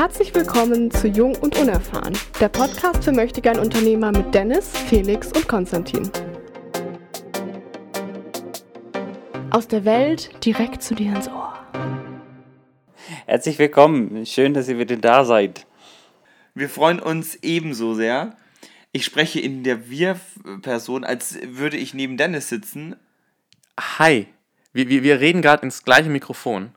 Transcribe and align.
Herzlich 0.00 0.34
willkommen 0.34 0.90
zu 0.90 1.08
Jung 1.08 1.36
und 1.36 1.58
Unerfahren, 1.58 2.16
der 2.40 2.48
Podcast 2.48 3.04
für 3.04 3.12
Möchtegern 3.12 3.58
Unternehmer 3.58 4.10
mit 4.10 4.34
Dennis, 4.34 4.70
Felix 4.88 5.30
und 5.30 5.46
Konstantin. 5.46 6.10
Aus 9.50 9.68
der 9.68 9.84
Welt 9.84 10.42
direkt 10.42 10.82
zu 10.82 10.94
dir 10.94 11.14
ins 11.14 11.28
Ohr. 11.28 11.52
Herzlich 13.26 13.58
willkommen, 13.58 14.24
schön, 14.24 14.54
dass 14.54 14.70
ihr 14.70 14.78
wieder 14.78 14.96
da 14.96 15.26
seid. 15.26 15.66
Wir 16.54 16.70
freuen 16.70 16.98
uns 16.98 17.34
ebenso 17.42 17.92
sehr. 17.92 18.38
Ich 18.92 19.04
spreche 19.04 19.40
in 19.40 19.64
der 19.64 19.90
Wir-Person, 19.90 21.04
als 21.04 21.36
würde 21.42 21.76
ich 21.76 21.92
neben 21.92 22.16
Dennis 22.16 22.48
sitzen. 22.48 22.96
Hi, 23.78 24.28
wir, 24.72 24.88
wir, 24.88 25.02
wir 25.02 25.20
reden 25.20 25.42
gerade 25.42 25.64
ins 25.64 25.84
gleiche 25.84 26.08
Mikrofon. 26.08 26.70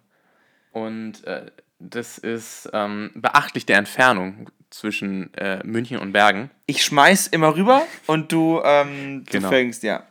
Und 0.73 1.23
äh, 1.23 1.51
das 1.89 2.17
ist 2.17 2.69
ähm, 2.73 3.11
beachtlich 3.15 3.65
der 3.65 3.77
Entfernung 3.77 4.49
zwischen 4.69 5.33
äh, 5.35 5.61
München 5.63 5.99
und 5.99 6.11
Bergen. 6.13 6.49
Ich 6.65 6.83
schmeiß 6.83 7.27
immer 7.27 7.55
rüber 7.55 7.83
und 8.07 8.31
du, 8.31 8.61
ähm, 8.63 9.23
du 9.25 9.31
Genau. 9.31 9.49
fängst, 9.49 9.83
ja. 9.83 10.03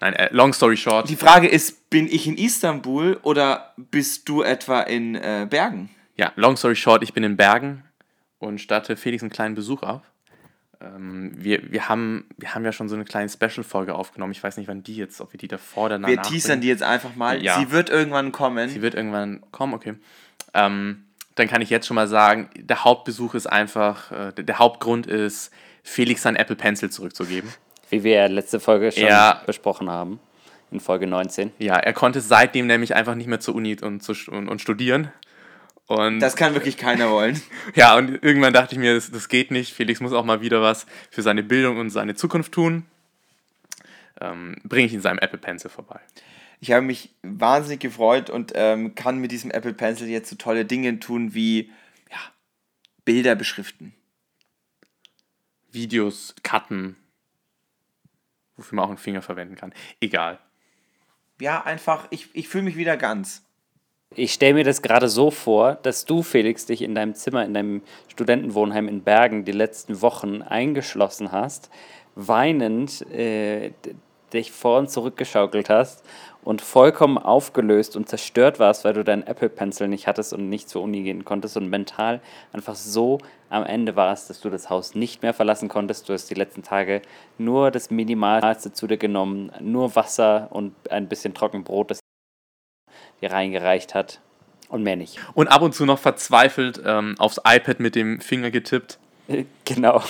Nein, 0.00 0.14
äh, 0.14 0.28
long 0.32 0.52
story 0.52 0.76
short. 0.76 1.08
Die 1.08 1.16
Frage 1.16 1.46
ist, 1.46 1.88
bin 1.88 2.08
ich 2.08 2.26
in 2.26 2.36
Istanbul 2.36 3.20
oder 3.22 3.72
bist 3.76 4.28
du 4.28 4.42
etwa 4.42 4.80
in 4.80 5.14
äh, 5.14 5.46
Bergen? 5.48 5.90
Ja, 6.16 6.32
long 6.34 6.56
story 6.56 6.74
short, 6.74 7.02
ich 7.04 7.12
bin 7.12 7.22
in 7.22 7.36
Bergen 7.36 7.84
und 8.38 8.60
statte 8.60 8.96
Felix 8.96 9.22
einen 9.22 9.30
kleinen 9.30 9.54
Besuch 9.54 9.82
ab. 9.84 10.04
Ähm, 10.80 11.32
wir, 11.36 11.70
wir, 11.70 11.88
haben, 11.88 12.24
wir 12.36 12.54
haben 12.54 12.64
ja 12.64 12.72
schon 12.72 12.88
so 12.88 12.96
eine 12.96 13.04
kleine 13.04 13.28
Special-Folge 13.28 13.94
aufgenommen. 13.94 14.32
Ich 14.32 14.42
weiß 14.42 14.56
nicht, 14.56 14.66
wann 14.66 14.82
die 14.82 14.96
jetzt, 14.96 15.20
ob 15.20 15.32
wir 15.32 15.38
die 15.38 15.46
davor 15.46 15.84
oder 15.84 15.94
danach. 16.00 16.08
Wir 16.08 16.22
teasern 16.22 16.60
die 16.60 16.66
jetzt 16.66 16.82
einfach 16.82 17.14
mal. 17.14 17.40
Ja. 17.40 17.60
Sie 17.60 17.70
wird 17.70 17.88
irgendwann 17.88 18.32
kommen. 18.32 18.68
Sie 18.68 18.82
wird 18.82 18.94
irgendwann 18.94 19.42
kommen, 19.52 19.74
okay. 19.74 19.94
Ähm, 20.54 21.04
dann 21.34 21.48
kann 21.48 21.62
ich 21.62 21.70
jetzt 21.70 21.86
schon 21.86 21.94
mal 21.94 22.08
sagen, 22.08 22.50
der 22.56 22.84
Hauptbesuch 22.84 23.34
ist 23.34 23.46
einfach, 23.46 24.12
äh, 24.12 24.32
der, 24.42 24.58
Hauptgrund 24.58 25.06
ist, 25.06 25.50
Felix 25.82 26.22
sein 26.22 26.36
Apple 26.36 26.56
Pencil 26.56 26.90
zurückzugeben. 26.90 27.50
Wie 27.90 28.04
wir 28.04 28.14
ja 28.14 28.26
letzte 28.26 28.60
Folge 28.60 28.92
schon 28.92 29.04
Ja. 29.04 29.42
besprochen 29.46 29.90
haben, 29.90 30.20
in 30.70 30.80
Folge 30.80 31.06
19. 31.06 31.52
Ja, 31.58 31.76
er 31.76 31.92
konnte 31.92 32.20
seitdem 32.20 32.66
nämlich 32.66 32.94
einfach 32.94 33.14
nicht 33.14 33.26
mehr 33.26 33.40
zur 33.40 33.54
Uni 33.54 33.76
und, 33.80 34.02
zu, 34.02 34.12
und, 34.30 34.48
und 34.48 34.60
studieren. 34.60 35.10
Und 35.86 36.20
das 36.20 36.36
kann 36.36 36.54
wirklich 36.54 36.76
keiner 36.76 37.10
wollen. 37.10 37.40
ja, 37.74 37.96
und 37.96 38.22
irgendwann 38.22 38.52
dachte 38.52 38.74
ich 38.74 38.78
mir, 38.78 38.94
das, 38.94 39.10
das 39.10 39.28
geht 39.28 39.50
nicht. 39.50 39.74
Felix 39.74 40.00
muss 40.00 40.12
auch 40.12 40.24
mal 40.24 40.40
wieder 40.40 40.62
was 40.62 40.86
für 41.10 41.22
seine 41.22 41.42
Bildung 41.42 41.78
und 41.78 41.90
seine 41.90 42.14
Zukunft 42.14 42.52
tun. 42.52 42.86
Ähm, 44.20 44.56
Bringe 44.64 44.86
ich 44.86 44.92
ihn 44.92 45.00
seinem 45.00 45.18
Apple 45.18 45.38
Pencil 45.38 45.70
vorbei. 45.70 46.00
Ich 46.62 46.70
habe 46.70 46.82
mich 46.82 47.10
wahnsinnig 47.24 47.80
gefreut 47.80 48.30
und 48.30 48.52
ähm, 48.54 48.94
kann 48.94 49.18
mit 49.18 49.32
diesem 49.32 49.50
Apple 49.50 49.74
Pencil 49.74 50.08
jetzt 50.08 50.30
so 50.30 50.36
tolle 50.36 50.64
Dinge 50.64 51.00
tun 51.00 51.34
wie 51.34 51.72
ja, 52.08 52.18
Bilder 53.04 53.34
beschriften. 53.34 53.92
Videos 55.72 56.36
cutten, 56.44 56.94
wofür 58.56 58.76
man 58.76 58.84
auch 58.84 58.90
einen 58.90 58.98
Finger 58.98 59.22
verwenden 59.22 59.56
kann. 59.56 59.74
Egal. 60.00 60.38
Ja, 61.40 61.64
einfach, 61.64 62.06
ich, 62.10 62.28
ich 62.32 62.46
fühle 62.46 62.62
mich 62.62 62.76
wieder 62.76 62.96
ganz. 62.96 63.42
Ich 64.14 64.32
stelle 64.32 64.54
mir 64.54 64.64
das 64.64 64.82
gerade 64.82 65.08
so 65.08 65.32
vor, 65.32 65.74
dass 65.74 66.04
du, 66.04 66.22
Felix, 66.22 66.66
dich 66.66 66.82
in 66.82 66.94
deinem 66.94 67.16
Zimmer, 67.16 67.44
in 67.44 67.54
deinem 67.54 67.82
Studentenwohnheim 68.06 68.86
in 68.86 69.02
Bergen 69.02 69.44
die 69.44 69.50
letzten 69.50 70.00
Wochen 70.00 70.42
eingeschlossen 70.42 71.32
hast, 71.32 71.70
weinend 72.14 73.04
äh, 73.10 73.72
dich 74.32 74.52
vor 74.52 74.78
und 74.78 74.90
zurückgeschaukelt 74.90 75.68
hast 75.70 76.04
und 76.44 76.60
vollkommen 76.60 77.18
aufgelöst 77.18 77.96
und 77.96 78.08
zerstört 78.08 78.58
warst, 78.58 78.84
weil 78.84 78.94
du 78.94 79.04
deinen 79.04 79.26
Apple 79.26 79.48
Pencil 79.48 79.88
nicht 79.88 80.06
hattest 80.06 80.32
und 80.32 80.48
nicht 80.48 80.68
zur 80.68 80.82
Uni 80.82 81.02
gehen 81.02 81.24
konntest 81.24 81.56
und 81.56 81.68
mental 81.68 82.20
einfach 82.52 82.74
so 82.74 83.18
am 83.48 83.64
Ende 83.64 83.96
warst, 83.96 84.30
dass 84.30 84.40
du 84.40 84.50
das 84.50 84.70
Haus 84.70 84.94
nicht 84.94 85.22
mehr 85.22 85.34
verlassen 85.34 85.68
konntest. 85.68 86.08
Du 86.08 86.12
hast 86.12 86.30
die 86.30 86.34
letzten 86.34 86.62
Tage 86.62 87.02
nur 87.38 87.70
das 87.70 87.90
Minimalste 87.90 88.72
zu 88.72 88.86
dir 88.86 88.96
genommen, 88.96 89.52
nur 89.60 89.94
Wasser 89.94 90.48
und 90.50 90.74
ein 90.90 91.08
bisschen 91.08 91.34
Trockenbrot, 91.34 91.90
das 91.90 92.00
dir 93.20 93.30
reingereicht 93.30 93.94
hat 93.94 94.20
und 94.68 94.82
mehr 94.82 94.96
nicht. 94.96 95.18
Und 95.34 95.48
ab 95.48 95.62
und 95.62 95.74
zu 95.74 95.84
noch 95.84 95.98
verzweifelt 95.98 96.82
ähm, 96.84 97.14
aufs 97.18 97.40
iPad 97.46 97.78
mit 97.78 97.94
dem 97.94 98.20
Finger 98.20 98.50
getippt. 98.50 98.98
Genau. 99.64 100.02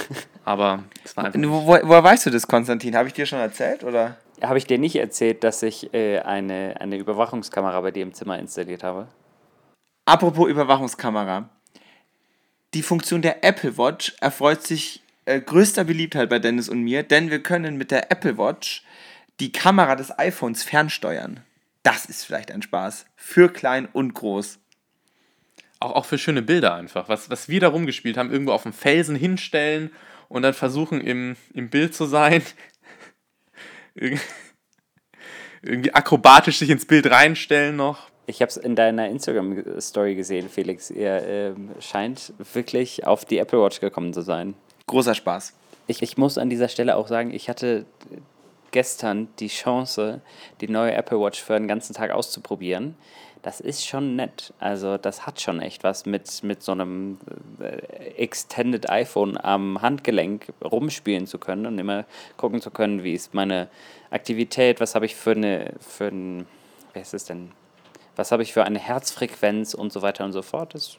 Aber 0.45 0.85
es 1.05 1.17
war 1.17 1.27
einfach. 1.27 1.41
Wo, 1.41 1.67
wo, 1.67 1.79
woher 1.83 2.05
weißt 2.05 2.27
du 2.27 2.31
das, 2.31 2.47
Konstantin? 2.47 2.97
Habe 2.97 3.09
ich 3.09 3.15
dir 3.15 3.27
schon 3.27 3.39
erzählt? 3.39 3.85
Oder? 3.85 4.19
Habe 4.43 4.59
ich 4.59 4.67
dir 4.67 4.79
nicht 4.79 4.97
erzählt, 4.97 5.45
dass 5.45 5.63
ich 5.63 5.95
äh, 5.95 6.19
eine, 6.21 6.75
eine 6.81 6.97
Überwachungskamera 6.97 7.81
bei 7.81 7.91
dir 7.91 8.03
im 8.03 8.15
Zimmer 8.15 8.39
installiert 8.39 8.83
habe? 8.83 9.07
Apropos 10.05 10.49
Überwachungskamera. 10.49 11.49
Die 12.75 12.83
Funktion 12.83 13.23
der 13.23 13.45
Apple 13.45 13.77
Watch 13.77 14.15
erfreut 14.21 14.63
sich 14.63 15.03
äh, 15.27 15.41
größter 15.41 15.85
Beliebtheit 15.85 16.29
bei 16.29 16.39
Dennis 16.39 16.69
und 16.69 16.83
mir, 16.83 17.03
denn 17.03 17.31
wir 17.31 17.43
können 17.43 17.77
mit 17.77 17.91
der 17.91 18.11
Apple 18.11 18.39
Watch 18.39 18.85
die 19.41 19.53
Kamera 19.53 19.95
des 19.95 20.19
iPhones 20.19 20.65
fernsteuern. 20.65 21.41
Das 21.83 22.07
ist 22.07 22.25
vielleicht 22.25 22.51
ein 22.51 22.63
Spaß. 22.63 23.07
Für 23.17 23.53
klein 23.53 23.89
und 23.93 24.15
groß. 24.15 24.59
Auch, 25.83 25.97
auch 25.97 26.05
für 26.05 26.19
schöne 26.19 26.43
Bilder 26.43 26.75
einfach. 26.75 27.09
Was, 27.09 27.29
was 27.31 27.49
wir 27.49 27.61
da 27.61 27.69
rumgespielt 27.69 28.17
haben, 28.17 28.31
irgendwo 28.31 28.53
auf 28.53 28.63
dem 28.63 28.73
Felsen 28.73 29.17
hinstellen 29.17 29.91
und 30.29 30.43
dann 30.43 30.55
versuchen, 30.55 31.01
im, 31.01 31.37
im 31.55 31.69
Bild 31.71 31.95
zu 31.95 32.07
sein. 32.07 32.43
Irg- 33.97 34.21
Irgendwie 35.63 35.93
akrobatisch 35.93 36.59
sich 36.59 36.71
ins 36.71 36.87
Bild 36.87 37.11
reinstellen 37.11 37.77
noch. 37.77 38.11
Ich 38.27 38.41
habe 38.41 38.49
es 38.51 38.57
in 38.57 38.77
deiner 38.77 39.09
Instagram-Story 39.09 40.15
gesehen, 40.15 40.49
Felix. 40.49 40.91
Ihr 40.91 41.23
ähm, 41.27 41.71
scheint 41.81 42.33
wirklich 42.53 43.05
auf 43.07 43.25
die 43.25 43.39
Apple 43.39 43.61
Watch 43.63 43.81
gekommen 43.81 44.13
zu 44.13 44.23
sein. 44.23 44.55
Großer 44.87 45.15
Spaß. 45.15 45.55
Ich, 45.89 46.03
ich 46.03 46.17
muss 46.17 46.39
an 46.39 46.49
dieser 46.49 46.69
Stelle 46.69 46.97
auch 46.97 47.09
sagen, 47.09 47.35
ich 47.35 47.49
hatte 47.49 47.85
gestern 48.71 49.29
die 49.41 49.49
Chance, 49.49 50.21
die 50.61 50.69
neue 50.69 50.93
Apple 50.95 51.21
Watch 51.21 51.43
für 51.43 51.55
einen 51.55 51.69
ganzen 51.69 51.95
Tag 51.95 52.13
auszuprobieren. 52.13 52.97
Das 53.43 53.59
ist 53.59 53.85
schon 53.85 54.15
nett. 54.15 54.55
Also 54.61 54.97
das 54.97 55.27
hat 55.27 55.41
schon 55.41 55.61
echt 55.61 55.83
was 55.83 56.07
mit, 56.07 56.45
mit 56.45 56.63
so 56.63 56.73
einem 56.73 57.19
äh, 57.61 57.77
Extended 58.17 58.89
iPhone 58.89 59.37
am 59.37 59.83
Handgelenk 59.83 60.53
rumspielen 60.65 61.27
zu 61.27 61.39
können 61.39 61.67
und 61.67 61.77
immer 61.79 62.05
gucken 62.37 62.61
zu 62.61 62.71
können, 62.71 63.03
wie 63.03 63.15
ist 63.15 63.35
meine 63.35 63.69
Aktivität, 64.11 64.81
was 64.81 64.95
habe 64.95 65.07
ich 65.07 65.17
für 65.17 65.33
eine, 65.33 65.75
für 65.81 66.07
ein, 66.07 66.47
wer 66.93 67.03
ist 67.03 67.15
es 67.15 67.25
denn, 67.25 67.51
was 68.15 68.31
habe 68.31 68.45
ich 68.45 68.53
für 68.53 68.63
eine 68.63 68.79
Herzfrequenz 68.79 69.75
und 69.75 69.93
so 69.93 70.03
weiter 70.03 70.25
und 70.25 70.33
so 70.33 70.43
fort. 70.43 70.75
Das, 70.75 70.97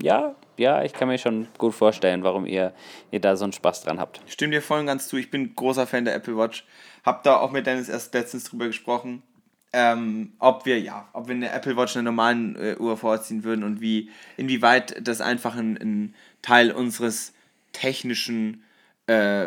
ja, 0.00 0.34
ja, 0.56 0.82
ich 0.82 0.94
kann 0.94 1.08
mir 1.08 1.18
schon 1.18 1.48
gut 1.58 1.74
vorstellen, 1.74 2.22
warum 2.22 2.46
ihr, 2.46 2.72
ihr 3.10 3.20
da 3.20 3.36
so 3.36 3.44
einen 3.44 3.52
Spaß 3.52 3.82
dran 3.82 4.00
habt. 4.00 4.22
Ich 4.26 4.32
stimme 4.32 4.52
dir 4.52 4.62
voll 4.62 4.80
und 4.80 4.86
ganz 4.86 5.08
zu. 5.08 5.18
Ich 5.18 5.30
bin 5.30 5.54
großer 5.54 5.86
Fan 5.86 6.06
der 6.06 6.14
Apple 6.14 6.38
Watch. 6.38 6.64
Hab 7.04 7.22
da 7.22 7.36
auch 7.36 7.50
mit 7.50 7.66
Dennis 7.66 7.90
erst 7.90 8.14
letztens 8.14 8.44
drüber 8.44 8.66
gesprochen, 8.66 9.22
ähm, 9.72 10.32
ob 10.38 10.66
wir, 10.66 10.80
ja, 10.80 11.08
ob 11.12 11.28
wir 11.28 11.34
eine 11.34 11.50
Apple 11.50 11.76
Watch 11.76 11.96
einer 11.96 12.04
normalen 12.04 12.56
äh, 12.56 12.76
Uhr 12.78 12.96
vorziehen 12.96 13.44
würden 13.44 13.64
und 13.64 13.80
wie, 13.80 14.10
inwieweit 14.36 15.06
das 15.06 15.20
einfach 15.20 15.56
ein, 15.56 15.76
ein 15.76 16.14
Teil 16.42 16.72
unseres 16.72 17.32
technischen 17.72 18.62
äh, 19.06 19.46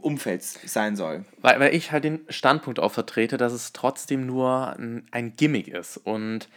Umfelds 0.00 0.58
sein 0.64 0.96
soll. 0.96 1.24
Weil, 1.38 1.60
weil 1.60 1.74
ich 1.74 1.92
halt 1.92 2.04
den 2.04 2.20
Standpunkt 2.28 2.80
auch 2.80 2.92
vertrete, 2.92 3.36
dass 3.36 3.52
es 3.52 3.72
trotzdem 3.72 4.26
nur 4.26 4.76
ein, 4.78 5.06
ein 5.10 5.36
Gimmick 5.36 5.68
ist. 5.68 5.98
Und 5.98 6.48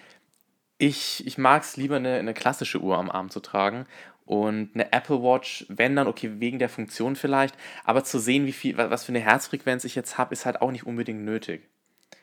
ich, 0.78 1.28
ich 1.28 1.38
mag 1.38 1.64
es 1.64 1.78
lieber, 1.78 1.98
eine, 1.98 2.16
eine 2.16 2.34
klassische 2.34 2.82
Uhr 2.82 2.98
am 2.98 3.12
Arm 3.12 3.30
zu 3.30 3.42
tragen. 3.42 3.86
Und 4.26 4.70
eine 4.76 4.94
Apple 4.94 5.22
Watch, 5.24 5.66
wenn 5.70 5.96
dann, 5.96 6.08
okay, 6.08 6.34
wegen 6.40 6.60
der 6.60 6.70
Funktion 6.70 7.16
vielleicht, 7.16 7.56
aber 7.84 8.04
zu 8.04 8.20
sehen, 8.20 8.46
wie 8.46 8.54
viel, 8.54 8.78
wa- 8.78 8.92
was 8.92 9.04
für 9.04 9.12
eine 9.12 9.20
Herzfrequenz 9.20 9.84
ich 9.84 9.96
jetzt 9.96 10.18
habe, 10.18 10.34
ist 10.34 10.46
halt 10.46 10.62
auch 10.62 10.72
nicht 10.72 10.86
unbedingt 10.86 11.26
nötig. 11.26 11.68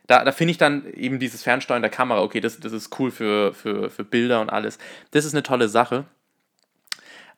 Da, 0.07 0.25
da 0.25 0.33
finde 0.33 0.53
ich 0.53 0.59
dann 0.59 0.93
eben 0.93 1.19
dieses 1.19 1.43
Fernsteuern 1.43 1.83
der 1.83 1.91
Kamera, 1.91 2.23
okay, 2.23 2.41
das, 2.41 2.61
das 2.61 2.73
ist 2.73 2.99
cool 2.99 3.11
für, 3.11 3.53
für, 3.55 3.91
für 3.91 4.05
Bilder 4.05 4.41
und 4.41 4.51
alles. 4.51 4.79
Das 5.11 5.25
ist 5.25 5.35
eine 5.35 5.43
tolle 5.43 5.69
Sache. 5.69 6.05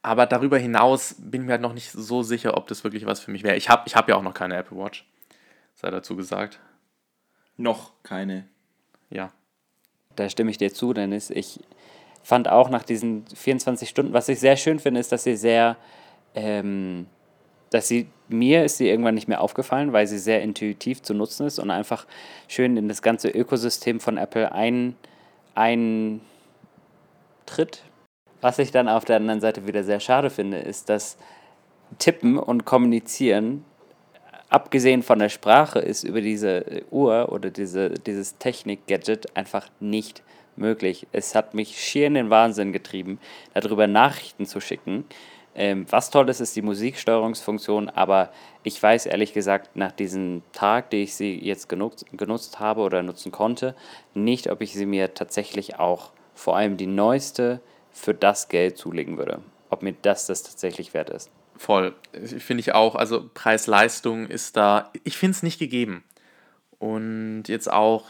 Aber 0.02 0.26
darüber 0.26 0.58
hinaus 0.58 1.16
bin 1.18 1.42
ich 1.42 1.46
mir 1.46 1.52
halt 1.52 1.62
noch 1.62 1.74
nicht 1.74 1.90
so 1.90 2.22
sicher, 2.22 2.56
ob 2.56 2.66
das 2.68 2.84
wirklich 2.84 3.06
was 3.06 3.20
für 3.20 3.30
mich 3.30 3.42
wäre. 3.42 3.56
Ich 3.56 3.68
habe 3.68 3.82
ich 3.86 3.96
hab 3.96 4.08
ja 4.08 4.16
auch 4.16 4.22
noch 4.22 4.34
keine 4.34 4.56
Apple 4.56 4.76
Watch, 4.76 5.04
sei 5.74 5.90
dazu 5.90 6.14
gesagt. 6.14 6.60
Noch 7.56 7.92
keine. 8.02 8.46
Ja. 9.10 9.32
Da 10.14 10.28
stimme 10.28 10.50
ich 10.50 10.58
dir 10.58 10.72
zu, 10.72 10.92
Dennis. 10.92 11.30
Ich 11.30 11.60
fand 12.22 12.48
auch 12.48 12.70
nach 12.70 12.82
diesen 12.82 13.26
24 13.26 13.88
Stunden, 13.88 14.12
was 14.12 14.28
ich 14.28 14.38
sehr 14.38 14.56
schön 14.56 14.78
finde, 14.78 15.00
ist, 15.00 15.12
dass 15.12 15.24
sie 15.24 15.36
sehr, 15.36 15.76
ähm, 16.34 17.06
dass 17.70 17.88
sie, 17.88 18.08
mir 18.28 18.64
ist 18.64 18.78
sie 18.78 18.88
irgendwann 18.88 19.14
nicht 19.14 19.28
mehr 19.28 19.40
aufgefallen, 19.40 19.92
weil 19.92 20.06
sie 20.06 20.18
sehr 20.18 20.42
intuitiv 20.42 21.02
zu 21.02 21.14
nutzen 21.14 21.46
ist 21.46 21.58
und 21.58 21.70
einfach 21.70 22.06
schön 22.46 22.76
in 22.76 22.88
das 22.88 23.02
ganze 23.02 23.28
Ökosystem 23.28 24.00
von 24.00 24.18
Apple 24.18 24.52
ein, 24.52 24.96
ein 25.54 26.20
Tritt. 27.46 27.82
Was 28.40 28.58
ich 28.58 28.70
dann 28.70 28.88
auf 28.88 29.04
der 29.04 29.16
anderen 29.16 29.40
Seite 29.40 29.66
wieder 29.66 29.82
sehr 29.82 30.00
schade 30.00 30.30
finde, 30.30 30.58
ist, 30.58 30.88
dass 30.88 31.16
Tippen 31.98 32.38
und 32.38 32.64
Kommunizieren, 32.64 33.64
abgesehen 34.50 35.02
von 35.02 35.18
der 35.18 35.28
Sprache, 35.28 35.78
ist 35.78 36.04
über 36.04 36.20
diese 36.20 36.82
Uhr 36.90 37.32
oder 37.32 37.50
diese, 37.50 37.90
dieses 37.90 38.38
Technik-Gadget 38.38 39.36
einfach 39.36 39.68
nicht 39.80 40.22
möglich. 40.56 41.06
Es 41.12 41.34
hat 41.34 41.54
mich 41.54 41.80
schier 41.80 42.06
in 42.06 42.14
den 42.14 42.30
Wahnsinn 42.30 42.72
getrieben, 42.72 43.18
darüber 43.54 43.86
Nachrichten 43.86 44.46
zu 44.46 44.60
schicken. 44.60 45.04
Ähm, 45.60 45.86
was 45.90 46.10
toll 46.10 46.28
ist, 46.28 46.38
ist 46.38 46.54
die 46.54 46.62
Musiksteuerungsfunktion, 46.62 47.88
aber 47.88 48.30
ich 48.62 48.80
weiß 48.80 49.06
ehrlich 49.06 49.32
gesagt 49.32 49.74
nach 49.74 49.90
diesem 49.90 50.42
Tag, 50.52 50.90
den 50.90 51.00
ich 51.00 51.16
sie 51.16 51.36
jetzt 51.36 51.68
genutzt, 51.68 52.06
genutzt 52.12 52.60
habe 52.60 52.82
oder 52.82 53.02
nutzen 53.02 53.32
konnte, 53.32 53.74
nicht, 54.14 54.48
ob 54.52 54.60
ich 54.60 54.72
sie 54.72 54.86
mir 54.86 55.14
tatsächlich 55.14 55.80
auch 55.80 56.12
vor 56.32 56.56
allem 56.56 56.76
die 56.76 56.86
neueste 56.86 57.60
für 57.90 58.14
das 58.14 58.48
Geld 58.48 58.78
zulegen 58.78 59.18
würde. 59.18 59.40
Ob 59.68 59.82
mir 59.82 59.96
das 60.00 60.26
das 60.26 60.44
tatsächlich 60.44 60.94
wert 60.94 61.10
ist. 61.10 61.28
Voll. 61.56 61.96
Finde 62.12 62.60
ich 62.60 62.72
auch. 62.72 62.94
Also 62.94 63.28
Preis-Leistung 63.34 64.28
ist 64.28 64.56
da, 64.56 64.92
ich 65.02 65.18
finde 65.18 65.32
es 65.32 65.42
nicht 65.42 65.58
gegeben. 65.58 66.04
Und 66.78 67.44
jetzt 67.48 67.70
auch 67.70 68.04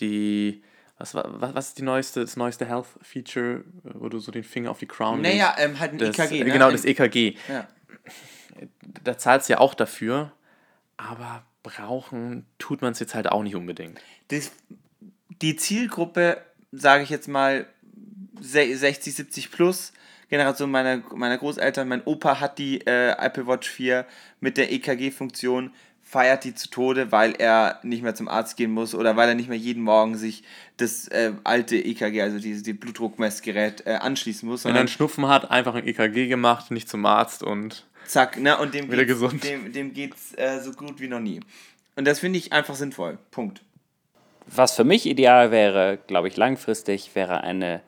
die, 0.00 0.62
was, 1.00 1.14
was, 1.14 1.54
was 1.54 1.68
ist 1.68 1.78
die 1.78 1.82
neueste, 1.82 2.20
das 2.20 2.36
neueste 2.36 2.66
Health-Feature, 2.66 3.64
wo 3.82 4.08
du 4.08 4.18
so 4.20 4.30
den 4.30 4.44
Finger 4.44 4.70
auf 4.70 4.78
die 4.78 4.86
Crown 4.86 5.22
Naja, 5.22 5.54
ähm, 5.58 5.80
halt 5.80 5.92
ein 5.92 5.98
das, 5.98 6.10
EKG. 6.16 6.44
Ne? 6.44 6.50
Genau, 6.52 6.70
das 6.70 6.84
EKG. 6.84 7.36
Ja. 7.48 7.66
Da 9.04 9.16
zahlst 9.16 9.48
du 9.48 9.54
ja 9.54 9.58
auch 9.58 9.72
dafür, 9.74 10.32
aber 10.98 11.44
brauchen 11.62 12.44
tut 12.58 12.82
man 12.82 12.92
es 12.92 12.98
jetzt 13.00 13.14
halt 13.14 13.28
auch 13.30 13.42
nicht 13.42 13.54
unbedingt. 13.54 13.98
Das, 14.28 14.50
die 15.40 15.56
Zielgruppe, 15.56 16.42
sage 16.72 17.02
ich 17.04 17.08
jetzt 17.10 17.28
mal, 17.28 17.66
se- 18.38 18.76
60, 18.76 19.14
70 19.14 19.50
plus, 19.50 19.92
Generation 20.28 20.70
meiner, 20.70 20.98
meiner 21.14 21.38
Großeltern, 21.38 21.88
mein 21.88 22.02
Opa 22.04 22.38
hat 22.40 22.58
die 22.58 22.80
äh, 22.86 23.12
Apple 23.18 23.46
Watch 23.46 23.68
4 23.70 24.04
mit 24.40 24.56
der 24.58 24.70
EKG-Funktion, 24.72 25.72
feiert 26.10 26.42
die 26.42 26.56
zu 26.56 26.68
Tode, 26.68 27.12
weil 27.12 27.34
er 27.38 27.78
nicht 27.84 28.02
mehr 28.02 28.16
zum 28.16 28.26
Arzt 28.26 28.56
gehen 28.56 28.72
muss 28.72 28.96
oder 28.96 29.14
weil 29.14 29.28
er 29.28 29.36
nicht 29.36 29.48
mehr 29.48 29.56
jeden 29.56 29.84
Morgen 29.84 30.16
sich 30.16 30.42
das 30.76 31.06
äh, 31.06 31.34
alte 31.44 31.76
EKG, 31.76 32.20
also 32.20 32.40
dieses 32.40 32.64
die 32.64 32.72
Blutdruckmessgerät, 32.72 33.86
äh, 33.86 33.92
anschließen 33.92 34.48
muss, 34.48 34.64
Wenn 34.64 34.74
er 34.74 34.80
einen 34.80 34.88
Schnupfen 34.88 35.28
hat, 35.28 35.52
einfach 35.52 35.76
ein 35.76 35.86
EKG 35.86 36.26
gemacht, 36.26 36.72
nicht 36.72 36.88
zum 36.88 37.06
Arzt 37.06 37.44
und 37.44 37.86
zack, 38.06 38.40
ne, 38.40 38.58
und 38.58 38.74
dem 38.74 38.90
Wieder 38.90 39.04
geht's, 39.04 39.20
gesund. 39.20 39.44
dem, 39.44 39.72
dem 39.72 39.94
geht's 39.94 40.34
äh, 40.36 40.58
so 40.60 40.72
gut 40.72 40.98
wie 40.98 41.06
noch 41.06 41.20
nie. 41.20 41.40
Und 41.94 42.08
das 42.08 42.18
finde 42.18 42.40
ich 42.40 42.52
einfach 42.52 42.74
sinnvoll. 42.74 43.18
Punkt. 43.30 43.62
Was 44.48 44.74
für 44.74 44.84
mich 44.84 45.06
ideal 45.06 45.52
wäre, 45.52 46.00
glaube 46.08 46.26
ich, 46.26 46.36
langfristig, 46.36 47.14
wäre 47.14 47.44
eine 47.44 47.82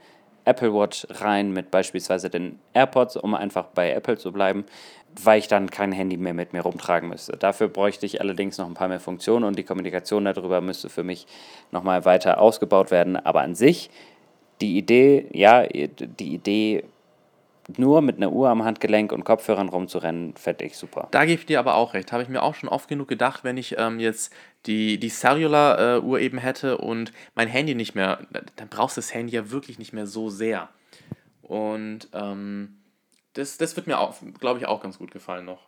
Apple 0.45 0.73
Watch 0.73 1.07
rein 1.11 1.53
mit 1.53 1.73
beispielsweise 1.73 2.31
den 2.31 2.61
AirPods, 2.73 3.17
um 3.17 3.35
einfach 3.35 3.67
bei 3.67 3.91
Apple 3.91 4.17
zu 4.17 4.31
bleiben, 4.31 4.65
weil 5.23 5.39
ich 5.39 5.49
dann 5.49 5.71
kein 5.71 5.93
Handy 5.93 6.17
mehr 6.17 6.35
mit 6.35 6.53
mir 6.53 6.63
rumtragen 6.63 7.09
müsste. 7.09 7.37
Dafür 7.37 7.69
bräuchte 7.69 8.07
ich 8.07 8.21
allerdings 8.21 8.59
noch 8.59 8.67
ein 8.67 8.75
paar 8.75 8.89
mehr 8.89 9.01
Funktionen 9.01 9.45
und 9.45 9.59
die 9.59 9.65
Kommunikation 9.65 10.25
darüber 10.25 10.61
müsste 10.61 10.89
für 10.89 11.03
mich 11.03 11.27
nochmal 11.71 12.05
weiter 12.05 12.41
ausgebaut 12.41 12.91
werden. 12.91 13.17
Aber 13.17 13.43
an 13.43 13.55
sich, 13.55 13.91
die 14.61 14.79
Idee, 14.79 15.27
ja, 15.33 15.67
die 15.67 16.35
Idee, 16.35 16.85
nur 17.77 18.03
mit 18.03 18.17
einer 18.17 18.33
Uhr 18.33 18.49
am 18.49 18.65
Handgelenk 18.65 19.13
und 19.13 19.25
Kopfhörern 19.25 19.69
rumzurennen, 19.69 20.35
fände 20.35 20.65
ich 20.65 20.77
super. 20.77 21.09
Da 21.11 21.25
gebe 21.25 21.41
ich 21.41 21.47
dir 21.47 21.59
aber 21.59 21.77
auch 21.77 21.95
recht. 21.95 22.13
Habe 22.13 22.23
ich 22.23 22.29
mir 22.29 22.43
auch 22.43 22.55
schon 22.55 22.69
oft 22.69 22.89
genug 22.89 23.09
gedacht, 23.09 23.45
wenn 23.45 23.57
ich 23.57 23.77
ähm, 23.79 24.01
jetzt 24.01 24.33
die, 24.67 24.99
die 24.99 25.09
Cellular-Uhr 25.09 26.21
eben 26.21 26.39
hätte 26.39 26.79
und 26.79 27.13
mein 27.35 27.49
Handy 27.49 27.75
nicht 27.75 27.95
mehr, 27.95 28.21
dann 28.57 28.69
brauchst 28.69 28.97
du 28.97 29.01
das 29.01 29.15
Handy 29.15 29.35
ja 29.35 29.51
wirklich 29.51 29.79
nicht 29.79 29.93
mehr 29.93 30.07
so 30.07 30.29
sehr. 30.29 30.69
Und 31.43 32.09
ähm, 32.13 32.77
das, 33.35 33.57
das 33.59 33.77
wird 33.77 33.87
mir, 33.87 33.99
auch, 33.99 34.15
glaube 34.41 34.59
ich, 34.61 34.67
auch 34.67 34.81
ganz 34.83 34.99
gut 34.99 35.11
gefallen 35.11 35.45
noch. 35.45 35.67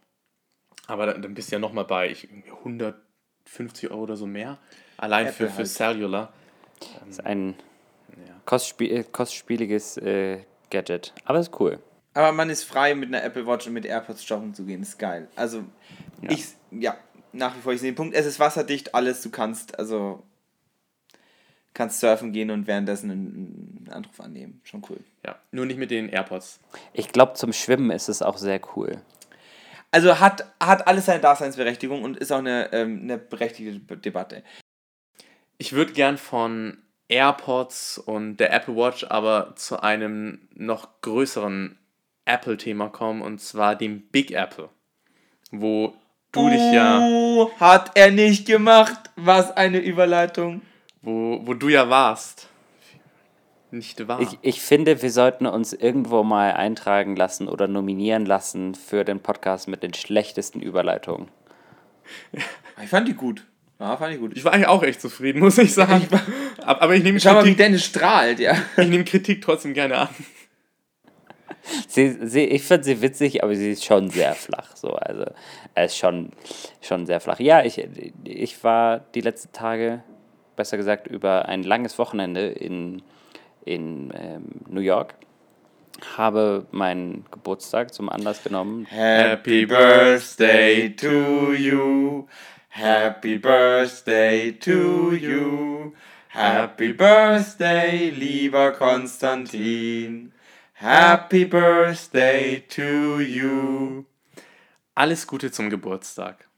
Aber 0.87 1.07
dann, 1.07 1.23
dann 1.23 1.35
bist 1.35 1.51
du 1.51 1.57
ja 1.57 1.59
nochmal 1.59 1.85
bei 1.85 2.11
ich, 2.11 2.29
150 2.31 3.91
Euro 3.91 4.03
oder 4.03 4.17
so 4.17 4.27
mehr. 4.27 4.59
Allein 4.97 5.27
für, 5.29 5.45
Apple 5.45 5.57
halt. 5.57 5.69
für 5.69 5.73
Cellular. 5.75 6.33
Das 6.81 7.09
ist 7.09 7.25
ein 7.27 7.55
Ja. 8.17 8.35
kostspie 8.45 8.91
äh, 8.91 9.05
kostspieliges 9.05 9.97
äh, 9.99 10.41
Gadget, 10.71 11.13
aber 11.25 11.39
ist 11.39 11.59
cool. 11.61 11.79
Aber 12.13 12.33
man 12.33 12.49
ist 12.51 12.65
frei, 12.65 12.95
mit 12.95 13.09
einer 13.09 13.25
Apple 13.25 13.47
Watch 13.47 13.67
und 13.67 13.73
mit 13.73 13.85
AirPods 13.87 14.29
joggen 14.29 14.55
zu 14.55 14.65
gehen. 14.65 14.83
ist 14.83 14.99
geil. 14.99 15.29
Also, 15.35 15.65
ich, 16.23 16.47
ja, 16.71 16.97
nach 17.33 17.57
wie 17.57 17.61
vor, 17.61 17.73
ich 17.73 17.81
sehe 17.81 17.91
den 17.91 17.97
Punkt. 17.97 18.15
Es 18.15 18.25
ist 18.27 18.39
wasserdicht, 18.39 18.95
alles. 18.95 19.21
Du 19.23 19.31
kannst, 19.31 19.77
also, 19.79 20.23
kannst 21.75 22.01
surfen 22.01 22.33
gehen 22.33 22.51
und 22.51 22.67
währenddessen 22.67 23.11
einen, 23.11 23.89
Anruf 23.91 24.19
annehmen. 24.21 24.61
Schon 24.65 24.83
cool. 24.89 24.99
Ja, 25.27 25.37
nur 25.51 25.67
nicht 25.67 25.77
mit 25.77 25.91
den 25.91 26.09
AirPods. 26.09 26.61
Ich 26.93 27.09
glaube, 27.09 27.35
zum 27.35 27.53
Schwimmen 27.53 27.91
ist 27.91 28.09
es 28.09 28.23
auch 28.23 28.39
sehr 28.39 28.61
cool. 28.75 29.03
Also, 29.91 30.19
hat, 30.19 30.47
hat 30.59 30.89
alles 30.89 31.07
seine 31.07 31.21
Daseinsberechtigung 31.21 32.03
und 32.03 32.17
ist 32.17 32.33
auch 32.33 32.39
eine, 32.39 32.73
ähm, 32.73 33.01
eine 33.03 33.19
berechtigte 33.19 33.97
Debatte. 33.97 34.43
Ich 35.59 35.73
würde 35.73 35.93
gern 35.93 36.19
von 36.19 36.79
AirPods 37.09 37.99
und 37.99 38.39
der 38.39 38.53
Apple 38.53 38.77
Watch 38.77 39.05
aber 39.09 39.55
zu 39.57 39.81
einem 39.81 40.49
noch 40.55 41.01
größeren 41.03 41.79
Apple-Thema 42.25 42.89
kommen 42.89 43.23
und 43.23 43.41
zwar 43.41 43.77
dem 43.77 44.01
Big 44.09 44.33
Apple. 44.33 44.71
Wo 45.51 45.95
du 46.33 46.49
dich 46.49 46.73
ja, 46.73 46.99
Uh, 46.99 47.51
hat 47.61 47.93
er 47.95 48.11
nicht 48.11 48.47
gemacht. 48.47 49.11
Was 49.17 49.57
eine 49.57 49.79
Überleitung. 49.79 50.63
Wo, 51.05 51.41
wo 51.45 51.55
du 51.55 51.69
ja 51.69 51.89
warst. 51.89 52.49
Nicht 53.71 54.07
wahr? 54.07 54.21
Ich, 54.21 54.39
ich 54.43 54.61
finde, 54.61 55.03
wir 55.03 55.11
sollten 55.11 55.47
uns 55.47 55.73
irgendwo 55.73 56.23
mal 56.23 56.53
eintragen 56.53 57.17
lassen 57.17 57.49
oder 57.49 57.67
nominieren 57.67 58.25
lassen 58.25 58.75
für 58.75 59.05
den 59.05 59.21
Podcast 59.21 59.67
mit 59.69 59.83
den 59.83 59.95
schlechtesten 59.95 60.61
Überleitungen. 60.61 61.29
Ich 62.83 62.89
fand 62.91 63.07
die 63.07 63.15
gut. 63.15 63.45
Ja, 63.79 63.97
fand 63.97 64.15
ich 64.15 64.21
gut. 64.21 64.37
Ich 64.37 64.45
war 64.45 64.53
eigentlich 64.53 64.67
auch 64.67 64.83
echt 64.83 65.01
zufrieden, 65.01 65.39
muss 65.39 65.59
ich 65.59 65.73
sagen. 65.73 66.07
Ab- 66.65 66.79
Aber 66.83 66.95
ich 66.97 67.05
nehme 67.05 67.21
Schau 67.21 67.33
mal, 67.35 67.39
wie 67.45 67.51
Kritik, 67.51 67.59
Dennis 67.59 67.85
strahlt, 67.85 68.41
ja. 68.41 68.57
ich 68.77 68.89
nehme 68.89 69.05
Kritik 69.05 69.41
trotzdem 69.43 69.75
gerne 69.75 69.99
an. 69.99 70.09
Sie, 71.87 72.19
sie, 72.27 72.41
ich 72.45 72.63
finde 72.65 72.85
sie 72.85 73.01
witzig, 73.01 73.43
aber 73.45 73.55
sie 73.55 73.71
ist 73.71 73.85
schon 73.85 74.11
sehr 74.11 74.35
flach. 74.35 74.75
So. 74.77 74.91
Also, 74.95 75.25
es 75.75 75.93
ist 75.93 75.99
schon, 75.99 76.31
schon 76.83 77.07
sehr 77.07 77.21
flach. 77.21 77.39
Ja, 77.39 77.65
ich, 77.65 77.83
ich 78.25 78.63
war 78.65 78.99
die 79.15 79.21
letzten 79.21 79.53
Tage, 79.53 80.03
besser 80.57 80.77
gesagt, 80.77 81.07
über 81.07 81.47
ein 81.49 81.63
langes 81.63 81.99
Wochenende 81.99 82.47
in, 82.47 83.03
in 83.65 84.13
ähm, 84.15 84.45
New 84.69 84.81
York. 84.81 85.15
Habe 86.17 86.67
meinen 86.71 87.25
Geburtstag 87.31 87.95
zum 87.95 88.09
Anlass 88.09 88.43
genommen. 88.43 88.87
Happy 88.87 89.65
Birthday 89.67 90.91
to 90.91 91.53
you. 91.53 92.27
Happy 92.69 93.39
Birthday 93.39 94.53
to 94.53 95.13
you. 95.13 95.93
Happy 96.29 96.93
Birthday, 96.93 98.11
lieber 98.11 98.73
Konstantin. 98.73 100.33
Happy 100.73 101.45
Birthday 101.45 102.65
to 102.69 103.21
you. 103.21 104.05
Alles 104.97 105.29
Gute 105.29 105.53
zum 105.53 105.71
Geburtstag. 105.71 106.49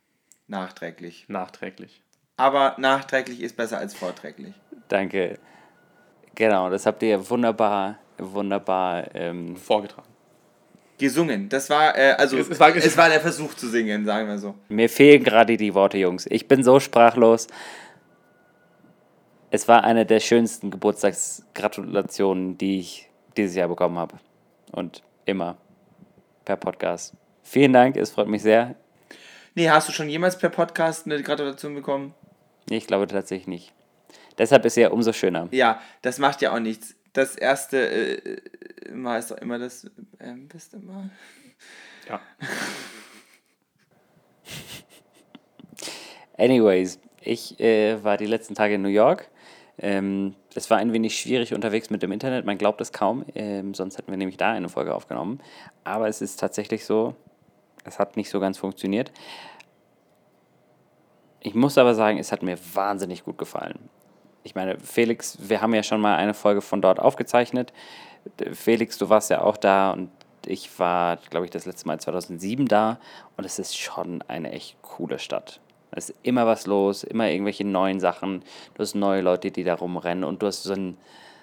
Nachträglich. 0.48 1.26
Nachträglich. 1.28 2.02
Aber 2.36 2.74
nachträglich 2.78 3.40
ist 3.40 3.56
besser 3.56 3.78
als 3.78 3.94
vorträglich. 3.94 4.54
Danke. 4.88 5.38
Genau, 6.34 6.68
das 6.68 6.84
habt 6.84 7.02
ihr 7.02 7.28
wunderbar, 7.30 7.98
wunderbar. 8.18 9.14
Ähm, 9.14 9.56
Vorgetragen. 9.56 10.08
Gesungen. 10.98 11.48
Das 11.48 11.68
war, 11.70 11.96
äh, 11.96 12.12
also, 12.12 12.36
Es- 12.38 12.46
es 12.46 12.52
es 12.52 12.60
war, 12.60 13.04
war- 13.04 13.08
der 13.10 13.20
Versuch 13.20 13.54
zu 13.54 13.68
singen, 13.68 14.04
sagen 14.04 14.28
wir 14.28 14.38
so. 14.38 14.54
mir 14.68 14.88
fehlen 14.88 15.24
gerade 15.24 15.56
die 15.56 15.74
Worte, 15.74 15.98
Jungs. 15.98 16.26
Ich 16.30 16.46
bin 16.48 16.62
so 16.62 16.78
sprachlos. 16.80 17.46
Es 19.50 19.68
war 19.68 19.84
eine 19.84 20.04
der 20.06 20.20
schönsten 20.20 20.70
Geburtstagsgratulationen, 20.70 22.58
die 22.58 22.80
ich 22.80 23.08
dieses 23.36 23.54
Jahr 23.56 23.68
bekommen 23.68 23.98
habe. 23.98 24.16
Und 24.72 25.02
immer 25.24 25.56
per 26.44 26.56
Podcast. 26.56 27.14
Vielen 27.42 27.72
Dank, 27.72 27.96
es 27.96 28.10
freut 28.10 28.28
mich 28.28 28.42
sehr. 28.42 28.74
Nee, 29.54 29.70
hast 29.70 29.88
du 29.88 29.92
schon 29.92 30.08
jemals 30.08 30.36
per 30.36 30.50
Podcast 30.50 31.06
eine 31.06 31.22
Gratulation 31.22 31.74
bekommen? 31.74 32.14
Nee, 32.68 32.78
Ich 32.78 32.86
glaube 32.86 33.06
tatsächlich 33.06 33.46
nicht. 33.46 33.72
Deshalb 34.38 34.64
ist 34.64 34.76
ja 34.76 34.90
umso 34.90 35.12
schöner. 35.12 35.48
Ja, 35.50 35.80
das 36.02 36.18
macht 36.18 36.42
ja 36.42 36.52
auch 36.52 36.58
nichts. 36.58 36.94
Das 37.12 37.36
erste 37.36 37.78
äh, 37.78 38.40
Mal 38.92 39.18
ist 39.18 39.30
doch 39.30 39.38
immer 39.38 39.58
das 39.58 39.90
ähm, 40.20 40.48
beste 40.48 40.78
Mal. 40.78 41.10
Ja. 42.08 42.20
Anyways, 46.36 47.00
ich 47.22 47.58
äh, 47.60 48.02
war 48.04 48.18
die 48.18 48.26
letzten 48.26 48.54
Tage 48.54 48.74
in 48.74 48.82
New 48.82 48.88
York. 48.88 49.30
Ähm, 49.78 50.34
es 50.54 50.70
war 50.70 50.78
ein 50.78 50.92
wenig 50.92 51.18
schwierig 51.18 51.54
unterwegs 51.54 51.90
mit 51.90 52.02
dem 52.02 52.12
Internet, 52.12 52.46
man 52.46 52.56
glaubt 52.56 52.80
es 52.80 52.92
kaum, 52.92 53.26
ähm, 53.34 53.74
sonst 53.74 53.98
hätten 53.98 54.10
wir 54.10 54.16
nämlich 54.16 54.38
da 54.38 54.52
eine 54.52 54.70
Folge 54.70 54.94
aufgenommen. 54.94 55.40
Aber 55.84 56.08
es 56.08 56.22
ist 56.22 56.40
tatsächlich 56.40 56.86
so, 56.86 57.14
es 57.84 57.98
hat 57.98 58.16
nicht 58.16 58.30
so 58.30 58.40
ganz 58.40 58.56
funktioniert. 58.58 59.12
Ich 61.46 61.54
muss 61.54 61.78
aber 61.78 61.94
sagen, 61.94 62.18
es 62.18 62.32
hat 62.32 62.42
mir 62.42 62.58
wahnsinnig 62.74 63.22
gut 63.22 63.38
gefallen. 63.38 63.78
Ich 64.42 64.56
meine, 64.56 64.80
Felix, 64.80 65.38
wir 65.40 65.62
haben 65.62 65.74
ja 65.74 65.84
schon 65.84 66.00
mal 66.00 66.16
eine 66.16 66.34
Folge 66.34 66.60
von 66.60 66.82
dort 66.82 66.98
aufgezeichnet. 66.98 67.72
Felix, 68.52 68.98
du 68.98 69.10
warst 69.10 69.30
ja 69.30 69.42
auch 69.42 69.56
da 69.56 69.92
und 69.92 70.10
ich 70.44 70.76
war, 70.80 71.18
glaube 71.30 71.46
ich, 71.46 71.52
das 71.52 71.64
letzte 71.64 71.86
Mal 71.86 72.00
2007 72.00 72.66
da 72.66 72.98
und 73.36 73.44
es 73.44 73.60
ist 73.60 73.78
schon 73.78 74.22
eine 74.26 74.50
echt 74.50 74.82
coole 74.82 75.20
Stadt. 75.20 75.60
Es 75.92 76.10
ist 76.10 76.18
immer 76.24 76.48
was 76.48 76.66
los, 76.66 77.04
immer 77.04 77.30
irgendwelche 77.30 77.64
neuen 77.64 78.00
Sachen. 78.00 78.42
Du 78.74 78.80
hast 78.80 78.96
neue 78.96 79.20
Leute, 79.20 79.52
die 79.52 79.62
da 79.62 79.74
rumrennen 79.74 80.24
und 80.24 80.42
du 80.42 80.48
hast 80.48 80.64
so 80.64 80.72
ein, 80.72 80.96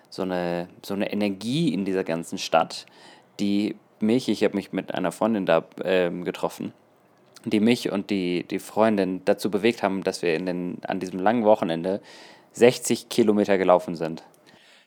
so 0.09 0.23
eine, 0.23 0.67
so 0.81 0.95
eine 0.95 1.13
Energie 1.13 1.73
in 1.73 1.85
dieser 1.85 2.03
ganzen 2.03 2.37
Stadt, 2.37 2.87
die 3.39 3.77
mich, 4.01 4.27
ich 4.27 4.43
habe 4.43 4.57
mich 4.57 4.73
mit 4.73 4.93
einer 4.93 5.13
Freundin 5.13 5.45
da 5.45 5.63
ähm, 5.81 6.25
getroffen, 6.25 6.73
die 7.49 7.59
mich 7.59 7.91
und 7.91 8.09
die, 8.09 8.43
die 8.43 8.59
Freundin 8.59 9.23
dazu 9.25 9.51
bewegt 9.51 9.83
haben, 9.83 10.03
dass 10.03 10.21
wir 10.21 10.35
in 10.35 10.45
den, 10.45 10.77
an 10.85 10.99
diesem 10.99 11.19
langen 11.19 11.45
Wochenende 11.45 12.01
60 12.53 13.09
Kilometer 13.09 13.57
gelaufen 13.57 13.95
sind. 13.95 14.23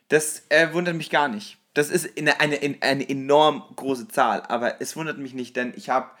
Das 0.09 0.43
äh, 0.49 0.73
wundert 0.73 0.95
mich 0.95 1.09
gar 1.09 1.27
nicht. 1.27 1.57
Das 1.73 1.89
ist 1.89 2.17
eine, 2.17 2.39
eine, 2.39 2.59
eine 2.81 3.07
enorm 3.07 3.63
große 3.75 4.07
Zahl, 4.07 4.41
aber 4.47 4.81
es 4.81 4.95
wundert 4.95 5.17
mich 5.17 5.33
nicht, 5.33 5.55
denn 5.55 5.73
ich 5.75 5.89
hab, 5.89 6.17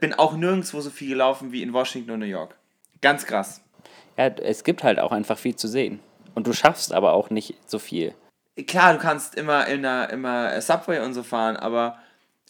bin 0.00 0.14
auch 0.14 0.36
nirgendwo 0.36 0.80
so 0.80 0.90
viel 0.90 1.10
gelaufen 1.10 1.52
wie 1.52 1.62
in 1.62 1.72
Washington 1.72 2.12
und 2.12 2.20
New 2.20 2.26
York. 2.26 2.56
Ganz 3.02 3.26
krass. 3.26 3.60
Ja, 4.16 4.28
es 4.28 4.64
gibt 4.64 4.82
halt 4.82 4.98
auch 4.98 5.12
einfach 5.12 5.38
viel 5.38 5.54
zu 5.54 5.68
sehen. 5.68 6.00
Und 6.34 6.46
du 6.46 6.52
schaffst 6.52 6.92
aber 6.92 7.12
auch 7.12 7.30
nicht 7.30 7.54
so 7.66 7.78
viel. 7.78 8.14
Klar, 8.66 8.94
du 8.94 8.98
kannst 8.98 9.34
immer 9.34 9.66
in 9.66 9.84
einer 9.84 10.10
immer 10.10 10.60
Subway 10.60 11.00
und 11.00 11.12
so 11.12 11.22
fahren, 11.22 11.56
aber 11.56 11.98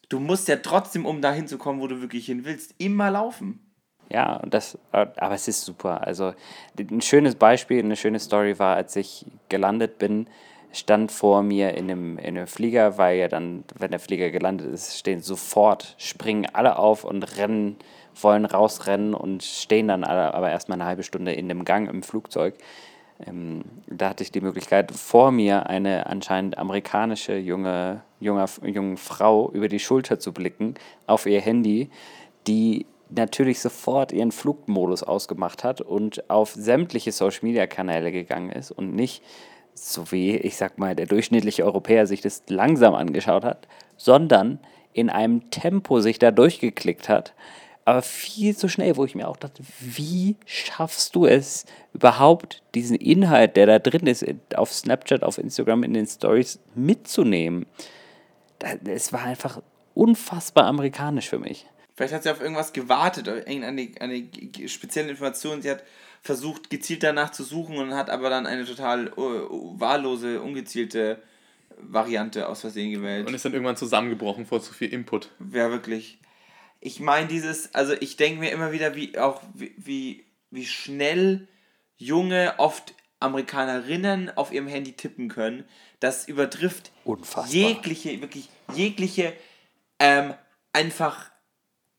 du 0.09 0.21
musst 0.21 0.49
ja 0.49 0.57
trotzdem, 0.57 1.07
um 1.07 1.21
dahin 1.21 1.49
zu 1.49 1.59
kommen, 1.59 1.81
wo 1.81 1.87
du 1.87 2.01
wirklich 2.01 2.27
hin 2.27 2.45
willst, 2.45 2.75
immer 2.79 3.11
laufen. 3.11 3.61
Ja, 4.09 4.37
und 4.37 4.55
das, 4.55 4.79
aber 4.93 5.35
es 5.35 5.49
ist 5.49 5.63
super. 5.63 6.07
Also 6.07 6.33
ein 6.79 7.01
schönes 7.01 7.35
Beispiel, 7.35 7.81
eine 7.81 7.97
schöne 7.97 8.21
Story 8.21 8.59
war, 8.59 8.77
als 8.77 8.95
ich 8.95 9.27
gelandet 9.49 9.99
bin, 9.99 10.29
stand 10.73 11.11
vor 11.11 11.43
mir 11.43 11.75
in 11.75 11.91
einem, 11.91 12.19
in 12.19 12.37
einem 12.37 12.47
Flieger, 12.47 12.99
weil 12.99 13.19
ja 13.19 13.29
dann, 13.29 13.65
wenn 13.77 13.91
der 13.91 14.01
Flieger 14.01 14.31
gelandet 14.31 14.73
ist, 14.73 14.99
stehen 14.99 15.21
sofort, 15.21 15.95
springen 15.99 16.47
alle 16.53 16.79
auf 16.79 17.05
und 17.05 17.37
rennen, 17.37 17.77
wollen 18.21 18.45
rausrennen 18.45 19.15
und 19.15 19.43
stehen 19.43 19.89
dann 19.89 20.05
alle 20.05 20.35
aber 20.35 20.51
erstmal 20.51 20.81
eine 20.81 20.89
halbe 20.89 21.03
Stunde 21.03 21.33
in 21.33 21.49
dem 21.49 21.65
Gang 21.65 21.89
im 21.89 22.03
Flugzeug. 22.03 22.55
Ähm, 23.25 23.63
da 23.87 24.11
hatte 24.11 24.23
ich 24.23 24.33
die 24.33 24.41
Möglichkeit, 24.41 24.93
vor 24.93 25.31
mir 25.31 25.69
eine 25.69 26.07
anscheinend 26.07 26.59
amerikanische 26.59 27.37
junge, 27.37 28.03
junge, 28.21 28.45
junge 28.63 28.97
Frau 28.97 29.51
über 29.53 29.69
die 29.69 29.79
Schulter 29.79 30.19
zu 30.19 30.33
blicken 30.33 30.75
auf 31.07 31.27
ihr 31.27 31.41
Handy, 31.41 31.91
die 32.47 32.87
natürlich 33.09 33.61
sofort 33.61 34.13
ihren 34.13 34.33
Flugmodus 34.33 35.03
ausgemacht 35.03 35.65
hat 35.65 35.81
und 35.81 36.29
auf 36.29 36.53
sämtliche 36.53 37.13
Social-Media-Kanäle 37.13 38.13
gegangen 38.13 38.51
ist 38.51 38.71
und 38.71 38.95
nicht 38.95 39.23
so 39.75 40.11
wie, 40.11 40.37
ich 40.37 40.57
sag 40.57 40.79
mal, 40.79 40.95
der 40.95 41.07
durchschnittliche 41.07 41.65
Europäer 41.65 42.07
sich 42.07 42.21
das 42.21 42.43
langsam 42.49 42.95
angeschaut 42.95 43.45
hat, 43.45 43.69
sondern 43.97 44.59
in 44.93 45.11
einem 45.11 45.51
Tempo 45.51 46.01
sich 46.01 46.19
da 46.19 46.31
durchgeklickt 46.31 47.09
hat, 47.09 47.35
aber 47.87 48.03
viel 48.03 48.57
zu 48.57 48.69
schnell, 48.69 48.97
wo 48.97 49.05
ich 49.05 49.15
mir 49.15 49.29
auch 49.29 49.37
dachte, 49.37 49.63
wie 49.79 50.35
schaffst 50.45 51.15
du 51.15 51.25
es 51.25 51.65
überhaupt, 51.95 52.63
diesen 52.75 52.97
Inhalt, 52.97 53.55
der 53.57 53.67
da 53.67 53.79
drin 53.79 54.09
ist, 54.09 54.27
auf 54.57 54.73
Snapchat, 54.73 55.23
auf 55.23 55.39
Instagram, 55.39 55.85
in 55.85 55.95
den 55.95 56.07
Stories 56.07 56.59
mitzunehmen? 56.75 57.65
Es 58.85 59.13
war 59.13 59.23
einfach 59.23 59.63
unfassbar 59.95 60.65
amerikanisch 60.65 61.29
für 61.29 61.39
mich. 61.39 61.67
Vielleicht 61.95 62.13
hat 62.13 62.25
sie 62.25 62.31
auf 62.31 62.41
irgendwas 62.41 62.73
gewartet, 62.73 63.29
auf 63.29 63.37
irgendeine 63.37 63.89
eine 64.01 64.69
spezielle 64.69 65.11
Information. 65.11 65.63
Sie 65.63 65.71
hat 65.71 65.85
versucht, 66.23 66.71
gezielt 66.71 67.05
danach 67.05 67.31
zu 67.31 67.45
suchen 67.45 67.79
und 67.79 67.95
hat 67.95 68.11
aber 68.11 68.31
dann 68.31 68.47
eine 68.47 68.65
total 68.65 69.13
uh, 69.17 69.79
wahllose, 69.79 70.43
ungezielte 70.43 71.23
Variante 71.79 72.49
aus 72.49 72.63
Versehen 72.63 72.91
gewählt. 72.91 73.29
Und 73.29 73.35
ist 73.35 73.45
dann 73.45 73.53
irgendwann 73.53 73.77
zusammengebrochen 73.77 74.45
vor 74.45 74.61
zu 74.61 74.75
viel 74.75 74.93
Input. 74.93 75.31
Ja, 75.53 75.71
wirklich. 75.71 76.19
Ich 76.81 77.01
meine, 77.01 77.29
dieses, 77.29 77.75
also 77.75 77.95
ich 77.95 78.17
denke 78.17 78.41
mir 78.41 78.51
immer 78.51 78.73
wieder, 78.73 78.95
wie 78.95 79.19
auch 79.19 79.43
wie, 79.55 79.75
wie, 79.77 80.25
wie 80.51 80.67
schnell 80.67 81.49
junge, 81.97 82.55
oft 82.59 82.95
Amerikanerinnen 83.21 84.37
auf 84.37 84.53
ihrem 84.53 84.69
Handy 84.69 84.93
tippen 84.93 85.29
können. 85.29 85.65
Das 86.01 86.29
übertrifft 86.29 86.93
Unfassbar. 87.05 87.47
jegliche, 87.51 88.21
wirklich 88.21 88.49
jegliche 88.75 89.33
ähm, 89.99 90.35
einfach 90.73 91.31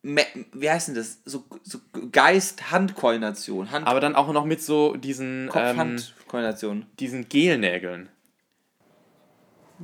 wie 0.04 0.70
heißt 0.70 0.90
denn 0.90 0.96
das? 0.96 1.20
So, 1.26 1.44
so 1.64 1.80
Geist-Hand-Koordination. 2.12 3.72
Hand 3.72 3.88
Aber 3.88 4.00
dann 4.00 4.16
auch 4.16 4.32
noch 4.32 4.46
mit 4.46 4.62
so 4.62 4.96
diesen. 4.96 5.50
Kopf-Hand-Koordination. 5.50 6.78
Ähm, 6.78 6.88
diesen 7.00 7.30
Gelnägeln. 7.30 8.10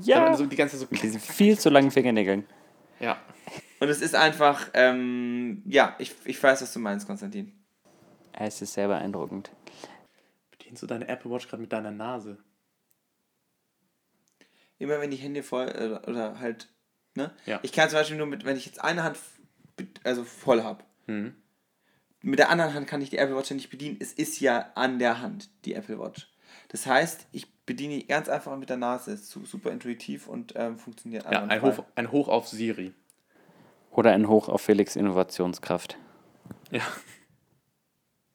Ja. 0.02 0.36
So 0.36 0.46
die 0.46 0.56
ganze 0.56 0.78
so 0.78 0.88
mit 0.90 1.04
diesen 1.04 1.20
viel 1.20 1.60
zu 1.60 1.70
langen 1.70 1.92
Fingernägeln. 1.92 2.46
Ja. 3.00 3.18
Und 3.84 3.90
es 3.90 4.00
ist 4.00 4.16
einfach, 4.16 4.70
ähm, 4.76 5.62
ja, 5.66 5.94
ich, 6.00 6.16
ich 6.24 6.42
weiß, 6.42 6.62
was 6.62 6.72
du 6.72 6.80
meinst, 6.80 7.06
Konstantin. 7.06 7.52
Es 8.32 8.62
ist 8.62 8.76
sehr 8.76 8.88
beeindruckend. 8.88 9.52
Bedienst 10.52 10.82
du 10.84 10.88
deine 10.88 11.06
Apple 11.10 11.30
Watch 11.30 11.50
gerade 11.50 11.62
mit 11.62 11.74
deiner 11.74 11.92
Nase? 11.92 12.38
Immer 14.80 15.02
wenn 15.02 15.12
die 15.12 15.18
Hände 15.18 15.44
voll, 15.44 15.66
oder, 15.68 16.08
oder 16.08 16.40
halt, 16.40 16.70
ne? 17.16 17.32
Ja. 17.46 17.60
Ich 17.62 17.74
kann 17.74 17.90
zum 17.90 18.00
Beispiel 18.00 18.16
nur 18.16 18.26
mit, 18.26 18.46
wenn 18.46 18.56
ich 18.56 18.66
jetzt 18.66 18.82
eine 18.82 19.04
Hand 19.04 19.18
also 20.06 20.24
voll 20.24 20.64
habe. 20.64 20.86
Mhm. 21.08 21.36
Mit 22.22 22.40
der 22.40 22.52
anderen 22.52 22.74
Hand 22.74 22.88
kann 22.88 23.02
ich 23.02 23.10
die 23.10 23.18
Apple 23.18 23.36
Watch 23.36 23.50
ja 23.50 23.58
nicht 23.58 23.70
bedienen. 23.70 23.98
Es 24.00 24.14
ist 24.14 24.40
ja 24.40 24.72
an 24.76 24.98
der 24.98 25.20
Hand, 25.20 25.50
die 25.66 25.74
Apple 25.74 26.00
Watch. 26.00 26.32
Das 26.70 26.86
heißt, 26.86 27.28
ich 27.34 27.54
bediene 27.66 27.96
die 27.96 28.08
ganz 28.08 28.30
einfach 28.30 28.56
mit 28.56 28.70
der 28.70 28.78
Nase. 28.78 29.12
Ist 29.12 29.30
super 29.30 29.72
intuitiv 29.72 30.30
und 30.30 30.54
ähm, 30.56 30.78
funktioniert 30.80 31.26
Ja, 31.26 31.44
ein 31.44 31.62
Hoch, 31.62 31.84
ein 31.96 32.14
Hoch 32.14 32.30
auf 32.30 32.48
Siri. 32.48 32.94
Oder 33.94 34.12
ein 34.12 34.28
Hoch 34.28 34.50
auf 34.50 34.62
Felix 34.62 34.96
Innovationskraft. 34.96 35.98
Ja. 36.72 36.82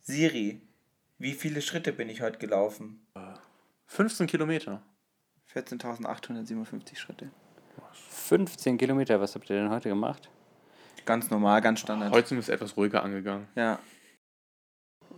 Siri, 0.00 0.62
wie 1.18 1.32
viele 1.32 1.60
Schritte 1.60 1.92
bin 1.92 2.08
ich 2.08 2.22
heute 2.22 2.38
gelaufen? 2.38 3.06
15 3.86 4.28
Kilometer. 4.28 4.82
14.857 5.52 6.96
Schritte. 6.96 7.30
15 7.92 8.78
Kilometer, 8.78 9.20
was 9.20 9.34
habt 9.34 9.50
ihr 9.50 9.56
denn 9.56 9.70
heute 9.70 9.88
gemacht? 9.88 10.30
Ganz 11.04 11.30
normal, 11.30 11.60
ganz 11.60 11.80
standard. 11.80 12.12
Heute 12.12 12.28
sind 12.28 12.36
wir 12.36 12.42
es 12.42 12.48
etwas 12.48 12.76
ruhiger 12.76 13.02
angegangen. 13.02 13.48
Ja. 13.56 13.78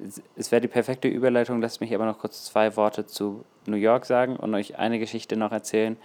Es, 0.02 0.22
es 0.36 0.50
wäre 0.52 0.62
die 0.62 0.68
perfekte 0.68 1.08
Überleitung, 1.08 1.60
lasst 1.60 1.80
mich 1.80 1.94
aber 1.94 2.06
noch 2.06 2.18
kurz 2.18 2.46
zwei 2.46 2.76
Worte 2.76 3.06
zu 3.06 3.44
New 3.66 3.76
York 3.76 4.06
sagen 4.06 4.36
und 4.36 4.54
euch 4.54 4.78
eine 4.78 4.98
Geschichte 4.98 5.36
noch 5.36 5.52
erzählen. 5.52 5.98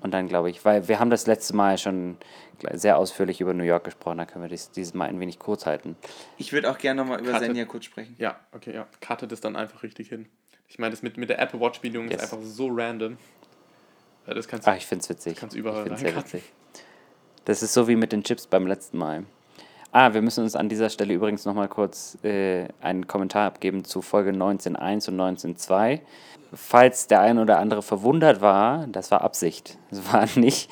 Und 0.00 0.12
dann 0.14 0.28
glaube 0.28 0.48
ich, 0.50 0.64
weil 0.64 0.86
wir 0.88 1.00
haben 1.00 1.10
das 1.10 1.26
letzte 1.26 1.56
Mal 1.56 1.76
schon 1.78 2.16
sehr 2.72 2.98
ausführlich 2.98 3.40
über 3.40 3.52
New 3.54 3.64
York 3.64 3.84
gesprochen, 3.84 4.18
da 4.18 4.26
können 4.26 4.42
wir 4.44 4.48
dies, 4.48 4.70
dieses 4.70 4.94
Mal 4.94 5.08
ein 5.08 5.18
wenig 5.20 5.38
kurz 5.38 5.66
halten. 5.66 5.96
Ich 6.36 6.52
würde 6.52 6.70
auch 6.70 6.78
gerne 6.78 7.00
nochmal 7.02 7.20
über 7.20 7.32
Karte- 7.32 7.46
Senja 7.46 7.64
kurz 7.64 7.84
sprechen. 7.84 8.14
Ja, 8.18 8.38
okay, 8.52 8.74
ja. 8.74 8.86
Cuttet 9.00 9.32
es 9.32 9.40
dann 9.40 9.56
einfach 9.56 9.82
richtig 9.82 10.08
hin. 10.08 10.26
Ich 10.68 10.78
meine, 10.78 10.90
das 10.92 11.02
mit, 11.02 11.16
mit 11.16 11.30
der 11.30 11.40
Apple 11.40 11.60
Watch-Bedienung 11.60 12.08
Yes. 12.10 12.22
ist 12.22 12.32
einfach 12.32 12.44
so 12.46 12.68
random. 12.70 13.16
Das 14.26 14.46
kannst 14.46 14.66
du. 14.66 14.70
Ach, 14.70 14.76
ich 14.76 14.86
finde 14.86 15.02
es 15.02 15.08
witzig. 15.08 15.36
Kannst 15.36 15.56
überall 15.56 15.90
ich 15.90 15.98
sehr 15.98 16.14
witzig. 16.14 16.42
Das 17.46 17.62
ist 17.62 17.72
so 17.72 17.88
wie 17.88 17.96
mit 17.96 18.12
den 18.12 18.22
Chips 18.22 18.46
beim 18.46 18.66
letzten 18.66 18.98
Mal. 18.98 19.24
Ah, 19.90 20.12
wir 20.12 20.20
müssen 20.20 20.44
uns 20.44 20.54
an 20.54 20.68
dieser 20.68 20.90
Stelle 20.90 21.14
übrigens 21.14 21.46
nochmal 21.46 21.68
kurz 21.68 22.18
äh, 22.22 22.68
einen 22.80 23.06
Kommentar 23.06 23.46
abgeben 23.46 23.84
zu 23.84 24.02
Folge 24.02 24.32
19.1 24.32 25.08
und 25.08 25.16
19.2. 25.18 26.00
Falls 26.52 27.06
der 27.06 27.20
ein 27.20 27.38
oder 27.38 27.58
andere 27.58 27.82
verwundert 27.82 28.40
war, 28.40 28.86
das 28.88 29.10
war 29.10 29.22
Absicht. 29.22 29.78
Es 29.90 30.12
war 30.12 30.28
nicht, 30.36 30.70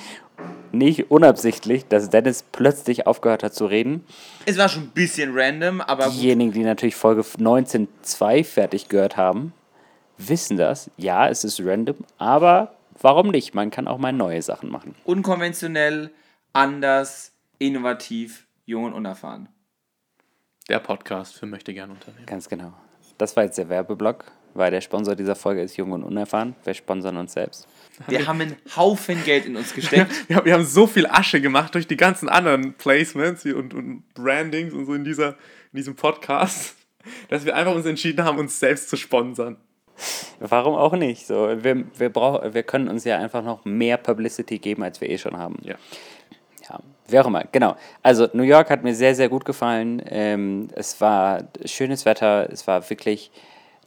nicht 0.70 1.10
unabsichtlich, 1.10 1.86
dass 1.86 2.10
Dennis 2.10 2.42
plötzlich 2.42 3.06
aufgehört 3.06 3.42
hat 3.42 3.54
zu 3.54 3.64
reden. 3.66 4.04
Es 4.44 4.58
war 4.58 4.68
schon 4.68 4.84
ein 4.84 4.90
bisschen 4.90 5.30
random, 5.34 5.80
aber. 5.80 6.08
Diejenigen, 6.08 6.52
die 6.52 6.62
natürlich 6.62 6.96
Folge 6.96 7.22
19.2 7.22 8.44
fertig 8.44 8.88
gehört 8.90 9.16
haben, 9.16 9.54
wissen 10.18 10.58
das. 10.58 10.90
Ja, 10.98 11.26
es 11.28 11.42
ist 11.42 11.60
random, 11.64 11.96
aber 12.18 12.74
warum 13.00 13.28
nicht? 13.28 13.54
Man 13.54 13.70
kann 13.70 13.88
auch 13.88 13.98
mal 13.98 14.12
neue 14.12 14.42
Sachen 14.42 14.70
machen. 14.70 14.94
unkonventionell, 15.04 16.10
anders, 16.52 17.32
innovativ, 17.58 18.45
jung 18.66 18.84
und 18.84 18.92
unerfahren. 18.92 19.48
Der 20.68 20.80
Podcast 20.80 21.36
für 21.36 21.46
möchte 21.46 21.72
gern 21.72 21.90
Unternehmen. 21.90 22.26
Ganz 22.26 22.48
genau. 22.48 22.72
Das 23.16 23.36
war 23.36 23.44
jetzt 23.44 23.56
der 23.56 23.68
Werbeblock, 23.68 24.24
weil 24.54 24.72
der 24.72 24.80
Sponsor 24.80 25.14
dieser 25.14 25.36
Folge 25.36 25.62
ist 25.62 25.76
Jung 25.76 25.92
und 25.92 26.02
Unerfahren. 26.02 26.56
Wir 26.64 26.74
sponsern 26.74 27.16
uns 27.16 27.32
selbst. 27.32 27.68
Wir 28.08 28.26
haben 28.26 28.40
einen 28.40 28.56
Haufen 28.74 29.24
Geld 29.24 29.46
in 29.46 29.56
uns 29.56 29.72
gesteckt. 29.72 30.10
Wir 30.28 30.52
haben 30.52 30.66
so 30.66 30.86
viel 30.86 31.06
Asche 31.06 31.40
gemacht 31.40 31.74
durch 31.74 31.86
die 31.86 31.96
ganzen 31.96 32.28
anderen 32.28 32.74
Placements 32.74 33.46
und, 33.46 33.72
und 33.72 34.02
Brandings 34.12 34.74
und 34.74 34.84
so 34.84 34.92
in, 34.92 35.04
dieser, 35.04 35.30
in 35.72 35.76
diesem 35.76 35.94
Podcast, 35.94 36.74
dass 37.28 37.46
wir 37.46 37.54
einfach 37.54 37.74
uns 37.74 37.86
entschieden 37.86 38.24
haben, 38.24 38.38
uns 38.38 38.58
selbst 38.58 38.90
zu 38.90 38.96
sponsern. 38.96 39.56
Warum 40.40 40.74
auch 40.74 40.92
nicht? 40.92 41.26
So, 41.26 41.48
wir, 41.62 41.84
wir, 41.98 42.10
brauch, 42.10 42.52
wir 42.52 42.62
können 42.64 42.88
uns 42.88 43.04
ja 43.04 43.18
einfach 43.18 43.42
noch 43.42 43.64
mehr 43.64 43.96
Publicity 43.96 44.58
geben, 44.58 44.82
als 44.82 45.00
wir 45.00 45.08
eh 45.08 45.16
schon 45.16 45.38
haben. 45.38 45.56
Ja. 45.62 45.76
Wie 47.08 47.18
auch 47.20 47.26
immer, 47.26 47.44
genau. 47.52 47.76
Also 48.02 48.28
New 48.32 48.42
York 48.42 48.70
hat 48.70 48.82
mir 48.82 48.94
sehr, 48.94 49.14
sehr 49.14 49.28
gut 49.28 49.44
gefallen. 49.44 50.02
Ähm, 50.06 50.68
es 50.74 51.00
war 51.00 51.44
schönes 51.64 52.04
Wetter, 52.04 52.48
es 52.50 52.66
war 52.66 52.88
wirklich 52.90 53.30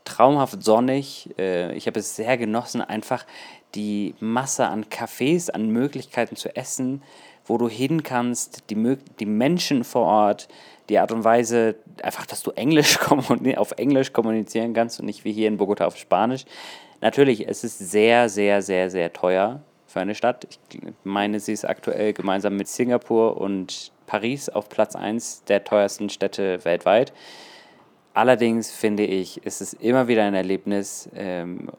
traumhaft 0.06 0.64
sonnig. 0.64 1.30
Äh, 1.38 1.74
ich 1.76 1.88
habe 1.88 2.00
es 2.00 2.16
sehr 2.16 2.38
genossen, 2.38 2.82
einfach 2.82 3.26
die 3.76 4.16
Masse 4.20 4.68
an 4.68 4.86
Cafés, 4.86 5.52
an 5.52 5.70
Möglichkeiten 5.70 6.36
zu 6.36 6.56
essen, 6.56 7.04
wo 7.46 7.58
du 7.58 7.68
hin 7.68 8.04
kannst, 8.04 8.70
die, 8.70 8.98
die 9.20 9.26
Menschen 9.26 9.84
vor 9.84 10.06
Ort, 10.06 10.48
die 10.88 10.98
Art 10.98 11.12
und 11.12 11.24
Weise, 11.24 11.76
einfach, 12.02 12.26
dass 12.26 12.42
du 12.42 12.52
Englisch 12.52 13.00
auf 13.10 13.72
Englisch 13.78 14.14
kommunizieren 14.14 14.74
kannst 14.74 15.00
und 15.00 15.06
nicht 15.06 15.26
wie 15.26 15.34
hier 15.34 15.48
in 15.48 15.58
Bogota 15.58 15.86
auf 15.86 15.98
Spanisch. 15.98 16.46
Natürlich, 17.02 17.48
es 17.48 17.64
ist 17.64 17.80
sehr, 17.80 18.30
sehr, 18.30 18.62
sehr, 18.62 18.90
sehr 18.90 19.14
teuer 19.14 19.62
für 19.90 20.00
eine 20.00 20.16
Stadt. 20.16 20.48
Ich 20.50 20.80
meine, 21.04 21.40
sie 21.40 21.54
ist 21.54 21.66
aktuell 21.66 22.14
gemeinsam 22.14 22.56
mit 22.56 22.68
Singapur 22.68 23.38
und 23.38 23.92
Paris 24.06 24.48
auf 24.48 24.70
Platz 24.70 24.96
1 24.96 25.44
der 25.46 25.64
teuersten 25.64 26.10
Städte 26.10 26.64
weltweit. 26.64 27.12
Allerdings 28.14 28.72
finde 28.72 29.04
ich, 29.04 29.46
ist 29.46 29.62
es 29.62 29.74
immer 29.74 30.08
wieder 30.08 30.24
ein 30.24 30.34
Erlebnis 30.34 31.10
ähm, 31.16 31.70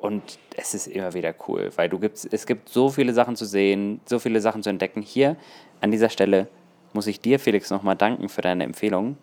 und 0.00 0.38
es 0.56 0.74
ist 0.74 0.86
immer 0.86 1.12
wieder 1.14 1.34
cool, 1.48 1.70
weil 1.76 1.88
du 1.88 1.98
gibt's, 1.98 2.26
es 2.30 2.46
gibt 2.46 2.68
so 2.68 2.88
viele 2.88 3.12
Sachen 3.12 3.36
zu 3.36 3.44
sehen, 3.44 4.00
so 4.06 4.18
viele 4.18 4.40
Sachen 4.40 4.62
zu 4.62 4.70
entdecken. 4.70 5.02
Hier 5.02 5.36
an 5.80 5.90
dieser 5.90 6.08
Stelle 6.08 6.48
muss 6.92 7.06
ich 7.06 7.20
dir, 7.20 7.38
Felix, 7.38 7.70
nochmal 7.70 7.96
danken 7.96 8.28
für 8.28 8.42
deine 8.42 8.64
Empfehlung. 8.64 9.16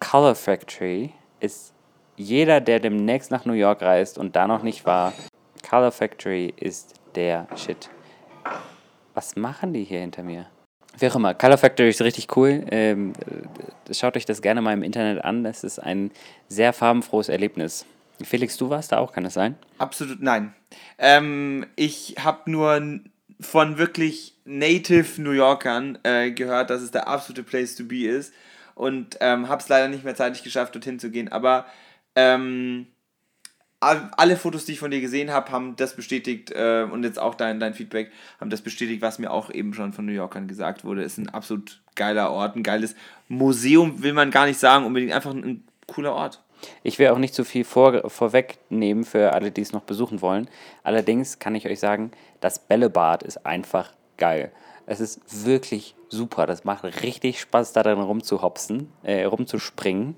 Color 0.00 0.34
Factory 0.34 1.12
ist 1.40 1.72
jeder, 2.16 2.60
der 2.60 2.80
demnächst 2.80 3.30
nach 3.30 3.44
New 3.44 3.52
York 3.54 3.82
reist 3.82 4.18
und 4.18 4.36
da 4.36 4.46
noch 4.46 4.62
nicht 4.62 4.86
war, 4.86 5.12
Color 5.68 5.92
Factory 5.92 6.54
ist 6.56 6.94
der 7.16 7.46
Shit. 7.56 7.90
Was 9.14 9.36
machen 9.36 9.72
die 9.72 9.84
hier 9.84 10.00
hinter 10.00 10.22
mir? 10.22 10.46
Wie 10.98 11.08
auch 11.08 11.16
immer, 11.16 11.34
Color 11.34 11.58
Factory 11.58 11.88
ist 11.88 12.02
richtig 12.02 12.36
cool. 12.36 12.64
Ähm, 12.70 13.12
äh, 13.88 13.94
schaut 13.94 14.16
euch 14.16 14.24
das 14.24 14.42
gerne 14.42 14.60
mal 14.60 14.72
im 14.72 14.82
Internet 14.82 15.24
an. 15.24 15.44
Es 15.44 15.64
ist 15.64 15.78
ein 15.78 16.10
sehr 16.48 16.72
farbenfrohes 16.72 17.28
Erlebnis. 17.28 17.84
Felix, 18.22 18.56
du 18.56 18.70
warst 18.70 18.92
da 18.92 18.98
auch, 18.98 19.12
kann 19.12 19.24
das 19.24 19.34
sein? 19.34 19.56
Absolut 19.78 20.22
nein. 20.22 20.54
Ähm, 20.98 21.66
ich 21.74 22.16
habe 22.20 22.48
nur 22.50 23.00
von 23.40 23.78
wirklich 23.78 24.34
native 24.44 25.20
New 25.20 25.32
Yorkern 25.32 25.98
äh, 26.04 26.30
gehört, 26.30 26.70
dass 26.70 26.82
es 26.82 26.92
der 26.92 27.08
absolute 27.08 27.42
Place 27.42 27.74
to 27.74 27.84
be 27.84 28.06
ist. 28.06 28.32
Und 28.76 29.18
ähm, 29.20 29.48
habe 29.48 29.62
es 29.62 29.68
leider 29.68 29.88
nicht 29.88 30.04
mehr 30.04 30.14
zeitlich 30.14 30.42
geschafft, 30.42 30.74
dorthin 30.74 30.98
zu 30.98 31.10
gehen. 31.10 31.30
Aber 31.30 31.66
ähm, 32.14 32.86
alle 33.84 34.36
Fotos, 34.36 34.64
die 34.64 34.72
ich 34.72 34.78
von 34.80 34.90
dir 34.90 35.00
gesehen 35.00 35.30
habe, 35.30 35.50
haben 35.50 35.76
das 35.76 35.96
bestätigt 35.96 36.50
äh, 36.50 36.86
und 36.90 37.04
jetzt 37.04 37.18
auch 37.18 37.34
dein, 37.34 37.60
dein 37.60 37.74
Feedback 37.74 38.10
haben 38.40 38.50
das 38.50 38.62
bestätigt, 38.62 39.02
was 39.02 39.18
mir 39.18 39.30
auch 39.30 39.50
eben 39.50 39.74
schon 39.74 39.92
von 39.92 40.06
New 40.06 40.12
Yorkern 40.12 40.48
gesagt 40.48 40.84
wurde. 40.84 41.02
Es 41.02 41.12
ist 41.12 41.18
ein 41.18 41.30
absolut 41.30 41.80
geiler 41.94 42.30
Ort, 42.30 42.56
ein 42.56 42.62
geiles 42.62 42.94
Museum, 43.28 44.02
will 44.02 44.12
man 44.12 44.30
gar 44.30 44.46
nicht 44.46 44.58
sagen, 44.58 44.84
unbedingt 44.84 45.12
einfach 45.12 45.32
ein, 45.32 45.44
ein 45.44 45.64
cooler 45.86 46.14
Ort. 46.14 46.40
Ich 46.82 46.98
will 46.98 47.08
auch 47.08 47.18
nicht 47.18 47.34
zu 47.34 47.44
viel 47.44 47.64
vor, 47.64 48.08
vorwegnehmen 48.08 49.04
für 49.04 49.32
alle, 49.32 49.50
die 49.50 49.60
es 49.60 49.72
noch 49.72 49.82
besuchen 49.82 50.22
wollen. 50.22 50.48
Allerdings 50.82 51.38
kann 51.38 51.54
ich 51.54 51.66
euch 51.66 51.80
sagen, 51.80 52.10
das 52.40 52.58
Bällebad 52.58 53.22
ist 53.22 53.44
einfach 53.44 53.92
geil. 54.16 54.50
Es 54.86 55.00
ist 55.00 55.46
wirklich 55.46 55.94
super. 56.08 56.46
Das 56.46 56.64
macht 56.64 56.84
richtig 57.02 57.40
Spaß, 57.40 57.72
da 57.72 57.82
drin 57.82 58.00
rumzuhopsen, 58.00 58.92
äh, 59.02 59.24
rumzuspringen 59.24 60.16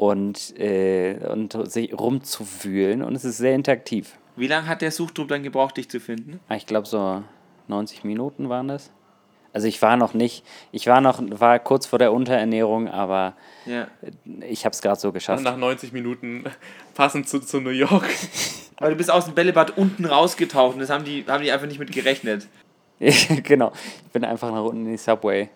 und, 0.00 0.58
äh, 0.58 1.18
und 1.30 1.52
sich 1.70 1.92
rumzuwühlen. 1.92 3.02
Und 3.02 3.14
es 3.14 3.26
ist 3.26 3.36
sehr 3.36 3.54
interaktiv. 3.54 4.16
Wie 4.34 4.46
lange 4.46 4.66
hat 4.66 4.80
der 4.80 4.92
Suchdruck 4.92 5.28
dann 5.28 5.42
gebraucht, 5.42 5.76
dich 5.76 5.90
zu 5.90 6.00
finden? 6.00 6.40
Ah, 6.48 6.54
ich 6.56 6.64
glaube, 6.64 6.86
so 6.86 7.22
90 7.68 8.04
Minuten 8.04 8.48
waren 8.48 8.68
das. 8.68 8.90
Also 9.52 9.66
ich 9.66 9.82
war 9.82 9.98
noch 9.98 10.14
nicht, 10.14 10.42
ich 10.72 10.86
war 10.86 11.02
noch, 11.02 11.20
war 11.38 11.58
kurz 11.58 11.84
vor 11.84 11.98
der 11.98 12.14
Unterernährung, 12.14 12.88
aber 12.88 13.34
ja. 13.66 13.88
ich 14.48 14.64
habe 14.64 14.72
es 14.72 14.80
gerade 14.80 14.98
so 14.98 15.12
geschafft. 15.12 15.42
Nach 15.44 15.58
90 15.58 15.92
Minuten 15.92 16.44
passend 16.94 17.28
zu, 17.28 17.38
zu 17.40 17.60
New 17.60 17.68
York. 17.68 18.08
Weil 18.78 18.92
du 18.92 18.96
bist 18.96 19.10
aus 19.10 19.26
dem 19.26 19.34
Bällebad 19.34 19.76
unten 19.76 20.06
rausgetaucht 20.06 20.76
und 20.76 20.80
das 20.80 20.88
haben 20.88 21.04
die, 21.04 21.26
haben 21.28 21.44
die 21.44 21.52
einfach 21.52 21.66
nicht 21.66 21.78
mit 21.78 21.92
gerechnet. 21.92 22.48
genau, 22.98 23.72
ich 24.06 24.12
bin 24.12 24.24
einfach 24.24 24.50
nach 24.50 24.64
unten 24.64 24.86
in 24.86 24.92
die 24.92 24.96
Subway. 24.96 25.50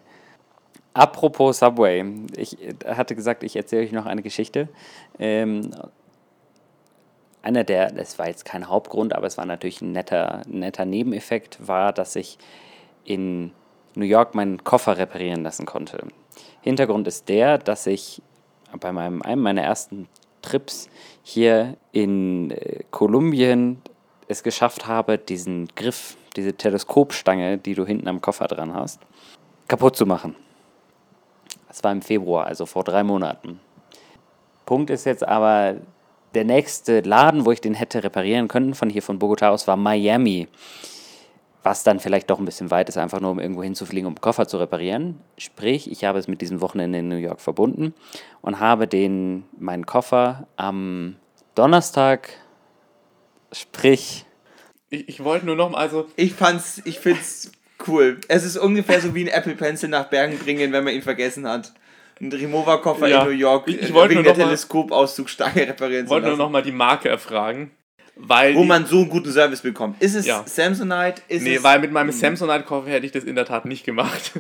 Apropos 0.94 1.58
Subway, 1.58 2.04
ich 2.36 2.56
hatte 2.86 3.16
gesagt, 3.16 3.42
ich 3.42 3.56
erzähle 3.56 3.82
euch 3.82 3.92
noch 3.92 4.06
eine 4.06 4.22
Geschichte. 4.22 4.68
Ähm, 5.18 5.72
einer 7.42 7.64
der, 7.64 7.90
das 7.90 8.18
war 8.18 8.28
jetzt 8.28 8.44
kein 8.44 8.68
Hauptgrund, 8.68 9.14
aber 9.14 9.26
es 9.26 9.36
war 9.36 9.44
natürlich 9.44 9.82
ein 9.82 9.92
netter, 9.92 10.42
netter 10.46 10.84
Nebeneffekt, 10.84 11.66
war, 11.66 11.92
dass 11.92 12.14
ich 12.14 12.38
in 13.04 13.52
New 13.96 14.04
York 14.04 14.34
meinen 14.34 14.62
Koffer 14.62 14.96
reparieren 14.96 15.42
lassen 15.42 15.66
konnte. 15.66 16.06
Hintergrund 16.62 17.06
ist 17.06 17.28
der, 17.28 17.58
dass 17.58 17.86
ich 17.86 18.22
bei 18.80 18.92
meinem, 18.92 19.20
einem 19.22 19.42
meiner 19.42 19.62
ersten 19.62 20.08
Trips 20.42 20.88
hier 21.22 21.76
in 21.92 22.50
äh, 22.52 22.84
Kolumbien 22.90 23.82
es 24.28 24.42
geschafft 24.42 24.86
habe, 24.86 25.18
diesen 25.18 25.68
Griff, 25.74 26.16
diese 26.36 26.54
Teleskopstange, 26.54 27.58
die 27.58 27.74
du 27.74 27.84
hinten 27.84 28.08
am 28.08 28.20
Koffer 28.20 28.46
dran 28.46 28.74
hast, 28.74 29.00
kaputt 29.68 29.96
zu 29.96 30.06
machen. 30.06 30.36
Das 31.74 31.82
war 31.82 31.90
im 31.90 32.02
Februar, 32.02 32.46
also 32.46 32.66
vor 32.66 32.84
drei 32.84 33.02
Monaten. 33.02 33.58
Punkt 34.64 34.90
ist 34.90 35.06
jetzt 35.06 35.26
aber, 35.26 35.74
der 36.36 36.44
nächste 36.44 37.00
Laden, 37.00 37.44
wo 37.44 37.50
ich 37.50 37.60
den 37.60 37.74
hätte 37.74 38.04
reparieren 38.04 38.46
können, 38.46 38.74
von 38.74 38.88
hier 38.88 39.02
von 39.02 39.18
Bogota 39.18 39.50
aus, 39.50 39.66
war 39.66 39.76
Miami 39.76 40.46
was 41.64 41.82
dann 41.82 41.98
vielleicht 41.98 42.28
doch 42.28 42.38
ein 42.38 42.44
bisschen 42.44 42.70
weit 42.70 42.90
ist, 42.90 42.98
einfach 42.98 43.20
nur 43.20 43.30
um 43.30 43.40
irgendwo 43.40 43.62
hinzufliegen, 43.62 44.06
um 44.06 44.20
Koffer 44.20 44.46
zu 44.46 44.58
reparieren. 44.58 45.18
Sprich, 45.38 45.90
ich 45.90 46.04
habe 46.04 46.18
es 46.18 46.28
mit 46.28 46.42
diesem 46.42 46.60
Wochenende 46.60 46.98
in 46.98 47.08
New 47.08 47.16
York 47.16 47.40
verbunden 47.40 47.94
und 48.42 48.60
habe 48.60 48.86
den, 48.86 49.44
meinen 49.58 49.86
Koffer 49.86 50.46
am 50.56 51.16
Donnerstag, 51.54 52.28
sprich. 53.50 54.26
Ich, 54.90 55.08
ich 55.08 55.24
wollte 55.24 55.46
nur 55.46 55.56
noch 55.56 55.70
mal, 55.70 55.78
also. 55.78 56.06
Ich 56.16 56.34
fand's, 56.34 56.82
ich 56.84 57.00
find's 57.00 57.50
cool. 57.88 58.18
Es 58.28 58.44
ist 58.44 58.56
ungefähr 58.56 59.00
so 59.00 59.14
wie 59.14 59.24
ein 59.24 59.28
Apple 59.28 59.54
Pencil 59.54 59.88
nach 59.88 60.08
Bergen 60.08 60.38
bringen, 60.38 60.72
wenn 60.72 60.84
man 60.84 60.94
ihn 60.94 61.02
vergessen 61.02 61.48
hat. 61.48 61.72
Ein 62.20 62.32
Remover-Koffer 62.32 63.08
ja, 63.08 63.22
in 63.22 63.28
New 63.28 63.32
York 63.34 63.66
ich, 63.66 63.82
ich 63.82 63.94
wegen 63.94 64.22
der 64.22 64.34
Teleskopauszugsstange 64.34 65.56
reparieren 65.68 66.04
Ich 66.04 66.10
wollte 66.10 66.28
nur 66.28 66.36
noch 66.36 66.50
mal 66.50 66.62
die 66.62 66.72
Marke 66.72 67.08
erfragen. 67.08 67.72
Weil 68.16 68.54
wo 68.54 68.62
man 68.62 68.86
so 68.86 68.98
einen 68.98 69.08
guten 69.08 69.32
Service 69.32 69.62
bekommt. 69.62 70.00
Ist 70.00 70.14
es 70.14 70.26
ja. 70.26 70.44
Samsonite? 70.46 71.22
Ist 71.26 71.42
nee, 71.42 71.58
weil 71.62 71.80
mit 71.80 71.90
meinem 71.90 72.12
Samsonite-Koffer 72.12 72.88
hätte 72.88 73.06
ich 73.06 73.12
das 73.12 73.24
in 73.24 73.34
der 73.34 73.44
Tat 73.44 73.64
nicht 73.64 73.84
gemacht. 73.84 74.32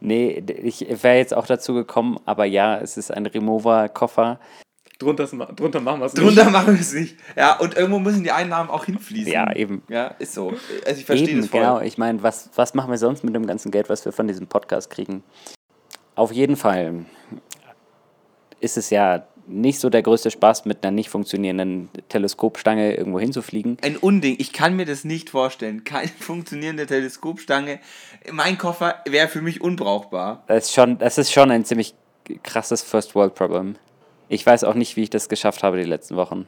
Nee, 0.00 0.42
ich 0.62 0.86
wäre 1.02 1.16
jetzt 1.16 1.34
auch 1.34 1.46
dazu 1.46 1.72
gekommen, 1.72 2.18
aber 2.26 2.44
ja, 2.44 2.78
es 2.78 2.98
ist 2.98 3.10
ein 3.10 3.24
Remover-Koffer. 3.24 4.38
Drunter, 4.98 5.26
drunter 5.26 5.80
machen 5.80 6.00
wir 6.00 6.06
es 6.06 6.14
nicht. 6.14 6.24
Drunter 6.24 6.50
machen 6.50 6.74
wir 6.74 6.80
es 6.80 6.92
nicht. 6.92 7.16
Ja, 7.36 7.58
und 7.58 7.76
irgendwo 7.76 7.98
müssen 7.98 8.22
die 8.22 8.30
Einnahmen 8.30 8.70
auch 8.70 8.84
hinfließen. 8.84 9.32
Ja, 9.32 9.54
eben. 9.54 9.82
Ja, 9.88 10.06
ist 10.18 10.34
so. 10.34 10.54
Also 10.86 11.00
ich 11.00 11.04
verstehe 11.04 11.36
das 11.36 11.48
voll. 11.48 11.60
Genau, 11.60 11.80
ich 11.80 11.98
meine, 11.98 12.22
was, 12.22 12.50
was 12.54 12.74
machen 12.74 12.90
wir 12.90 12.98
sonst 12.98 13.24
mit 13.24 13.34
dem 13.34 13.46
ganzen 13.46 13.72
Geld, 13.72 13.88
was 13.88 14.04
wir 14.04 14.12
von 14.12 14.28
diesem 14.28 14.46
Podcast 14.46 14.90
kriegen? 14.90 15.24
Auf 16.14 16.32
jeden 16.32 16.56
Fall 16.56 17.06
ist 18.60 18.76
es 18.76 18.90
ja 18.90 19.26
nicht 19.46 19.78
so 19.78 19.90
der 19.90 20.02
größte 20.02 20.30
Spaß, 20.30 20.64
mit 20.64 20.84
einer 20.84 20.92
nicht 20.92 21.10
funktionierenden 21.10 21.90
Teleskopstange 22.08 22.94
irgendwo 22.94 23.20
hinzufliegen. 23.20 23.76
Ein 23.82 23.96
Unding, 23.96 24.36
ich 24.38 24.52
kann 24.52 24.76
mir 24.76 24.86
das 24.86 25.04
nicht 25.04 25.30
vorstellen. 25.30 25.84
Keine 25.84 26.08
funktionierende 26.20 26.86
Teleskopstange. 26.86 27.80
Mein 28.30 28.58
Koffer 28.58 29.02
wäre 29.06 29.28
für 29.28 29.42
mich 29.42 29.60
unbrauchbar. 29.60 30.44
Das 30.46 30.66
ist, 30.66 30.74
schon, 30.74 30.98
das 30.98 31.18
ist 31.18 31.32
schon 31.32 31.50
ein 31.50 31.64
ziemlich 31.64 31.94
krasses 32.42 32.82
First 32.82 33.14
World 33.14 33.34
Problem. 33.34 33.76
Ich 34.28 34.44
weiß 34.44 34.64
auch 34.64 34.74
nicht, 34.74 34.96
wie 34.96 35.02
ich 35.04 35.10
das 35.10 35.28
geschafft 35.28 35.62
habe 35.62 35.76
die 35.76 35.88
letzten 35.88 36.16
Wochen. 36.16 36.46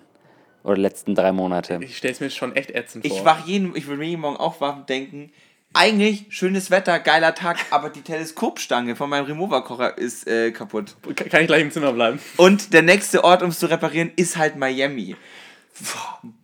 Oder 0.64 0.78
letzten 0.78 1.14
drei 1.14 1.30
Monate. 1.32 1.78
Ich 1.80 1.96
stelle 1.96 2.12
es 2.14 2.20
mir 2.20 2.30
schon 2.30 2.56
echt 2.56 2.72
ätzend 2.72 3.06
vor. 3.06 3.16
Ich 3.16 3.24
wach 3.24 3.46
jeden, 3.46 3.76
ich 3.76 3.86
würde 3.86 3.98
mir 3.98 4.06
jeden 4.06 4.22
Morgen 4.22 4.36
aufwachen 4.36 4.80
und 4.80 4.88
denken, 4.88 5.30
eigentlich 5.72 6.24
schönes 6.30 6.70
Wetter, 6.70 6.98
geiler 6.98 7.34
Tag, 7.34 7.58
aber 7.70 7.90
die 7.90 8.00
Teleskopstange 8.00 8.96
von 8.96 9.10
meinem 9.10 9.26
Remover-Kocher 9.26 9.98
ist 9.98 10.26
äh, 10.26 10.50
kaputt. 10.50 10.96
Kann 11.14 11.42
ich 11.42 11.46
gleich 11.46 11.62
im 11.62 11.70
Zimmer 11.70 11.92
bleiben. 11.92 12.18
Und 12.36 12.72
der 12.72 12.82
nächste 12.82 13.22
Ort, 13.22 13.42
um 13.42 13.50
es 13.50 13.58
zu 13.58 13.66
reparieren, 13.66 14.10
ist 14.16 14.36
halt 14.36 14.56
Miami. 14.56 15.14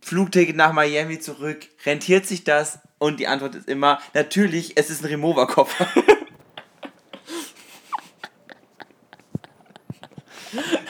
Flugticket 0.01 0.55
nach 0.55 0.71
Miami 0.71 1.19
zurück. 1.19 1.65
Rentiert 1.85 2.27
sich 2.27 2.43
das? 2.43 2.79
Und 2.99 3.19
die 3.19 3.27
Antwort 3.27 3.55
ist 3.55 3.67
immer, 3.67 3.99
natürlich, 4.13 4.77
es 4.77 4.89
ist 4.89 5.03
ein 5.03 5.07
Remover-Koffer. 5.07 5.87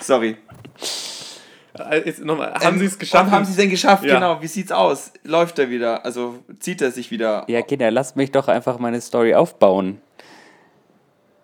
Sorry. 0.04 0.38
Äh, 1.80 2.06
jetzt 2.06 2.24
nochmal, 2.24 2.54
haben 2.54 2.76
ähm, 2.76 2.80
sie 2.80 2.86
es 2.86 3.00
geschafft? 3.00 3.32
Haben 3.32 3.46
sie 3.46 3.52
es 3.52 3.58
denn 3.58 3.70
geschafft? 3.70 4.04
Ja. 4.04 4.16
Genau. 4.16 4.42
Wie 4.42 4.48
sieht's 4.48 4.72
aus? 4.72 5.12
Läuft 5.24 5.58
er 5.60 5.70
wieder? 5.70 6.06
Also 6.06 6.40
zieht 6.60 6.82
er 6.82 6.92
sich 6.92 7.10
wieder? 7.10 7.46
Ja, 7.48 7.62
Kinder, 7.62 7.90
lasst 7.90 8.16
mich 8.16 8.32
doch 8.32 8.48
einfach 8.48 8.78
meine 8.80 9.02
Story 9.02 9.34
aufbauen. 9.34 10.02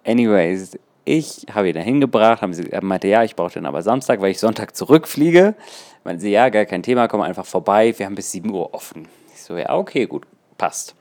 Anyways, 0.06 0.78
ich 1.06 1.46
habe 1.52 1.70
ihn 1.70 1.76
da 1.76 1.82
hingebracht, 1.82 2.42
haben 2.42 2.54
sie, 2.54 2.72
er 2.72 2.84
meinte, 2.84 3.08
ja, 3.08 3.24
ich 3.24 3.36
brauche 3.36 3.54
den 3.54 3.66
aber 3.66 3.82
Samstag, 3.82 4.22
weil 4.22 4.32
ich 4.32 4.40
Sonntag 4.40 4.76
zurückfliege. 4.76 5.56
Meinen 6.04 6.20
sie, 6.20 6.32
ja, 6.32 6.50
gar 6.50 6.66
kein 6.66 6.84
Thema, 6.84 7.08
komm 7.08 7.22
einfach 7.22 7.46
vorbei, 7.46 7.94
wir 7.98 8.06
haben 8.06 8.16
bis 8.16 8.32
7 8.32 8.52
Uhr 8.52 8.74
offen. 8.74 9.08
Ich 9.34 9.42
so, 9.42 9.58
ja, 9.58 9.76
okay, 9.76 10.06
gut, 10.06 10.26
passt. 10.58 10.96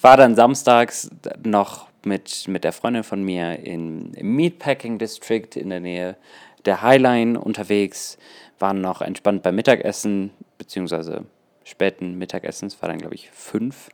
War 0.00 0.16
dann 0.16 0.34
samstags 0.34 1.10
noch 1.44 1.86
mit, 2.04 2.48
mit 2.48 2.64
der 2.64 2.72
Freundin 2.72 3.04
von 3.04 3.22
mir 3.22 3.58
in, 3.60 4.12
im 4.14 4.34
Meatpacking 4.34 4.98
District 4.98 5.50
in 5.54 5.70
der 5.70 5.80
Nähe 5.80 6.16
der 6.64 6.82
Highline 6.82 7.40
unterwegs 7.40 8.18
waren 8.58 8.80
noch 8.80 9.00
entspannt 9.02 9.42
beim 9.42 9.56
Mittagessen, 9.56 10.30
beziehungsweise 10.58 11.24
späten 11.64 12.18
Mittagessen, 12.18 12.66
es 12.66 12.80
war 12.80 12.88
dann 12.88 12.98
glaube 12.98 13.14
ich 13.14 13.30
fünf, 13.30 13.88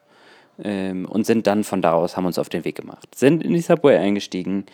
ähm, 0.62 1.06
und 1.06 1.24
sind 1.24 1.46
dann 1.46 1.64
von 1.64 1.82
da 1.82 1.92
aus, 1.92 2.16
haben 2.16 2.26
uns 2.26 2.38
auf 2.38 2.48
den 2.48 2.64
Weg 2.64 2.76
gemacht. 2.76 3.14
Sind 3.14 3.42
in 3.42 3.52
die 3.52 3.60
Subway 3.60 3.96
eingestiegen, 3.96 4.66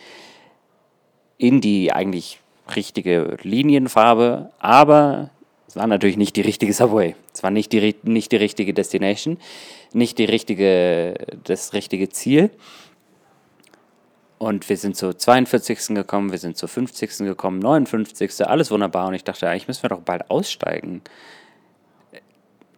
in 1.37 1.61
die 1.61 1.91
eigentlich 1.91 2.39
richtige 2.75 3.37
Linienfarbe, 3.43 4.51
aber 4.59 5.29
Es 5.67 5.75
war 5.75 5.87
natürlich 5.87 6.15
nicht 6.15 6.37
die 6.37 6.41
richtige 6.41 6.71
Subway. 6.71 7.15
Es 7.33 7.43
war 7.43 7.51
nicht 7.51 7.73
die, 7.73 7.95
nicht 8.03 8.31
die 8.31 8.37
richtige 8.37 8.73
Destination, 8.73 9.37
nicht 9.91 10.17
die 10.19 10.25
richtige, 10.25 11.15
das 11.43 11.73
richtige 11.73 12.07
Ziel. 12.07 12.49
Und 14.45 14.69
wir 14.69 14.77
sind 14.77 14.95
zur 14.95 15.17
42. 15.17 15.95
gekommen, 15.95 16.31
wir 16.31 16.37
sind 16.37 16.55
zur 16.55 16.69
50. 16.69 17.17
gekommen, 17.17 17.57
59. 17.57 18.45
Alles 18.47 18.69
wunderbar. 18.69 19.07
Und 19.07 19.15
ich 19.15 19.23
dachte, 19.23 19.49
eigentlich 19.49 19.67
müssen 19.67 19.81
wir 19.81 19.89
doch 19.89 20.01
bald 20.01 20.29
aussteigen. 20.29 21.01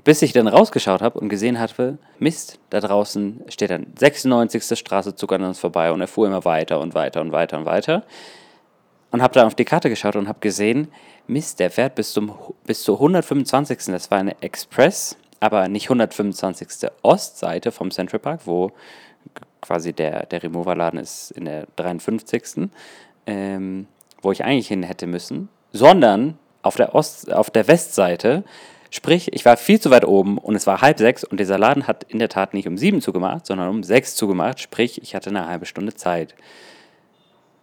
Bis 0.02 0.22
ich 0.22 0.32
dann 0.32 0.48
rausgeschaut 0.48 1.02
habe 1.02 1.20
und 1.20 1.28
gesehen 1.28 1.60
hatte, 1.60 1.98
Mist, 2.20 2.58
da 2.70 2.80
draußen 2.80 3.44
steht 3.50 3.72
dann 3.72 3.88
96. 4.00 4.80
Straße, 4.80 5.16
zog 5.16 5.34
an 5.34 5.44
uns 5.44 5.60
vorbei. 5.60 5.92
Und 5.92 6.00
er 6.00 6.08
fuhr 6.08 6.26
immer 6.28 6.46
weiter 6.46 6.80
und 6.80 6.96
weiter 6.96 7.20
und 7.20 7.34
weiter 7.34 7.58
und 7.58 7.66
weiter. 7.66 8.06
Und 9.12 9.22
habe 9.22 9.34
dann 9.34 9.48
auf 9.48 9.56
die 9.56 9.66
Karte 9.66 9.90
geschaut 9.90 10.16
und 10.16 10.30
habe 10.30 10.40
gesehen, 10.40 10.88
Mist, 11.28 11.60
der 11.60 11.70
fährt 11.70 11.96
bis, 11.96 12.14
zum, 12.14 12.34
bis 12.66 12.82
zur 12.84 12.96
125. 12.96 13.88
Das 13.88 14.10
war 14.10 14.20
eine 14.20 14.42
Express, 14.42 15.18
aber 15.42 15.68
nicht 15.68 15.88
125. 15.88 16.90
Ostseite 17.02 17.74
vom 17.74 17.92
Central 17.92 18.20
Park, 18.20 18.44
wo 18.46 18.72
quasi 19.68 19.94
der, 19.94 20.26
der 20.26 20.42
Remover-Laden 20.42 21.00
ist 21.00 21.32
in 21.32 21.46
der 21.46 21.68
53. 21.76 22.70
Ähm, 23.26 23.88
wo 24.22 24.32
ich 24.32 24.44
eigentlich 24.44 24.68
hin 24.68 24.84
hätte 24.84 25.08
müssen, 25.08 25.50
sondern 25.72 26.38
auf 26.62 26.76
der, 26.76 26.96
Ost, 26.96 27.32
auf 27.32 27.50
der 27.50 27.68
Westseite. 27.68 28.44
Sprich, 28.90 29.34
ich 29.34 29.46
war 29.46 29.58
viel 29.58 29.80
zu 29.80 29.92
weit 29.92 30.06
oben 30.06 30.38
und 30.38 30.56
es 30.56 30.66
war 30.66 30.82
halb 30.82 30.98
sechs 30.98 31.24
und 31.24 31.40
dieser 31.40 31.58
Laden 31.58 31.88
hat 31.88 32.06
in 32.06 32.20
der 32.20 32.30
Tat 32.30 32.54
nicht 32.54 32.68
um 32.68 32.78
sieben 32.78 33.02
zugemacht, 33.02 33.46
sondern 33.46 33.70
um 33.70 33.84
sechs 33.84 34.16
zugemacht. 34.16 34.60
Sprich, 34.60 35.02
ich 35.02 35.14
hatte 35.14 35.30
eine 35.30 35.48
halbe 35.48 35.66
Stunde 35.66 35.94
Zeit. 35.94 36.36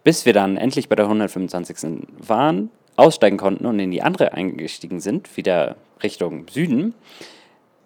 Bis 0.03 0.25
wir 0.25 0.33
dann 0.33 0.55
endlich 0.55 0.87
bei 0.87 0.95
der 0.95 1.05
125. 1.05 2.07
waren, 2.19 2.69
aussteigen 2.95 3.37
konnten 3.37 3.65
und 3.65 3.79
in 3.79 3.91
die 3.91 4.03
andere 4.03 4.33
eingestiegen 4.33 4.99
sind, 4.99 5.35
wieder 5.35 5.75
Richtung 6.03 6.47
Süden, 6.47 6.93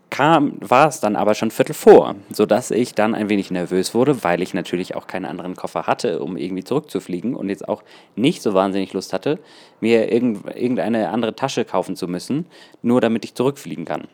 kam, 0.10 0.58
war 0.60 0.88
es 0.88 1.00
dann 1.00 1.16
aber 1.16 1.36
schon 1.36 1.52
Viertel 1.52 1.74
vor, 1.74 2.16
sodass 2.32 2.72
ich 2.72 2.94
dann 2.94 3.16
ein 3.16 3.30
wenig 3.30 3.52
nervös 3.52 3.94
wurde, 3.94 4.24
weil 4.24 4.42
ich 4.42 4.54
natürlich 4.54 4.96
auch 4.96 5.08
keinen 5.08 5.26
anderen 5.26 5.56
Koffer 5.56 5.88
hatte, 5.88 6.22
um 6.22 6.38
irgendwie 6.38 6.64
zurückzufliegen 6.64 7.36
und 7.36 7.50
jetzt 7.50 7.68
auch 7.68 7.84
nicht 8.16 8.42
so 8.42 8.54
wahnsinnig 8.54 8.94
Lust 8.94 9.14
hatte, 9.14 9.40
mir 9.80 10.12
irgendeine 10.12 11.10
andere 11.10 11.36
Tasche 11.36 11.66
kaufen 11.66 11.96
zu 11.96 12.08
müssen, 12.08 12.46
nur 12.82 13.02
damit 13.02 13.26
ich 13.26 13.36
zurückfliegen 13.36 13.86
kann. 13.86 14.08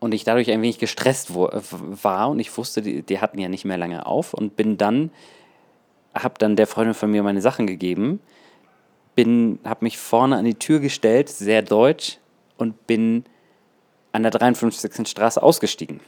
Und 0.00 0.14
ich 0.14 0.24
dadurch 0.24 0.50
ein 0.50 0.62
wenig 0.62 0.78
gestresst 0.78 1.34
war 1.34 2.30
und 2.30 2.38
ich 2.38 2.56
wusste, 2.56 2.82
die, 2.82 3.02
die 3.02 3.20
hatten 3.20 3.38
ja 3.38 3.48
nicht 3.48 3.64
mehr 3.64 3.78
lange 3.78 4.06
auf 4.06 4.32
und 4.32 4.54
bin 4.54 4.76
dann, 4.78 5.10
habe 6.14 6.34
dann 6.38 6.56
der 6.56 6.66
Freundin 6.66 6.94
von 6.94 7.10
mir 7.10 7.22
meine 7.22 7.40
Sachen 7.40 7.66
gegeben, 7.66 8.20
bin, 9.16 9.58
habe 9.64 9.84
mich 9.84 9.98
vorne 9.98 10.36
an 10.36 10.44
die 10.44 10.54
Tür 10.54 10.78
gestellt, 10.78 11.28
sehr 11.28 11.62
deutsch 11.62 12.18
und 12.56 12.86
bin 12.86 13.24
an 14.12 14.22
der 14.22 14.32
53. 14.32 15.06
Straße 15.06 15.42
ausgestiegen. 15.42 16.00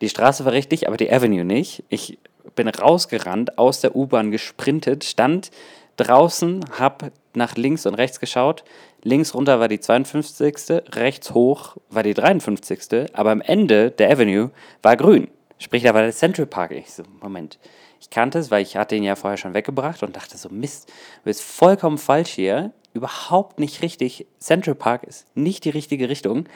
Die 0.00 0.08
Straße 0.08 0.44
war 0.44 0.52
richtig, 0.52 0.86
aber 0.86 0.96
die 0.96 1.12
Avenue 1.12 1.44
nicht. 1.44 1.84
Ich 1.88 2.18
bin 2.54 2.68
rausgerannt, 2.68 3.58
aus 3.58 3.80
der 3.80 3.94
U-Bahn 3.94 4.30
gesprintet, 4.30 5.04
stand 5.04 5.50
draußen, 5.96 6.64
hab 6.78 7.10
nach 7.34 7.56
links 7.56 7.86
und 7.86 7.94
rechts 7.94 8.20
geschaut. 8.20 8.64
Links 9.02 9.34
runter 9.34 9.60
war 9.60 9.68
die 9.68 9.80
52. 9.80 10.82
Rechts 10.94 11.32
hoch 11.32 11.76
war 11.90 12.02
die 12.02 12.14
53. 12.14 13.10
Aber 13.12 13.30
am 13.30 13.40
Ende 13.40 13.90
der 13.90 14.10
Avenue 14.10 14.50
war 14.82 14.96
grün. 14.96 15.28
Sprich, 15.58 15.82
da 15.82 15.92
war 15.92 16.02
der 16.02 16.12
Central 16.12 16.46
Park. 16.46 16.72
Ich 16.72 16.92
so, 16.92 17.02
Moment. 17.20 17.58
Ich 18.00 18.08
kannte 18.08 18.38
es, 18.38 18.50
weil 18.50 18.62
ich 18.62 18.76
hatte 18.76 18.96
ihn 18.96 19.02
ja 19.02 19.14
vorher 19.14 19.36
schon 19.36 19.52
weggebracht 19.52 20.02
und 20.02 20.16
dachte 20.16 20.38
so, 20.38 20.48
Mist, 20.48 20.88
du 20.88 21.24
bist 21.24 21.42
vollkommen 21.42 21.98
falsch 21.98 22.30
hier 22.30 22.72
überhaupt 22.92 23.58
nicht 23.58 23.82
richtig. 23.82 24.26
Central 24.38 24.74
Park 24.74 25.04
ist 25.04 25.26
nicht 25.34 25.64
die 25.64 25.70
richtige 25.70 26.08
Richtung. 26.08 26.48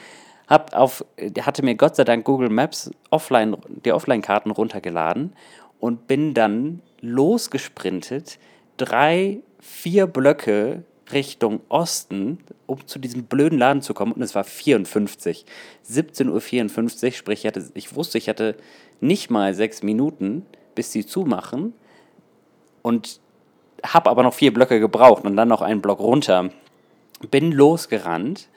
Hab 0.47 0.73
auf, 0.75 1.03
hatte 1.41 1.63
mir 1.63 1.75
Gott 1.75 1.95
sei 1.95 2.03
Dank 2.03 2.25
Google 2.25 2.49
Maps 2.49 2.91
offline, 3.09 3.57
die 3.67 3.91
Offline-Karten 3.91 4.51
runtergeladen 4.51 5.33
und 5.79 6.07
bin 6.07 6.33
dann 6.33 6.81
losgesprintet, 7.01 8.37
drei, 8.77 9.39
vier 9.59 10.07
Blöcke 10.07 10.83
Richtung 11.11 11.61
Osten, 11.69 12.39
um 12.65 12.85
zu 12.87 12.99
diesem 12.99 13.25
blöden 13.25 13.59
Laden 13.59 13.81
zu 13.81 13.93
kommen. 13.93 14.11
Und 14.11 14.21
es 14.21 14.35
war 14.35 14.43
54. 14.43 15.45
17.54 15.87 17.05
Uhr, 17.05 17.11
sprich, 17.11 17.39
ich, 17.39 17.47
hatte, 17.47 17.69
ich 17.73 17.95
wusste, 17.95 18.17
ich 18.17 18.29
hatte 18.29 18.55
nicht 19.01 19.29
mal 19.29 19.53
sechs 19.53 19.83
Minuten, 19.83 20.45
bis 20.73 20.91
sie 20.91 21.05
zumachen. 21.05 21.73
Und 22.81 23.19
habe 23.83 24.09
aber 24.09 24.23
noch 24.23 24.33
vier 24.33 24.53
Blöcke 24.53 24.79
gebraucht 24.79 25.23
und 25.25 25.35
dann 25.35 25.47
noch 25.47 25.61
einen 25.61 25.81
Block 25.81 25.99
runter. 25.99 26.49
Bin 27.31 27.51
losgerannt. 27.51 28.47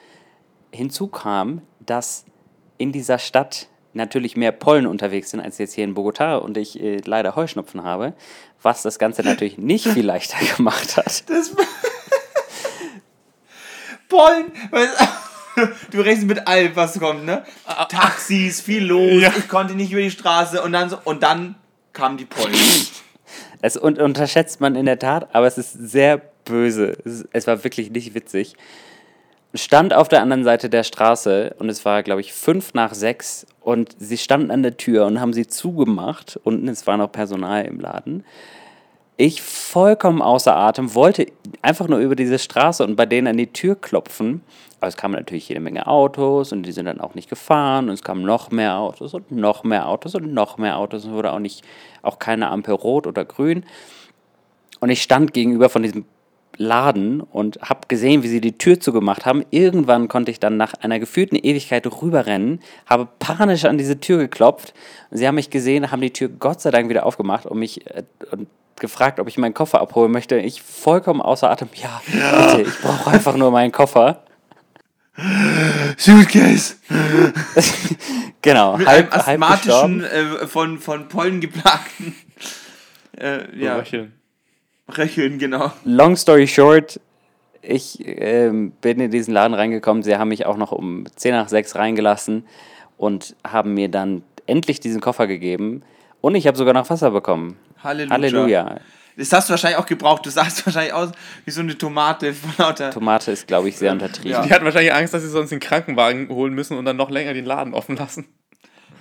Hinzu 0.71 1.07
kam, 1.07 1.61
dass 1.79 2.25
in 2.77 2.91
dieser 2.91 3.17
Stadt 3.19 3.67
natürlich 3.93 4.37
mehr 4.37 4.51
Pollen 4.51 4.85
unterwegs 4.87 5.31
sind 5.31 5.39
als 5.39 5.57
jetzt 5.57 5.73
hier 5.73 5.83
in 5.83 5.93
Bogota 5.93 6.37
und 6.37 6.57
ich 6.57 6.79
äh, 6.79 7.01
leider 7.03 7.35
Heuschnupfen 7.35 7.83
habe, 7.83 8.13
was 8.61 8.83
das 8.83 8.99
Ganze 8.99 9.23
natürlich 9.23 9.57
nicht 9.59 9.87
viel 9.87 10.05
leichter 10.05 10.37
gemacht 10.55 10.97
hat. 10.97 11.29
Das 11.29 11.55
Pollen! 14.09 14.51
Du 15.91 15.99
rechnest 15.99 16.27
mit 16.27 16.47
allem, 16.47 16.73
was 16.77 16.97
kommt, 16.99 17.25
ne? 17.25 17.43
Taxis, 17.89 18.61
viel 18.61 18.85
los, 18.85 19.21
ja. 19.21 19.33
ich 19.37 19.49
konnte 19.49 19.75
nicht 19.75 19.91
über 19.91 19.99
die 19.99 20.11
Straße 20.11 20.61
und 20.61 20.71
dann 20.71 20.89
so, 20.89 20.97
und 21.03 21.21
dann 21.21 21.55
kamen 21.91 22.15
die 22.15 22.23
Pollen. 22.23 22.55
Es 23.61 23.77
unterschätzt 23.77 24.61
man 24.61 24.75
in 24.75 24.85
der 24.85 24.99
Tat, 24.99 25.29
aber 25.33 25.47
es 25.47 25.57
ist 25.57 25.73
sehr 25.73 26.21
böse. 26.45 26.97
Es, 27.03 27.27
es 27.31 27.47
war 27.47 27.63
wirklich 27.63 27.91
nicht 27.91 28.13
witzig. 28.13 28.55
Stand 29.53 29.93
auf 29.93 30.07
der 30.07 30.21
anderen 30.21 30.43
Seite 30.43 30.69
der 30.69 30.83
Straße 30.83 31.55
und 31.57 31.69
es 31.69 31.83
war, 31.83 32.03
glaube 32.03 32.21
ich, 32.21 32.33
fünf 32.33 32.73
nach 32.75 32.93
sechs 32.93 33.47
und 33.61 33.95
sie 33.97 34.17
standen 34.17 34.51
an 34.51 34.61
der 34.61 34.77
Tür 34.77 35.07
und 35.07 35.19
haben 35.19 35.33
sie 35.33 35.47
zugemacht. 35.47 36.39
Unten, 36.43 36.67
es 36.67 36.85
war 36.85 36.97
noch 36.97 37.11
Personal 37.11 37.65
im 37.65 37.79
Laden. 37.79 38.23
Ich 39.21 39.41
vollkommen 39.41 40.21
außer 40.21 40.55
Atem, 40.55 40.95
wollte 40.95 41.25
einfach 41.61 41.89
nur 41.89 41.99
über 41.99 42.15
diese 42.15 42.39
Straße 42.39 42.85
und 42.85 42.95
bei 42.95 43.05
denen 43.05 43.27
an 43.27 43.35
die 43.35 43.51
Tür 43.51 43.75
klopfen. 43.75 44.39
Aber 44.79 44.87
es 44.87 44.95
kamen 44.95 45.13
natürlich 45.13 45.49
jede 45.49 45.59
Menge 45.59 45.87
Autos 45.87 46.53
und 46.53 46.63
die 46.63 46.71
sind 46.71 46.85
dann 46.85 47.01
auch 47.01 47.15
nicht 47.15 47.29
gefahren 47.29 47.89
und 47.89 47.95
es 47.95 48.01
kamen 48.01 48.23
noch 48.23 48.49
mehr 48.49 48.77
Autos 48.77 49.13
und 49.13 49.29
noch 49.29 49.65
mehr 49.65 49.89
Autos 49.89 50.15
und 50.15 50.33
noch 50.33 50.57
mehr 50.57 50.77
Autos 50.77 51.03
und 51.03 51.11
wurde 51.11 51.33
auch 51.33 51.39
nicht, 51.39 51.65
auch 52.01 52.17
keine 52.17 52.47
Ampel 52.49 52.73
rot 52.75 53.07
oder 53.07 53.25
grün. 53.25 53.65
Und 54.79 54.89
ich 54.89 55.01
stand 55.01 55.33
gegenüber 55.33 55.67
von 55.67 55.83
diesem 55.83 56.05
Laden 56.55 57.19
und 57.19 57.59
habe 57.59 57.89
gesehen, 57.89 58.23
wie 58.23 58.29
sie 58.29 58.39
die 58.39 58.57
Tür 58.57 58.79
zugemacht 58.79 59.25
haben. 59.25 59.43
Irgendwann 59.51 60.07
konnte 60.07 60.31
ich 60.31 60.39
dann 60.39 60.55
nach 60.55 60.75
einer 60.75 60.97
gefühlten 60.97 61.35
Ewigkeit 61.35 61.85
rüberrennen, 62.01 62.61
habe 62.85 63.09
panisch 63.19 63.65
an 63.65 63.77
diese 63.77 63.99
Tür 63.99 64.17
geklopft. 64.17 64.73
Sie 65.11 65.27
haben 65.27 65.35
mich 65.35 65.49
gesehen, 65.49 65.91
haben 65.91 65.99
die 65.99 66.13
Tür 66.13 66.29
Gott 66.29 66.61
sei 66.61 66.71
Dank 66.71 66.87
wieder 66.87 67.05
aufgemacht 67.05 67.45
und 67.45 67.59
mich 67.59 67.85
äh, 67.85 68.03
und 68.31 68.47
gefragt, 68.79 69.19
ob 69.19 69.27
ich 69.27 69.37
meinen 69.37 69.53
Koffer 69.53 69.81
abholen 69.81 70.11
möchte. 70.11 70.37
Ich 70.37 70.61
vollkommen 70.61 71.21
außer 71.21 71.49
Atem. 71.49 71.69
Ja, 71.75 72.01
ja. 72.13 72.55
bitte, 72.55 72.69
ich 72.69 72.79
brauche 72.81 73.09
einfach 73.11 73.35
nur 73.35 73.51
meinen 73.51 73.71
Koffer. 73.71 74.23
Suitcase. 75.97 76.75
genau. 78.41 78.77
Mit 78.77 78.87
halb, 78.87 79.11
einem 79.11 79.43
asthmatischen, 79.43 80.03
äh, 80.03 80.47
von, 80.47 80.79
von 80.79 81.07
Pollen 81.07 81.41
geplagten. 81.41 82.15
Äh, 83.17 83.53
ja. 83.61 83.75
Röcheln. 83.75 84.13
Röcheln, 84.97 85.39
genau. 85.39 85.73
Long 85.83 86.15
story 86.15 86.47
short, 86.47 87.01
ich 87.61 88.07
äh, 88.07 88.49
bin 88.49 88.99
in 88.99 89.11
diesen 89.11 89.33
Laden 89.33 89.53
reingekommen. 89.53 90.03
Sie 90.03 90.15
haben 90.15 90.29
mich 90.29 90.45
auch 90.45 90.55
noch 90.55 90.71
um 90.71 91.05
10 91.13 91.33
nach 91.33 91.49
6 91.49 91.75
reingelassen 91.75 92.45
und 92.97 93.35
haben 93.45 93.73
mir 93.73 93.89
dann 93.89 94.23
endlich 94.45 94.79
diesen 94.79 95.01
Koffer 95.01 95.27
gegeben. 95.27 95.83
Und 96.21 96.35
ich 96.35 96.47
habe 96.47 96.57
sogar 96.57 96.73
noch 96.73 96.89
Wasser 96.89 97.11
bekommen. 97.11 97.57
Halleluja. 97.83 98.13
Halleluja. 98.13 98.79
Das 99.19 99.33
hast 99.33 99.49
du 99.49 99.51
wahrscheinlich 99.51 99.77
auch 99.77 99.85
gebraucht. 99.85 100.25
Du 100.25 100.29
sahst 100.29 100.65
wahrscheinlich 100.65 100.93
aus 100.93 101.11
wie 101.43 101.51
so 101.51 101.59
eine 101.59 101.77
Tomate 101.77 102.33
von 102.33 102.51
lauter. 102.57 102.91
Tomate 102.91 103.31
ist, 103.31 103.47
glaube 103.47 103.67
ich, 103.67 103.77
sehr 103.77 103.91
untertrieben. 103.91 104.31
Ja. 104.31 104.45
Die 104.45 104.53
hatten 104.53 104.63
wahrscheinlich 104.63 104.93
Angst, 104.93 105.13
dass 105.13 105.23
sie 105.23 105.29
sonst 105.29 105.49
den 105.49 105.59
Krankenwagen 105.59 106.29
holen 106.29 106.53
müssen 106.53 106.77
und 106.77 106.85
dann 106.85 106.95
noch 106.95 107.09
länger 107.09 107.33
den 107.33 107.45
Laden 107.45 107.73
offen 107.73 107.97
lassen. 107.97 108.27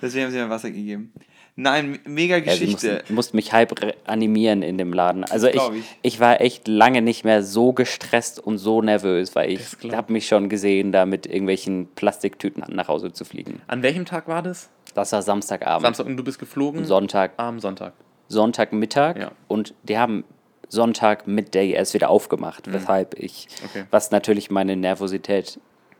Deswegen 0.02 0.24
haben 0.24 0.32
sie 0.32 0.38
mir 0.38 0.50
Wasser 0.50 0.70
gegeben. 0.70 1.12
Nein, 1.60 1.98
mega 2.04 2.38
Geschichte. 2.38 2.86
Ja, 2.86 2.94
mussten, 2.94 3.14
mussten 3.14 3.36
mich 3.36 3.52
halb 3.52 3.74
animieren 4.06 4.62
in 4.62 4.78
dem 4.78 4.92
Laden. 4.92 5.24
Also 5.24 5.48
ich, 5.48 5.56
ich, 5.56 5.84
ich. 6.02 6.20
war 6.20 6.40
echt 6.40 6.68
lange 6.68 7.02
nicht 7.02 7.24
mehr 7.24 7.42
so 7.42 7.72
gestresst 7.72 8.38
und 8.38 8.58
so 8.58 8.80
nervös, 8.80 9.34
weil 9.34 9.50
ich 9.50 9.60
habe 9.92 10.12
mich 10.12 10.28
schon 10.28 10.48
gesehen, 10.48 10.92
da 10.92 11.04
mit 11.04 11.26
irgendwelchen 11.26 11.88
Plastiktüten 11.96 12.62
nach 12.68 12.86
Hause 12.86 13.12
zu 13.12 13.24
fliegen. 13.24 13.60
An 13.66 13.82
welchem 13.82 14.04
Tag 14.04 14.28
war 14.28 14.42
das? 14.42 14.70
Das 14.94 15.10
war 15.10 15.22
Samstagabend. 15.22 15.82
Samstag 15.82 16.06
und 16.06 16.16
du 16.16 16.22
bist 16.22 16.38
geflogen? 16.38 16.84
Sonntag. 16.84 17.32
Am 17.38 17.58
Sonntag. 17.58 17.92
Sonntagmittag 18.28 19.16
ja. 19.16 19.32
und 19.48 19.74
die 19.82 19.98
haben 19.98 20.24
Sonntag 20.68 21.26
Midday 21.26 21.72
erst 21.72 21.94
wieder 21.94 22.10
aufgemacht, 22.10 22.66
mhm. 22.66 22.74
weshalb 22.74 23.18
ich, 23.18 23.48
okay. 23.64 23.84
was 23.90 24.10
natürlich 24.10 24.50
meine 24.50 24.76
Nervosität 24.76 25.58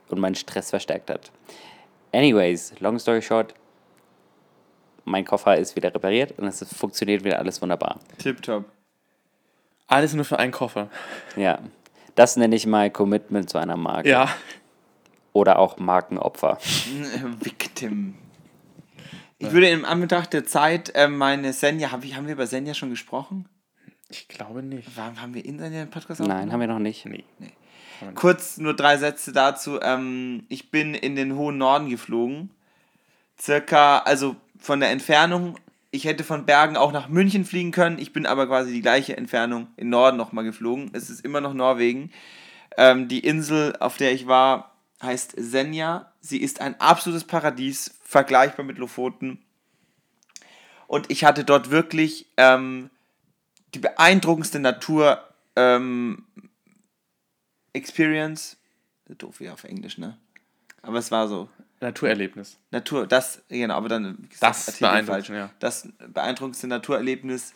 und 0.08 0.20
meinen 0.20 0.34
Stress 0.34 0.70
verstärkt 0.70 1.10
hat. 1.10 1.32
Anyways, 2.12 2.74
long 2.80 2.98
story 2.98 3.22
short, 3.22 3.54
mein 5.04 5.24
Koffer 5.24 5.56
ist 5.56 5.74
wieder 5.74 5.94
repariert 5.94 6.38
und 6.38 6.46
es 6.46 6.64
funktioniert 6.74 7.24
wieder 7.24 7.38
alles 7.38 7.60
wunderbar. 7.62 7.98
Tipptopp. 8.18 8.64
Alles 9.86 10.12
nur 10.12 10.24
für 10.24 10.38
einen 10.38 10.52
Koffer. 10.52 10.88
Ja. 11.36 11.60
Das 12.14 12.36
nenne 12.36 12.56
ich 12.56 12.66
mal 12.66 12.90
Commitment 12.90 13.48
zu 13.48 13.58
einer 13.58 13.76
Marke. 13.76 14.10
Ja. 14.10 14.28
Oder 15.32 15.58
auch 15.58 15.78
Markenopfer. 15.78 16.58
Victim. 17.40 18.16
Ich 19.38 19.52
würde 19.52 19.68
im 19.68 19.84
Anbetracht 19.84 20.32
der 20.32 20.44
Zeit 20.44 20.94
äh, 20.94 21.08
meine 21.08 21.52
Senja, 21.52 21.92
hab 21.92 22.04
ich, 22.04 22.16
haben 22.16 22.26
wir 22.26 22.34
über 22.34 22.46
Senja 22.46 22.74
schon 22.74 22.90
gesprochen? 22.90 23.48
Ich 24.08 24.26
glaube 24.26 24.62
nicht. 24.62 24.96
War, 24.96 25.20
haben 25.20 25.34
wir 25.34 25.44
in 25.44 25.58
Senja 25.58 25.84
den 25.84 25.90
Podcast 25.90 26.20
Nein, 26.20 26.52
haben 26.52 26.60
wir 26.60 26.66
noch 26.66 26.78
nicht. 26.78 27.04
Nee. 27.06 27.24
Kurz 28.14 28.58
nur 28.58 28.74
drei 28.74 28.96
Sätze 28.96 29.32
dazu. 29.32 29.80
Ähm, 29.80 30.44
ich 30.48 30.70
bin 30.70 30.94
in 30.94 31.14
den 31.14 31.36
hohen 31.36 31.58
Norden 31.58 31.88
geflogen. 31.88 32.50
Circa, 33.40 33.98
also 33.98 34.36
von 34.58 34.80
der 34.80 34.90
Entfernung, 34.90 35.56
ich 35.90 36.04
hätte 36.04 36.24
von 36.24 36.44
Bergen 36.44 36.76
auch 36.76 36.92
nach 36.92 37.08
München 37.08 37.44
fliegen 37.44 37.70
können. 37.70 37.98
Ich 37.98 38.12
bin 38.12 38.26
aber 38.26 38.46
quasi 38.46 38.72
die 38.72 38.82
gleiche 38.82 39.16
Entfernung 39.16 39.68
in 39.76 39.88
Norden 39.88 40.16
nochmal 40.16 40.44
geflogen. 40.44 40.90
Es 40.92 41.10
ist 41.10 41.24
immer 41.24 41.40
noch 41.40 41.54
Norwegen. 41.54 42.10
Ähm, 42.76 43.08
die 43.08 43.20
Insel, 43.20 43.76
auf 43.78 43.96
der 43.96 44.12
ich 44.12 44.26
war, 44.26 44.76
heißt 45.02 45.34
Senja. 45.36 46.12
Sie 46.20 46.38
ist 46.38 46.60
ein 46.60 46.80
absolutes 46.80 47.24
Paradies, 47.24 47.97
vergleichbar 48.08 48.64
mit 48.64 48.78
Lofoten. 48.78 49.44
Und 50.86 51.10
ich 51.10 51.24
hatte 51.24 51.44
dort 51.44 51.70
wirklich 51.70 52.26
ähm, 52.38 52.88
die 53.74 53.80
beeindruckendste 53.80 54.60
Natur 54.60 55.22
ähm, 55.56 56.24
Experience. 57.74 58.56
Doof 59.18 59.40
wie 59.40 59.50
auf 59.50 59.64
Englisch, 59.64 59.98
ne? 59.98 60.16
Aber 60.80 60.98
es 60.98 61.10
war 61.10 61.28
so. 61.28 61.50
Naturerlebnis. 61.80 62.56
Natur, 62.70 63.06
das, 63.06 63.42
genau, 63.50 63.74
aber 63.74 63.90
dann 63.90 64.26
Das 64.40 64.68
Artikel 64.68 64.88
beeindruckend, 64.88 65.28
ja. 65.28 65.50
Das 65.58 65.88
beeindruckendste 65.98 66.66
Naturerlebnis 66.66 67.52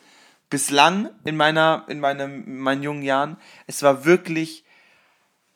bislang 0.51 1.09
in 1.25 1.37
meiner, 1.37 1.87
in 1.88 1.99
meinem, 1.99 2.45
in 2.45 2.59
meinen 2.59 2.83
jungen 2.83 3.03
Jahren. 3.03 3.38
Es 3.67 3.83
war 3.83 4.05
wirklich 4.05 4.65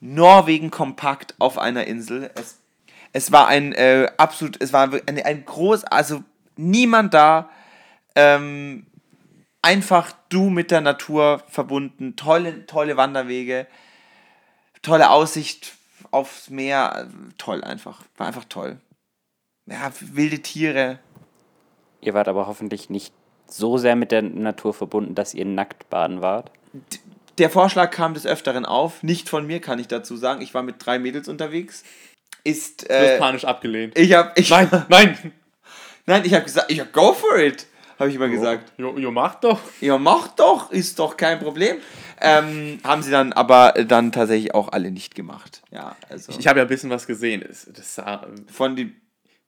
Norwegen 0.01 0.71
kompakt 0.71 1.35
auf 1.39 1.59
einer 1.59 1.87
Insel. 1.87 2.31
Es, 2.35 2.61
es 3.13 3.33
war 3.33 3.47
ein 3.49 3.73
äh, 3.73 4.11
absolut, 4.17 4.61
es 4.61 4.73
war 4.73 4.91
ein, 5.07 5.23
ein 5.23 5.45
groß, 5.45 5.85
also 5.85 6.23
niemand 6.57 7.15
da. 7.15 7.51
Ähm, 8.15 8.87
einfach 9.63 10.13
du 10.29 10.49
mit 10.51 10.71
der 10.71 10.81
Natur 10.81 11.43
verbunden. 11.49 12.17
Tolle, 12.17 12.67
tolle 12.67 12.97
Wanderwege. 12.97 13.67
Tolle 14.83 15.11
Aussicht 15.11 15.75
aufs 16.11 16.51
Meer. 16.51 17.09
Toll 17.39 17.65
einfach. 17.65 18.03
War 18.17 18.29
einfach 18.29 18.45
toll. 18.45 18.79
Ja, 19.67 19.93
wilde 20.01 20.41
Tiere. 20.41 21.01
Ihr 22.01 22.15
wart 22.15 22.29
aber 22.29 22.47
hoffentlich 22.47 22.89
nicht 22.91 23.13
so 23.49 23.79
sehr 23.79 23.97
mit 23.97 24.13
der 24.13 24.23
Natur 24.23 24.75
verbunden, 24.75 25.15
dass 25.15 25.35
ihr 25.35 25.45
nackt 25.45 25.91
baden 25.91 26.23
wart. 26.23 26.51
Der 27.39 27.51
Vorschlag 27.51 27.91
kam 27.91 28.15
des 28.15 28.27
Öfteren 28.27 28.65
auf. 28.65 29.03
Nicht 29.03 29.29
von 29.29 29.47
mir, 29.47 29.61
kann 29.61 29.79
ich 29.79 29.89
dazu 29.89 30.17
sagen. 30.17 30.41
Ich 30.41 30.55
war 30.55 30.63
mit 30.63 30.77
drei 30.85 30.99
Mädels 30.99 31.29
unterwegs. 31.29 31.85
Ist. 32.47 32.89
Du 32.89 32.95
hast 32.95 33.01
Äh, 33.03 33.19
panisch 33.19 33.45
abgelehnt. 33.45 33.99
ich 33.99 34.13
hab. 34.13 34.39
Ich, 34.39 34.51
Nein, 34.51 34.69
nein. 34.89 35.33
Nein, 36.07 36.23
ich 36.25 36.33
habe 36.35 36.45
gesagt, 36.45 36.71
ich 36.71 36.81
go 36.93 37.13
for 37.13 37.37
it. 37.39 37.67
Habe 37.99 38.11
ich 38.11 38.17
immer 38.17 38.29
gesagt. 38.29 38.73
Jo, 38.79 38.97
jo, 38.99 39.11
mach 39.11 39.37
doch. 39.37 39.59
Ja, 39.81 39.97
mach 39.99 40.29
doch, 40.29 40.71
ist 40.71 40.99
doch 40.99 41.17
kein 41.17 41.39
Problem. 41.39 41.77
Ähm, 42.21 42.79
haben 42.85 43.03
sie 43.03 43.11
dann 43.11 43.33
aber 43.33 43.73
dann 43.87 44.13
tatsächlich 44.13 44.55
auch 44.55 44.69
alle 44.69 44.91
nicht 44.91 45.15
gemacht. 45.15 45.63
Ja, 45.71 45.97
also. 46.09 46.33
Ich 46.39 46.47
habe 46.47 46.59
ja 46.61 46.65
ein 46.67 46.69
bisschen 46.69 46.91
was 46.91 47.07
gesehen. 47.07 47.43
Das, 47.47 47.67
das 47.75 47.95
sah, 47.95 48.27
von 48.53 48.77
die. 48.77 48.95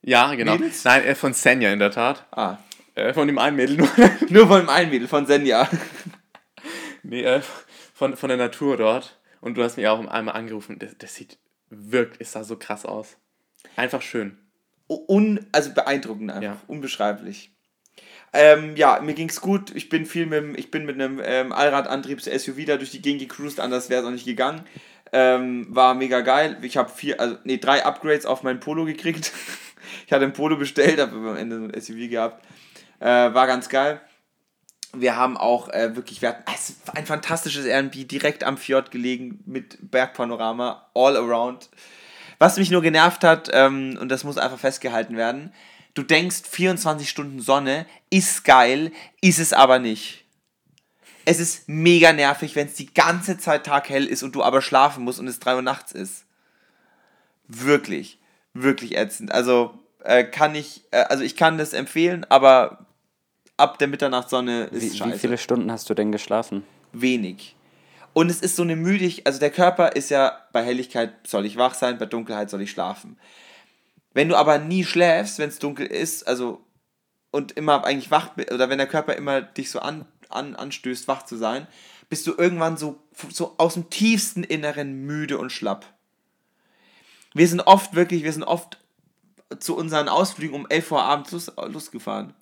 ja, 0.02 0.34
genau. 0.34 0.52
Mädels? 0.52 0.82
Nein, 0.84 1.04
äh, 1.04 1.14
von 1.14 1.32
Senja 1.34 1.72
in 1.72 1.78
der 1.78 1.90
Tat. 1.90 2.26
Ah. 2.32 2.56
Äh, 2.94 3.12
von 3.14 3.26
dem 3.28 3.38
einen 3.38 3.56
Mädel 3.56 3.76
nur. 3.76 3.88
Nur 4.30 4.46
von 4.48 4.60
dem 4.60 4.68
einen 4.70 4.90
Mädel, 4.90 5.08
von 5.08 5.26
Senja. 5.26 5.68
nee, 7.02 7.22
äh, 7.22 7.40
von, 7.94 8.16
von 8.16 8.28
der 8.28 8.38
Natur 8.38 8.76
dort. 8.76 9.18
Und 9.40 9.56
du 9.56 9.62
hast 9.62 9.76
mich 9.76 9.86
auch 9.86 10.04
einmal 10.08 10.34
angerufen. 10.34 10.78
Das, 10.78 10.96
das 10.98 11.14
sieht 11.14 11.38
wirklich, 11.70 12.20
es 12.20 12.32
sah 12.32 12.44
so 12.44 12.56
krass 12.56 12.84
aus. 12.84 13.16
Einfach 13.76 14.02
schön. 14.02 14.38
Un, 14.88 15.46
also 15.52 15.72
beeindruckend 15.74 16.30
einfach, 16.30 16.42
Ja. 16.42 16.60
unbeschreiblich. 16.66 17.50
Ähm, 18.32 18.76
ja, 18.76 19.00
mir 19.00 19.14
ging's 19.14 19.40
gut. 19.40 19.74
Ich 19.74 19.88
bin 19.88 20.06
viel 20.06 20.26
mit, 20.26 20.58
ich 20.58 20.70
bin 20.70 20.84
mit 20.86 20.94
einem 20.96 21.20
ähm, 21.24 21.52
Allradantriebs-SUV 21.52 22.64
da 22.66 22.76
durch 22.76 22.90
die 22.90 23.02
Gegend 23.02 23.20
gecruised, 23.20 23.60
anders 23.60 23.88
wäre 23.90 24.02
es 24.02 24.06
auch 24.06 24.12
nicht 24.12 24.26
gegangen. 24.26 24.62
Ähm, 25.12 25.66
war 25.70 25.94
mega 25.94 26.20
geil. 26.20 26.58
Ich 26.62 26.76
habe 26.76 26.90
vier, 26.90 27.18
also 27.20 27.38
nee, 27.44 27.56
drei 27.56 27.84
Upgrades 27.84 28.26
auf 28.26 28.42
mein 28.42 28.60
Polo 28.60 28.84
gekriegt. 28.84 29.32
ich 30.06 30.12
hatte 30.12 30.24
ein 30.26 30.34
Polo 30.34 30.56
bestellt, 30.56 31.00
habe 31.00 31.16
am 31.16 31.36
Ende 31.36 31.58
so 31.58 31.64
ein 31.64 31.80
SUV 31.80 32.10
gehabt. 32.10 32.44
Äh, 33.00 33.06
war 33.06 33.46
ganz 33.46 33.68
geil. 33.70 34.00
Wir 34.92 35.16
haben 35.16 35.36
auch 35.36 35.68
äh, 35.68 35.94
wirklich, 35.96 36.22
wir 36.22 36.30
hatten 36.30 36.44
war 36.86 36.96
ein 36.96 37.06
fantastisches 37.06 37.66
Airbnb 37.66 38.08
direkt 38.08 38.44
am 38.44 38.56
Fjord 38.56 38.90
gelegen 38.90 39.42
mit 39.46 39.90
Bergpanorama 39.90 40.88
all 40.94 41.16
around. 41.16 41.68
Was 42.38 42.56
mich 42.56 42.70
nur 42.70 42.82
genervt 42.82 43.24
hat, 43.24 43.50
ähm, 43.52 43.98
und 44.00 44.08
das 44.08 44.24
muss 44.24 44.38
einfach 44.38 44.58
festgehalten 44.58 45.16
werden, 45.16 45.52
du 45.94 46.02
denkst 46.02 46.42
24 46.48 47.08
Stunden 47.08 47.40
Sonne 47.40 47.86
ist 48.10 48.44
geil, 48.44 48.92
ist 49.20 49.38
es 49.38 49.52
aber 49.52 49.78
nicht. 49.78 50.24
Es 51.24 51.40
ist 51.40 51.68
mega 51.68 52.12
nervig, 52.12 52.56
wenn 52.56 52.68
es 52.68 52.74
die 52.74 52.94
ganze 52.94 53.36
Zeit 53.36 53.66
taghell 53.66 54.06
ist 54.06 54.22
und 54.22 54.34
du 54.34 54.42
aber 54.42 54.62
schlafen 54.62 55.04
musst 55.04 55.18
und 55.20 55.28
es 55.28 55.40
3 55.40 55.56
Uhr 55.56 55.62
nachts 55.62 55.92
ist. 55.92 56.24
Wirklich, 57.48 58.18
wirklich 58.54 58.96
ätzend. 58.96 59.32
Also 59.32 59.78
äh, 60.04 60.24
kann 60.24 60.54
ich, 60.54 60.84
äh, 60.90 61.02
also 61.02 61.24
ich 61.24 61.36
kann 61.36 61.58
das 61.58 61.72
empfehlen, 61.72 62.24
aber 62.30 62.86
ab 63.58 63.78
der 63.78 63.88
Mitternachtssonne 63.88 64.64
ist 64.64 64.92
Wie, 64.92 64.96
scheiße 64.96 65.14
wie 65.14 65.18
viele 65.18 65.38
Stunden 65.38 65.70
hast 65.70 65.90
du 65.90 65.94
denn 65.94 66.12
geschlafen? 66.12 66.64
wenig. 66.92 67.54
Und 68.14 68.30
es 68.30 68.40
ist 68.40 68.56
so 68.56 68.62
eine 68.62 68.76
Müdigkeit, 68.76 69.26
also 69.26 69.38
der 69.38 69.50
Körper 69.50 69.94
ist 69.94 70.10
ja, 70.10 70.38
bei 70.52 70.64
Helligkeit 70.64 71.26
soll 71.26 71.46
ich 71.46 71.56
wach 71.56 71.74
sein, 71.74 71.98
bei 71.98 72.06
Dunkelheit 72.06 72.50
soll 72.50 72.62
ich 72.62 72.70
schlafen. 72.70 73.18
Wenn 74.12 74.28
du 74.28 74.36
aber 74.36 74.58
nie 74.58 74.84
schläfst, 74.84 75.38
wenn 75.38 75.50
es 75.50 75.58
dunkel 75.58 75.86
ist, 75.86 76.26
also 76.26 76.64
und 77.30 77.52
immer 77.52 77.84
eigentlich 77.84 78.10
wach 78.10 78.30
bist, 78.30 78.50
oder 78.50 78.70
wenn 78.70 78.78
der 78.78 78.86
Körper 78.86 79.14
immer 79.14 79.42
dich 79.42 79.70
so 79.70 79.80
an, 79.80 80.06
an, 80.30 80.56
anstößt, 80.56 81.06
wach 81.06 81.24
zu 81.24 81.36
sein, 81.36 81.66
bist 82.08 82.26
du 82.26 82.34
irgendwann 82.36 82.76
so, 82.76 82.98
so 83.30 83.54
aus 83.58 83.74
dem 83.74 83.90
tiefsten 83.90 84.42
Inneren 84.42 85.04
müde 85.04 85.38
und 85.38 85.52
schlapp. 85.52 85.86
Wir 87.34 87.46
sind 87.46 87.60
oft 87.60 87.94
wirklich, 87.94 88.24
wir 88.24 88.32
sind 88.32 88.44
oft 88.44 88.78
zu 89.60 89.76
unseren 89.76 90.08
Ausflügen 90.08 90.54
um 90.56 90.66
11 90.68 90.90
Uhr 90.90 91.02
abends 91.02 91.32
los, 91.32 91.52
losgefahren. 91.68 92.34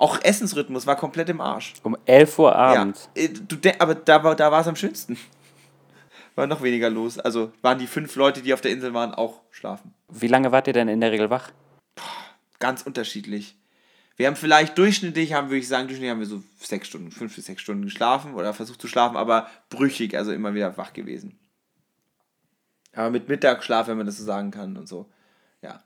Auch 0.00 0.18
Essensrhythmus 0.22 0.86
war 0.86 0.96
komplett 0.96 1.28
im 1.28 1.42
Arsch. 1.42 1.74
Um 1.82 1.94
11 2.06 2.38
Uhr 2.38 2.56
abends. 2.56 3.10
Ja, 3.14 3.24
äh, 3.24 3.28
du 3.28 3.56
aber 3.78 3.94
da 3.94 4.24
war, 4.24 4.34
da 4.34 4.50
war 4.50 4.62
es 4.62 4.66
am 4.66 4.74
schönsten. 4.74 5.18
War 6.36 6.46
noch 6.46 6.62
weniger 6.62 6.88
los. 6.88 7.18
Also 7.18 7.52
waren 7.60 7.78
die 7.78 7.88
fünf 7.88 8.14
Leute, 8.14 8.40
die 8.40 8.54
auf 8.54 8.60
der 8.60 8.70
Insel 8.70 8.94
waren, 8.94 9.12
auch 9.12 9.42
schlafen. 9.50 9.92
Wie 10.08 10.28
lange 10.28 10.52
wart 10.52 10.68
ihr 10.68 10.72
denn 10.72 10.88
in 10.88 11.00
der 11.00 11.10
Regel 11.10 11.28
wach? 11.28 11.50
Ganz 12.60 12.82
unterschiedlich. 12.82 13.58
Wir 14.16 14.28
haben 14.28 14.36
vielleicht 14.36 14.78
durchschnittlich, 14.78 15.34
haben, 15.34 15.48
würde 15.48 15.58
ich 15.58 15.68
sagen, 15.68 15.88
durchschnittlich 15.88 16.12
haben 16.12 16.20
wir 16.20 16.26
so 16.26 16.42
sechs 16.60 16.86
Stunden, 16.86 17.10
fünf 17.10 17.34
bis 17.34 17.46
sechs 17.46 17.60
Stunden 17.60 17.82
geschlafen 17.82 18.34
oder 18.34 18.54
versucht 18.54 18.80
zu 18.80 18.86
schlafen, 18.86 19.16
aber 19.16 19.48
brüchig, 19.70 20.16
also 20.16 20.32
immer 20.32 20.54
wieder 20.54 20.78
wach 20.78 20.92
gewesen. 20.92 21.38
Aber 22.94 23.10
mit 23.10 23.28
Mittagsschlaf, 23.28 23.88
wenn 23.88 23.96
man 23.96 24.06
das 24.06 24.16
so 24.16 24.24
sagen 24.24 24.52
kann 24.52 24.76
und 24.76 24.88
so. 24.88 25.10
Ja. 25.62 25.82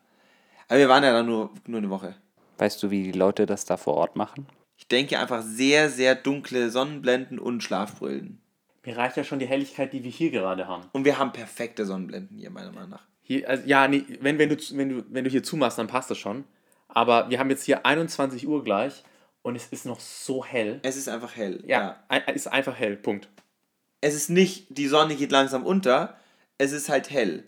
Aber 0.69 0.79
wir 0.79 0.89
waren 0.89 1.03
ja 1.03 1.13
dann 1.13 1.27
nur, 1.27 1.51
nur 1.67 1.79
eine 1.79 1.91
Woche. 1.91 2.15
Weißt 2.59 2.83
du, 2.83 2.91
wie 2.91 3.03
die 3.05 3.13
Leute 3.19 3.47
das 3.47 3.65
da 3.65 3.77
vor 3.77 3.95
Ort 3.95 4.17
machen? 4.17 4.47
Ich 4.77 4.89
denke 4.89 5.19
einfach 5.19 5.43
sehr, 5.43 5.89
sehr 5.91 6.15
dunkle 6.15 6.71
Sonnenblenden 6.71 7.39
und 7.39 7.63
Schlafbrillen. 7.63 8.41
Mir 8.85 8.97
reicht 8.97 9.17
ja 9.17 9.25
schon 9.25 9.39
die 9.39 9.47
Helligkeit, 9.47 9.93
die 9.93 10.05
wir 10.05 10.11
hier 10.11 10.31
gerade 10.31 10.69
haben. 10.69 10.85
Und 10.93 11.05
wir 11.05 11.19
haben 11.19 11.33
perfekte 11.33 11.87
Sonnenblenden 11.87 12.37
hier, 12.39 12.51
meiner 12.51 12.71
Meinung 12.73 12.91
nach. 12.91 13.07
Hier, 13.23 13.49
also, 13.49 13.63
ja, 13.67 13.89
nee, 13.89 14.05
wenn, 14.21 14.39
wenn, 14.39 14.51
du, 14.51 14.57
wenn, 14.73 14.89
du, 14.91 15.05
wenn 15.09 15.25
du 15.25 15.31
hier 15.31 15.43
zumachst, 15.43 15.79
dann 15.79 15.87
passt 15.87 16.11
das 16.11 16.19
schon. 16.19 16.45
Aber 16.89 17.31
wir 17.31 17.39
haben 17.39 17.49
jetzt 17.51 17.65
hier 17.65 17.87
21 17.87 18.47
Uhr 18.47 18.63
gleich 18.63 19.03
und 19.43 19.57
es 19.57 19.67
ist 19.69 19.87
noch 19.87 20.01
so 20.01 20.45
hell. 20.45 20.81
Es 20.83 20.97
ist 20.97 21.09
einfach 21.09 21.35
hell. 21.35 21.63
Ja, 21.67 22.03
ein- 22.09 22.23
ist 22.35 22.47
einfach 22.47 22.77
hell, 22.79 22.97
Punkt. 22.97 23.29
Es 24.03 24.15
ist 24.15 24.29
nicht, 24.29 24.67
die 24.77 24.87
Sonne 24.87 25.17
geht 25.17 25.33
langsam 25.33 25.65
unter, 25.65 26.19
es 26.59 26.73
ist 26.73 26.91
halt 26.91 27.11
hell. 27.11 27.45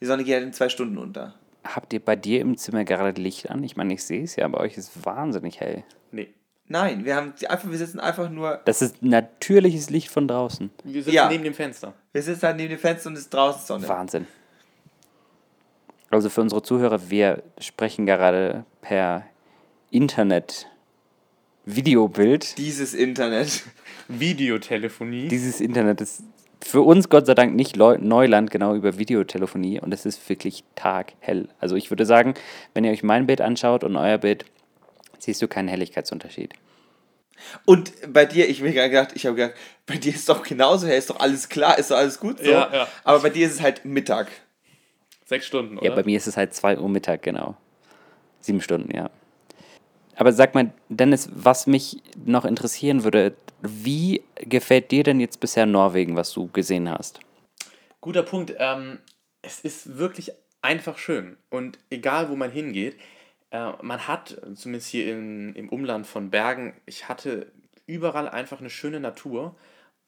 Die 0.00 0.06
Sonne 0.06 0.24
geht 0.24 0.34
halt 0.34 0.44
in 0.44 0.52
zwei 0.52 0.68
Stunden 0.68 0.98
unter. 0.98 1.34
Habt 1.64 1.92
ihr 1.92 2.00
bei 2.00 2.16
dir 2.16 2.40
im 2.40 2.56
Zimmer 2.56 2.84
gerade 2.84 3.20
Licht 3.20 3.50
an? 3.50 3.62
Ich 3.64 3.76
meine, 3.76 3.92
ich 3.94 4.02
sehe 4.04 4.22
es 4.24 4.36
ja, 4.36 4.48
bei 4.48 4.58
euch 4.58 4.76
ist 4.78 5.04
wahnsinnig 5.04 5.60
hell. 5.60 5.84
Nee. 6.10 6.32
Nein, 6.68 7.04
wir 7.04 7.16
haben 7.16 7.34
einfach, 7.48 7.70
wir 7.70 7.78
sitzen 7.78 7.98
einfach 8.00 8.30
nur, 8.30 8.60
Das 8.64 8.80
ist 8.80 9.02
natürliches 9.02 9.90
Licht 9.90 10.08
von 10.08 10.28
draußen. 10.28 10.70
Wir 10.84 11.02
sitzen 11.02 11.14
Ja. 11.14 11.28
neben 11.28 11.44
dem 11.44 11.54
Fenster. 11.54 11.94
wir 12.12 12.22
sitzen 12.22 12.42
halt 12.46 12.56
neben 12.56 12.70
dem 12.70 12.78
Fenster 12.78 13.08
und 13.08 13.14
es 13.14 13.22
ist 13.22 13.30
draußen 13.34 13.66
Sonne. 13.66 13.88
Wahnsinn. 13.88 14.26
Also 16.10 16.28
für 16.30 16.40
unsere 16.40 16.62
Zuhörer, 16.62 17.10
wir 17.10 17.42
sprechen 17.58 18.06
gerade 18.06 18.64
per 18.80 19.24
Internet 19.90 20.66
Videobild. 21.66 22.56
Dieses 22.58 22.94
Internet. 22.94 23.62
Videotelefonie. 24.08 25.28
Dieses 25.28 25.60
Internet 25.60 26.00
ist 26.00 26.22
für 26.62 26.82
uns 26.82 27.08
Gott 27.08 27.26
sei 27.26 27.34
Dank 27.34 27.54
nicht 27.54 27.76
Neuland, 27.76 28.50
genau 28.50 28.74
über 28.74 28.98
Videotelefonie 28.98 29.80
und 29.80 29.92
es 29.92 30.06
ist 30.06 30.28
wirklich 30.28 30.64
taghell. 30.74 31.48
Also 31.58 31.76
ich 31.76 31.90
würde 31.90 32.06
sagen, 32.06 32.34
wenn 32.74 32.84
ihr 32.84 32.92
euch 32.92 33.02
mein 33.02 33.26
Bild 33.26 33.40
anschaut 33.40 33.84
und 33.84 33.96
euer 33.96 34.18
Bild, 34.18 34.44
siehst 35.18 35.40
du 35.42 35.48
keinen 35.48 35.68
Helligkeitsunterschied. 35.68 36.54
Und 37.64 37.92
bei 38.12 38.26
dir, 38.26 38.48
ich 38.48 38.60
mir 38.60 38.72
gedacht, 38.72 39.12
ich 39.14 39.24
habe 39.26 39.36
gedacht, 39.36 39.54
bei 39.86 39.96
dir 39.96 40.14
ist 40.14 40.28
doch 40.28 40.42
genauso, 40.42 40.86
hey, 40.86 40.98
ist 40.98 41.08
doch 41.08 41.20
alles 41.20 41.48
klar, 41.48 41.78
ist 41.78 41.90
doch 41.90 41.96
alles 41.96 42.20
gut 42.20 42.38
so. 42.38 42.50
Ja, 42.50 42.70
ja. 42.72 42.88
Aber 43.04 43.20
bei 43.20 43.30
dir 43.30 43.46
ist 43.46 43.54
es 43.54 43.62
halt 43.62 43.84
Mittag. 43.84 44.28
Sechs 45.24 45.46
Stunden, 45.46 45.78
oder? 45.78 45.86
Ja, 45.86 45.94
bei 45.94 46.02
mir 46.02 46.16
ist 46.16 46.26
es 46.26 46.36
halt 46.36 46.52
2 46.54 46.78
Uhr 46.78 46.88
Mittag, 46.88 47.22
genau. 47.22 47.56
Sieben 48.40 48.60
Stunden, 48.60 48.94
ja. 48.94 49.10
Aber 50.20 50.34
sag 50.34 50.54
mal, 50.54 50.70
Dennis, 50.90 51.30
was 51.32 51.66
mich 51.66 52.02
noch 52.26 52.44
interessieren 52.44 53.04
würde, 53.04 53.34
wie 53.62 54.22
gefällt 54.36 54.90
dir 54.90 55.02
denn 55.02 55.18
jetzt 55.18 55.40
bisher 55.40 55.64
Norwegen, 55.64 56.14
was 56.14 56.30
du 56.34 56.46
gesehen 56.48 56.90
hast? 56.90 57.20
Guter 58.02 58.22
Punkt. 58.22 58.54
Ähm, 58.58 58.98
es 59.40 59.60
ist 59.60 59.96
wirklich 59.96 60.32
einfach 60.60 60.98
schön. 60.98 61.38
Und 61.48 61.78
egal, 61.88 62.28
wo 62.28 62.36
man 62.36 62.50
hingeht, 62.50 62.98
äh, 63.50 63.72
man 63.80 64.06
hat, 64.08 64.38
zumindest 64.56 64.90
hier 64.90 65.10
in, 65.10 65.54
im 65.54 65.70
Umland 65.70 66.06
von 66.06 66.28
Bergen, 66.28 66.74
ich 66.84 67.08
hatte 67.08 67.50
überall 67.86 68.28
einfach 68.28 68.60
eine 68.60 68.68
schöne 68.68 69.00
Natur. 69.00 69.56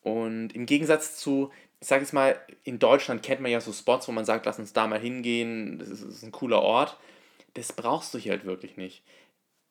Und 0.02 0.54
im 0.54 0.66
Gegensatz 0.66 1.16
zu, 1.16 1.50
ich 1.80 1.88
sage 1.88 2.02
jetzt 2.02 2.12
mal, 2.12 2.38
in 2.64 2.78
Deutschland 2.78 3.22
kennt 3.22 3.40
man 3.40 3.50
ja 3.50 3.62
so 3.62 3.72
Spots, 3.72 4.08
wo 4.08 4.12
man 4.12 4.26
sagt, 4.26 4.44
lass 4.44 4.58
uns 4.58 4.74
da 4.74 4.86
mal 4.86 5.00
hingehen, 5.00 5.78
das 5.78 5.88
ist, 5.88 6.04
das 6.04 6.16
ist 6.16 6.22
ein 6.22 6.32
cooler 6.32 6.60
Ort. 6.60 6.98
Das 7.54 7.72
brauchst 7.72 8.12
du 8.12 8.18
hier 8.18 8.32
halt 8.32 8.44
wirklich 8.44 8.76
nicht. 8.76 9.02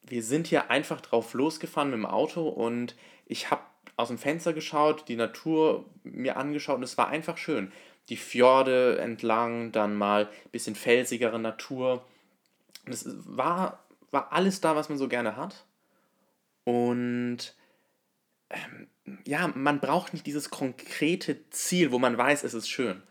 Wir 0.04 0.24
sind 0.24 0.48
hier 0.48 0.72
einfach 0.72 1.02
drauf 1.02 1.34
losgefahren 1.34 1.90
mit 1.92 2.00
dem 2.00 2.06
Auto 2.06 2.48
und 2.48 2.96
ich 3.26 3.52
habe 3.52 3.62
aus 3.96 4.08
dem 4.08 4.18
Fenster 4.18 4.54
geschaut, 4.54 5.08
die 5.08 5.16
Natur 5.16 5.86
mir 6.04 6.38
angeschaut 6.38 6.78
und 6.78 6.84
es 6.84 6.98
war 6.98 7.08
einfach 7.08 7.38
schön. 7.38 7.72
Die 8.10 8.18
Fjorde 8.18 8.98
entlang, 9.00 9.72
dann 9.72 9.96
mal 9.96 10.26
ein 10.26 10.52
bisschen 10.52 10.76
felsigere 10.76 11.40
Natur. 11.40 12.06
Es 12.86 13.06
war, 13.26 13.86
war 14.10 14.34
alles 14.34 14.60
da, 14.60 14.76
was 14.76 14.90
man 14.90 14.98
so 14.98 15.08
gerne 15.08 15.38
hat. 15.38 15.66
Und 16.64 17.56
ähm, 18.50 18.88
ja, 19.26 19.52
man 19.56 19.80
braucht 19.80 20.14
nicht 20.14 20.26
dieses 20.26 20.50
konkrete 20.50 21.50
Ziel, 21.50 21.92
wo 21.92 22.00
man 22.00 22.18
weiß, 22.18 22.44
es 22.44 22.54
ist 22.54 22.70
schön. 22.70 23.02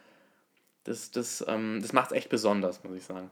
Das, 0.85 1.11
das, 1.11 1.44
ähm, 1.46 1.79
das 1.81 1.92
macht 1.92 2.11
es 2.11 2.16
echt 2.16 2.29
besonders, 2.29 2.83
muss 2.85 2.96
ich 2.96 3.05
sagen. 3.05 3.31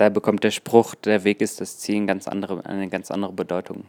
Da 0.00 0.08
bekommt 0.08 0.44
der 0.44 0.50
Spruch, 0.50 0.94
der 0.94 1.24
Weg 1.24 1.42
ist 1.42 1.60
das 1.60 1.78
Ziel, 1.78 1.96
eine 1.96 2.06
ganz 2.06 2.26
andere, 2.26 2.64
eine 2.64 2.88
ganz 2.88 3.10
andere 3.10 3.34
Bedeutung. 3.34 3.84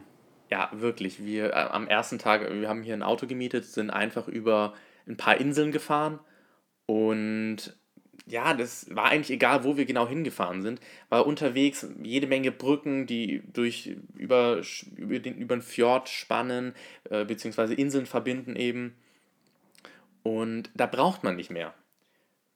Ja, 0.50 0.68
wirklich. 0.74 1.24
Wir 1.24 1.54
äh, 1.54 1.68
am 1.70 1.88
ersten 1.88 2.18
Tag, 2.18 2.52
wir 2.52 2.68
haben 2.68 2.82
hier 2.82 2.92
ein 2.92 3.02
Auto 3.02 3.26
gemietet, 3.26 3.64
sind 3.64 3.88
einfach 3.88 4.28
über 4.28 4.74
ein 5.08 5.16
paar 5.16 5.38
Inseln 5.38 5.72
gefahren 5.72 6.18
und 6.84 7.74
ja, 8.26 8.52
das 8.52 8.94
war 8.94 9.06
eigentlich 9.06 9.30
egal, 9.30 9.64
wo 9.64 9.78
wir 9.78 9.86
genau 9.86 10.06
hingefahren 10.06 10.60
sind, 10.60 10.82
weil 11.08 11.22
unterwegs 11.22 11.86
jede 12.02 12.26
Menge 12.26 12.52
Brücken, 12.52 13.06
die 13.06 13.42
durch 13.50 13.96
über, 14.14 14.60
über, 14.94 15.18
den, 15.18 15.38
über 15.38 15.56
den 15.56 15.62
Fjord 15.62 16.10
spannen, 16.10 16.74
äh, 17.08 17.24
beziehungsweise 17.24 17.72
Inseln 17.72 18.04
verbinden 18.04 18.54
eben. 18.54 18.96
Und 20.22 20.68
da 20.74 20.84
braucht 20.84 21.24
man 21.24 21.36
nicht 21.36 21.50
mehr. 21.50 21.72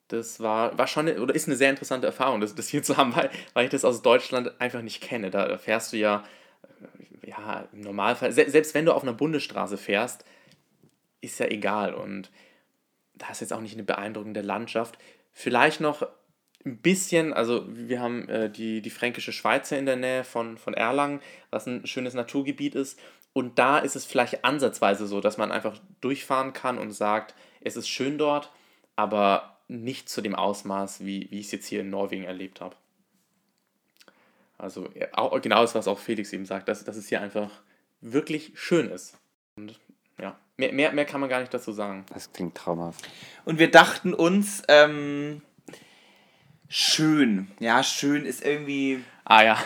Das 0.09 0.41
war, 0.41 0.77
war 0.79 0.87
schon 0.87 1.09
eine, 1.09 1.21
oder 1.21 1.35
ist 1.35 1.49
eine 1.49 1.57
sehr 1.57 1.71
interessante 1.71 2.07
Erfahrung, 2.07 2.41
das, 2.41 2.55
das 2.55 2.69
hier 2.69 2.83
zu 2.83 2.97
haben, 2.97 3.15
weil, 3.17 3.31
weil 3.55 3.65
ich 3.65 3.71
das 3.71 3.85
aus 3.85 4.03
Deutschland 4.03 4.61
einfach 4.61 4.83
nicht 4.83 5.03
kenne. 5.03 5.31
Da 5.31 5.59
fährst 5.59 5.93
du 5.93 5.97
ja, 5.97 6.25
äh, 7.23 7.31
ja, 7.31 7.69
im 7.73 7.81
Normalfall, 7.81 8.33
se 8.33 8.49
selbst 8.49 8.75
wenn 8.75 8.87
du 8.87 8.93
auf 8.93 9.03
einer 9.03 9.13
Bundesstraße 9.13 9.77
fährst, 9.77 10.25
ist 11.21 11.41
ja 11.41 11.47
egal. 11.47 11.95
Und 11.95 12.31
da 13.15 13.31
ist 13.31 13.41
jetzt 13.41 13.53
auch 13.53 13.61
nicht 13.61 13.75
eine 13.75 13.83
beeindruckende 13.83 14.43
Landschaft. 14.43 14.99
Vielleicht 15.33 15.81
noch 15.81 16.07
ein 16.65 16.79
bisschen, 16.79 17.33
also 17.33 17.65
wir 17.69 18.01
haben 18.01 18.29
äh, 18.29 18.51
die, 18.51 18.83
die 18.83 18.91
fränkische 18.91 19.33
Schweizer 19.33 19.79
in 19.79 19.87
der 19.87 19.97
Nähe 19.97 20.25
von, 20.25 20.59
von 20.59 20.75
Erlangen, 20.75 21.21
was 21.51 21.67
ein 21.67 21.87
schönes 21.87 22.15
Naturgebiet 22.15 22.75
ist. 22.75 22.99
Und 23.33 23.59
da 23.59 23.79
ist 23.79 23.97
es 23.97 24.05
vielleicht 24.05 24.45
ansatzweise 24.45 25.07
so, 25.07 25.21
dass 25.21 25.37
man 25.37 25.53
einfach 25.53 25.79
durchfahren 26.01 26.53
kann 26.53 26.79
und 26.79 26.93
sagt, 26.93 27.35
es 27.61 27.77
ist 27.77 27.89
schön 27.89 28.19
dort, 28.19 28.51
aber 28.97 29.56
nicht 29.69 30.09
zu 30.09 30.21
dem 30.21 30.35
Ausmaß, 30.35 31.05
wie, 31.05 31.29
wie 31.31 31.41
ich 31.41 31.47
es 31.47 31.53
jetzt 31.53 31.67
hier 31.67 31.81
in 31.81 31.91
Norwegen 31.91 32.25
erlebt 32.25 32.61
habe. 32.61 32.77
Also 34.59 34.89
auch, 35.13 35.41
genau 35.41 35.63
das, 35.63 35.75
was 35.75 35.89
auch 35.89 35.99
Felix 35.99 36.33
eben 36.33 36.47
sagt, 36.47 36.69
dass, 36.69 36.85
dass 36.85 36.97
es 36.97 37.09
hier 37.09 37.21
einfach 37.21 37.51
wirklich 38.01 38.53
schön 38.55 38.89
ist. 38.91 39.19
Und 39.57 39.79
ja, 40.21 40.39
mehr, 40.57 40.73
mehr, 40.73 40.93
mehr 40.93 41.05
kann 41.05 41.21
man 41.21 41.29
gar 41.29 41.41
nicht 41.41 41.53
dazu 41.53 41.73
sagen. 41.73 42.07
Das 42.13 42.33
klingt 42.33 42.55
traumhaft. 42.55 43.09
Und 43.45 43.59
wir 43.59 43.71
dachten 43.71 44.15
uns, 44.15 44.63
ähm, 44.69 45.43
schön. 46.69 47.51
Ja, 47.61 47.83
schön 47.83 48.25
ist 48.25 48.45
irgendwie. 48.45 49.05
Ah 49.25 49.43
ja. 49.43 49.59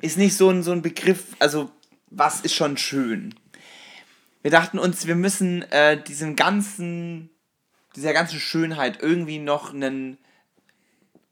Ist 0.00 0.18
nicht 0.18 0.36
so 0.36 0.50
ein, 0.50 0.62
so 0.62 0.72
ein 0.72 0.82
Begriff, 0.82 1.36
also 1.38 1.70
was 2.08 2.40
ist 2.40 2.54
schon 2.54 2.76
schön? 2.76 3.34
Wir 4.42 4.50
dachten 4.50 4.78
uns, 4.78 5.06
wir 5.06 5.16
müssen 5.16 5.62
äh, 5.72 6.02
diesem 6.02 6.36
ganzen, 6.36 7.30
dieser 7.96 8.12
ganzen 8.12 8.38
Schönheit 8.38 9.02
irgendwie 9.02 9.38
noch 9.38 9.72
einen, 9.74 10.18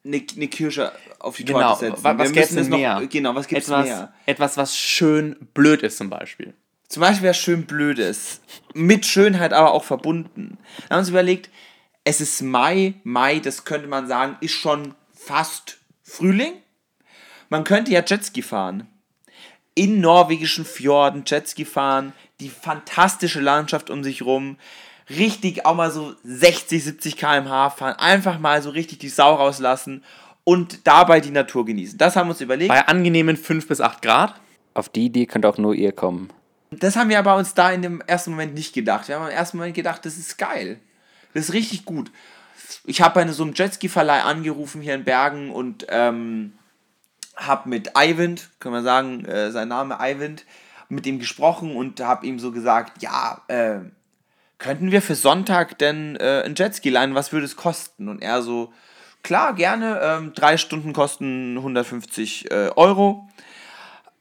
eine, 0.04 0.22
eine 0.36 0.48
Kirsche 0.48 0.92
auf 1.18 1.36
die 1.36 1.44
Genau, 1.44 1.60
Torte 1.60 1.86
setzen. 1.90 2.04
wa- 2.04 2.18
was 2.18 2.32
wir 2.34 2.40
müssen 2.40 2.54
denn 2.56 2.64
es 2.64 2.68
noch, 2.70 2.78
mehr? 2.78 3.06
Genau, 3.10 3.34
was 3.34 3.46
gibt's 3.46 3.66
Etwas, 3.68 3.86
mehr? 3.86 4.12
etwas, 4.26 4.56
was 4.56 4.76
schön 4.76 5.36
blöd 5.54 5.82
ist 5.82 5.96
zum 5.98 6.10
Beispiel. 6.10 6.54
Zum 6.88 7.00
Beispiel 7.00 7.30
was 7.30 7.38
schön 7.38 7.64
Blödes. 7.66 8.40
Mit 8.74 9.06
Schönheit 9.06 9.52
aber 9.52 9.72
auch 9.72 9.84
verbunden. 9.84 10.58
Wir 10.86 10.90
haben 10.90 10.98
uns 11.00 11.08
überlegt, 11.08 11.50
es 12.04 12.20
ist 12.20 12.42
Mai. 12.42 12.94
Mai, 13.04 13.38
das 13.40 13.64
könnte 13.64 13.88
man 13.88 14.06
sagen, 14.06 14.36
ist 14.40 14.52
schon 14.52 14.94
fast 15.12 15.78
Frühling. 16.02 16.52
Man 17.48 17.64
könnte 17.64 17.90
ja 17.90 18.02
Jetski 18.06 18.42
fahren. 18.42 18.86
In 19.74 20.00
norwegischen 20.00 20.64
Fjorden 20.64 21.24
Jetski 21.26 21.64
fahren. 21.64 22.12
Die 22.40 22.50
fantastische 22.50 23.40
Landschaft 23.40 23.88
um 23.90 24.04
sich 24.04 24.22
rum. 24.22 24.58
Richtig 25.10 25.66
auch 25.66 25.74
mal 25.74 25.90
so 25.90 26.14
60, 26.24 26.82
70 26.82 27.16
km/h 27.16 27.70
fahren. 27.70 27.96
Einfach 27.98 28.38
mal 28.38 28.62
so 28.62 28.70
richtig 28.70 28.98
die 28.98 29.08
Sau 29.08 29.34
rauslassen. 29.34 30.02
Und 30.44 30.86
dabei 30.86 31.20
die 31.20 31.30
Natur 31.30 31.64
genießen. 31.64 31.96
Das 31.96 32.16
haben 32.16 32.26
wir 32.26 32.32
uns 32.32 32.40
überlegt. 32.40 32.68
Bei 32.68 32.86
angenehmen 32.86 33.36
5 33.36 33.66
bis 33.66 33.80
8 33.80 34.02
Grad. 34.02 34.34
Auf 34.74 34.90
die 34.90 35.06
Idee 35.06 35.24
könnt 35.24 35.46
auch 35.46 35.56
nur 35.56 35.74
ihr 35.74 35.92
kommen. 35.92 36.30
Das 36.70 36.96
haben 36.96 37.08
wir 37.08 37.18
aber 37.18 37.36
uns 37.36 37.54
da 37.54 37.70
in 37.70 37.82
dem 37.82 38.02
ersten 38.02 38.32
Moment 38.32 38.54
nicht 38.54 38.74
gedacht. 38.74 39.08
Wir 39.08 39.16
haben 39.16 39.26
im 39.26 39.32
ersten 39.32 39.56
Moment 39.56 39.74
gedacht, 39.74 40.04
das 40.04 40.18
ist 40.18 40.36
geil. 40.36 40.80
Das 41.32 41.44
ist 41.44 41.52
richtig 41.54 41.84
gut. 41.84 42.10
Ich 42.84 43.00
habe 43.00 43.14
bei 43.14 43.32
so 43.32 43.42
einem 43.42 43.54
Jetski-Verleih 43.54 44.22
angerufen 44.22 44.82
hier 44.82 44.94
in 44.94 45.04
Bergen 45.04 45.50
und 45.50 45.86
ähm, 45.88 46.52
habe 47.36 47.68
mit 47.68 47.96
Eivind, 47.96 48.50
können 48.60 48.74
wir 48.74 48.82
sagen, 48.82 49.24
äh, 49.24 49.50
sein 49.50 49.68
Name 49.68 50.00
Eivind, 50.00 50.44
mit 50.88 51.06
ihm 51.06 51.18
gesprochen 51.18 51.76
und 51.76 52.00
habe 52.00 52.26
ihm 52.26 52.38
so 52.38 52.52
gesagt, 52.52 53.02
ja, 53.02 53.42
äh, 53.48 53.78
könnten 54.58 54.92
wir 54.92 55.02
für 55.02 55.14
Sonntag 55.14 55.78
denn 55.78 56.16
äh, 56.16 56.42
ein 56.44 56.54
Jetski 56.54 56.90
leihen, 56.90 57.14
was 57.14 57.32
würde 57.32 57.46
es 57.46 57.56
kosten? 57.56 58.08
Und 58.08 58.22
er 58.22 58.42
so, 58.42 58.72
klar, 59.22 59.54
gerne, 59.54 60.00
ähm, 60.02 60.32
drei 60.34 60.56
Stunden 60.56 60.92
kosten 60.92 61.56
150 61.56 62.50
äh, 62.50 62.70
Euro. 62.76 63.28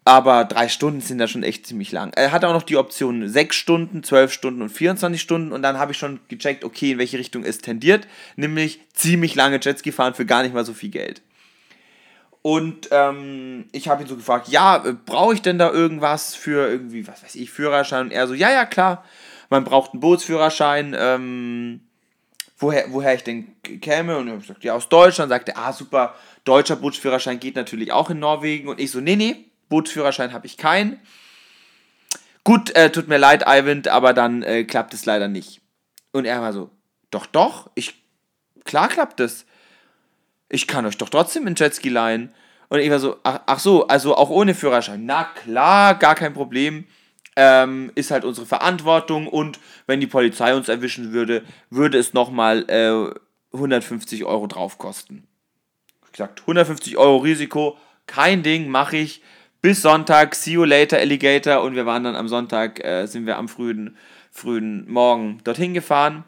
Aber 0.06 0.44
drei 0.44 0.68
Stunden 0.68 1.00
sind 1.00 1.18
da 1.18 1.28
schon 1.28 1.44
echt 1.44 1.66
ziemlich 1.66 1.94
lang. 1.94 2.12
Er 2.16 2.34
hat 2.34 2.44
auch 2.44 2.52
noch 2.52 2.64
die 2.64 2.76
Option 2.76 3.30
sechs 3.30 3.56
Stunden, 3.56 4.04
zwölf 4.04 4.34
Stunden 4.34 4.62
und 4.62 4.70
24 4.70 5.22
Stunden. 5.22 5.54
Und 5.54 5.62
dann 5.62 5.78
habe 5.78 5.94
ich 5.94 5.98
schon 5.98 6.20
gecheckt, 6.28 6.66
okay, 6.66 6.92
in 6.92 6.98
welche 6.98 7.18
Richtung 7.18 7.46
es 7.46 7.60
tendiert. 7.60 8.06
Nämlich 8.36 8.82
ziemlich 8.94 9.34
lange 9.36 9.60
Jetski 9.62 9.94
fahren 9.94 10.14
für 10.14 10.26
gar 10.26 10.44
nicht 10.44 10.54
mal 10.54 10.66
so 10.66 10.74
viel 10.74 10.90
Geld. 10.90 11.22
Und 12.42 12.90
ähm, 12.92 13.70
ich 13.72 13.88
habe 13.88 14.04
ihn 14.04 14.10
so 14.10 14.18
gefragt, 14.18 14.50
ja, 14.50 14.86
äh, 14.86 14.94
brauche 15.06 15.34
ich 15.34 15.42
denn 15.42 15.58
da 15.58 15.72
irgendwas 15.72 16.36
für 16.36 16.68
irgendwie, 16.68 17.08
was 17.08 17.24
weiß 17.24 17.36
ich, 17.36 17.50
Führerschein? 17.50 18.08
Und 18.08 18.12
er 18.12 18.28
so, 18.28 18.34
ja, 18.34 18.52
ja, 18.52 18.66
klar, 18.66 19.06
man 19.54 19.66
braucht 19.66 19.94
einen 19.94 20.00
Bootsführerschein. 20.00 20.96
Ähm, 20.98 21.82
woher, 22.58 22.92
woher 22.92 23.14
ich 23.14 23.24
denn 23.24 23.56
käme? 23.62 24.18
Und 24.18 24.28
ich 24.28 24.42
gesagt, 24.42 24.64
ja, 24.64 24.74
aus 24.74 24.90
Deutschland. 24.90 25.30
Sagte, 25.30 25.56
ah, 25.56 25.72
super, 25.72 26.16
deutscher 26.44 26.76
Bootsführerschein 26.76 27.40
geht 27.40 27.56
natürlich 27.56 27.92
auch 27.92 28.10
in 28.10 28.18
Norwegen. 28.18 28.68
Und 28.68 28.80
ich 28.80 28.90
so, 28.90 29.00
nee, 29.00 29.16
nee, 29.16 29.46
Bootsführerschein 29.70 30.34
habe 30.34 30.48
ich 30.48 30.58
keinen. 30.58 31.00
Gut, 32.44 32.76
äh, 32.76 32.92
tut 32.92 33.08
mir 33.08 33.20
leid, 33.20 33.48
Eivind, 33.48 33.88
aber 33.88 34.14
dann 34.14 34.42
äh, 34.42 34.64
klappt 34.64 34.96
es 34.96 35.06
leider 35.06 35.28
nicht. 35.28 35.62
Und 36.12 36.26
er 36.26 36.42
war 36.42 36.52
so, 36.52 36.72
doch, 37.12 37.28
doch, 37.28 37.70
ich, 37.76 38.04
klar 38.66 38.90
klappt 38.90 39.20
es. 39.20 39.46
Ich 40.50 40.68
kann 40.68 40.88
euch 40.88 40.98
doch 40.98 41.10
trotzdem 41.10 41.46
in 41.46 41.54
Jetski 41.56 41.90
leihen. 41.90 42.34
Und 42.70 42.80
ich 42.80 42.90
war 42.90 43.00
so, 43.00 43.18
ach, 43.22 43.42
ach 43.46 43.60
so, 43.60 43.88
also 43.88 44.18
auch 44.18 44.32
ohne 44.32 44.56
Führerschein. 44.56 45.06
Na 45.06 45.26
klar, 45.26 45.94
gar 45.94 46.16
kein 46.16 46.34
Problem. 46.34 46.88
Ähm, 47.36 47.92
ist 47.96 48.12
halt 48.12 48.26
unsere 48.26 48.46
Verantwortung 48.46 49.28
und 49.28 49.60
wenn 49.88 50.00
die 50.00 50.08
Polizei 50.08 50.56
uns 50.56 50.70
erwischen 50.70 51.14
würde, 51.14 51.44
würde 51.72 51.98
es 51.98 52.14
nochmal 52.14 52.70
äh, 52.70 53.56
150 53.56 54.24
Euro 54.26 54.48
drauf 54.48 54.78
kosten. 54.78 55.28
Ich 56.06 56.12
gesagt, 56.12 56.42
150 56.42 56.98
Euro 56.98 57.18
Risiko, 57.18 57.78
kein 58.06 58.44
Ding, 58.44 58.68
mache 58.70 58.98
ich. 58.98 59.22
Bis 59.62 59.82
Sonntag, 59.82 60.36
see 60.36 60.52
you 60.52 60.64
later, 60.66 60.98
Alligator. 60.98 61.64
Und 61.64 61.76
wir 61.76 61.86
waren 61.86 62.04
dann 62.04 62.16
am 62.16 62.28
Sonntag, 62.28 62.84
äh, 62.84 63.06
sind 63.06 63.26
wir 63.26 63.38
am 63.38 63.48
frühen, 63.48 63.98
frühen 64.30 64.92
Morgen 64.92 65.40
dorthin 65.44 65.74
gefahren. 65.74 66.26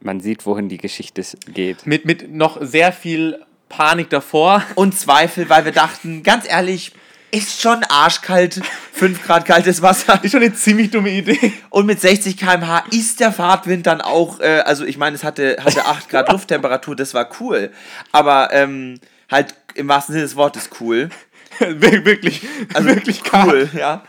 Man 0.00 0.20
sieht, 0.20 0.44
wohin 0.44 0.68
die 0.68 0.76
Geschichte 0.76 1.22
geht. 1.52 1.86
Mit, 1.86 2.04
mit 2.04 2.30
noch 2.30 2.58
sehr 2.60 2.92
viel 2.92 3.40
Panik 3.68 4.10
davor. 4.10 4.62
Und 4.74 4.96
Zweifel, 4.96 5.48
weil 5.48 5.64
wir 5.64 5.72
dachten, 5.72 6.22
ganz 6.22 6.46
ehrlich, 6.48 6.92
ist 7.36 7.60
schon 7.60 7.84
arschkalt, 7.84 8.60
5 8.92 9.22
Grad 9.24 9.44
kaltes 9.44 9.82
Wasser. 9.82 10.18
Ist 10.22 10.32
schon 10.32 10.42
eine 10.42 10.54
ziemlich 10.54 10.90
dumme 10.90 11.10
Idee. 11.10 11.52
Und 11.70 11.86
mit 11.86 12.00
60 12.00 12.36
km/h 12.36 12.84
ist 12.90 13.20
der 13.20 13.32
Fahrtwind 13.32 13.86
dann 13.86 14.00
auch, 14.00 14.40
äh, 14.40 14.62
also 14.64 14.84
ich 14.84 14.96
meine, 14.96 15.16
es 15.16 15.24
hatte, 15.24 15.58
hatte 15.62 15.84
8 15.84 16.08
Grad 16.10 16.32
Lufttemperatur, 16.32 16.96
das 16.96 17.12
war 17.14 17.28
cool. 17.40 17.70
Aber 18.12 18.52
ähm, 18.52 19.00
halt 19.30 19.54
im 19.74 19.88
wahrsten 19.88 20.14
Sinne 20.14 20.24
des 20.24 20.36
Wortes 20.36 20.70
cool. 20.80 21.10
wirklich, 21.58 22.42
Also 22.74 22.88
wirklich 22.88 23.22
cool, 23.32 23.68
ja. 23.74 24.02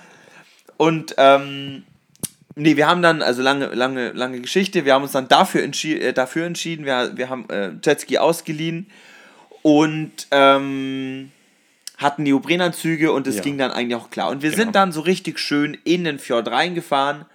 Und 0.77 1.15
ähm, 1.17 1.83
nee, 2.55 2.77
wir 2.77 2.87
haben 2.87 3.01
dann, 3.01 3.21
also 3.21 3.41
lange, 3.41 3.67
lange, 3.67 4.11
lange 4.11 4.39
Geschichte, 4.39 4.85
wir 4.85 4.93
haben 4.93 5.03
uns 5.03 5.11
dann 5.11 5.27
dafür, 5.27 5.63
entschi 5.63 5.99
äh, 5.99 6.13
dafür 6.13 6.45
entschieden, 6.45 6.85
wir, 6.85 7.11
wir 7.15 7.29
haben 7.29 7.49
äh, 7.49 7.71
Jetski 7.83 8.19
ausgeliehen 8.19 8.89
und 9.63 10.27
ähm, 10.31 11.31
hatten 11.97 12.23
Neoprenanzüge 12.23 13.11
und 13.11 13.27
es 13.27 13.37
Ja. 13.37 13.41
ging 13.41 13.57
dann 13.57 13.71
eigentlich 13.71 13.95
auch 13.95 14.09
klar. 14.09 14.29
Und 14.29 14.41
wir 14.43 14.51
Genau. 14.51 14.63
sind 14.63 14.75
dann 14.75 14.91
so 14.91 15.01
richtig 15.01 15.39
schön 15.39 15.77
in 15.83 16.03
den 16.03 16.19
Fjord 16.19 16.47
reingefahren 16.49 17.25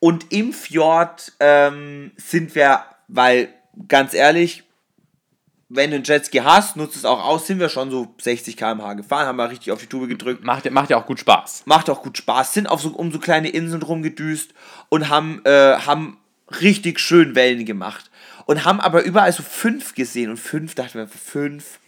und 0.00 0.32
im 0.32 0.52
Fjord 0.52 1.32
ähm, 1.40 2.12
sind 2.16 2.54
wir, 2.54 2.84
weil 3.08 3.48
ganz 3.88 4.14
ehrlich, 4.14 4.62
wenn 5.70 5.90
du 5.90 5.96
einen 5.96 6.04
Jetski 6.04 6.38
hast, 6.38 6.76
nutzt 6.76 6.96
es 6.96 7.04
auch 7.04 7.22
aus, 7.22 7.46
sind 7.46 7.58
wir 7.60 7.68
schon 7.68 7.90
so 7.90 8.14
60 8.22 8.56
km/h 8.56 8.94
gefahren, 8.94 9.26
haben 9.26 9.36
wir 9.36 9.50
richtig 9.50 9.70
auf 9.72 9.80
die 9.80 9.86
Tube 9.86 10.08
gedrückt. 10.08 10.42
Macht, 10.44 10.64
ja- 10.64 10.70
macht 10.70 10.88
ja 10.90 10.96
auch 10.96 11.04
gut 11.04 11.20
Spaß. 11.20 11.64
Macht 11.66 11.90
auch 11.90 12.02
gut 12.02 12.16
Spaß, 12.16 12.54
sind 12.54 12.68
auf 12.68 12.80
so, 12.80 12.90
um 12.90 13.12
so 13.12 13.18
kleine 13.18 13.50
Inseln 13.50 13.82
rumgedüst 13.82 14.54
und 14.88 15.08
haben, 15.10 15.42
äh, 15.44 15.74
haben 15.84 16.16
richtig 16.62 17.00
schön 17.00 17.34
Wellen 17.34 17.64
gemacht. 17.66 18.10
Und 18.46 18.64
haben 18.64 18.80
aber 18.80 19.02
überall 19.02 19.30
so 19.30 19.42
fünf 19.42 19.94
gesehen 19.94 20.30
und 20.30 20.38
fünf 20.38 20.74
dachten 20.74 20.94
wir, 21.00 21.06
fünf, 21.06 21.78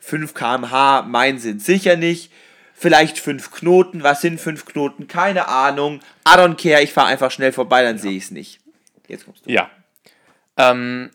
5 0.00 0.34
km/h, 0.34 1.02
mein 1.02 1.38
sind 1.38 1.62
sicher 1.62 1.96
nicht. 1.96 2.32
Vielleicht 2.78 3.18
fünf 3.18 3.50
Knoten, 3.52 4.02
was 4.02 4.20
sind 4.20 4.38
fünf 4.38 4.66
Knoten? 4.66 5.08
Keine 5.08 5.48
Ahnung. 5.48 6.00
I 6.28 6.32
don't 6.36 6.60
care, 6.62 6.82
ich 6.82 6.92
fahre 6.92 7.08
einfach 7.08 7.30
schnell 7.30 7.52
vorbei, 7.52 7.82
dann 7.82 7.96
sehe 7.96 8.12
ich 8.12 8.24
es 8.24 8.30
nicht. 8.30 8.60
Jetzt 9.08 9.24
kommst 9.24 9.46
du. 9.46 9.50
Ja. 9.50 9.70
Ähm, 10.58 11.10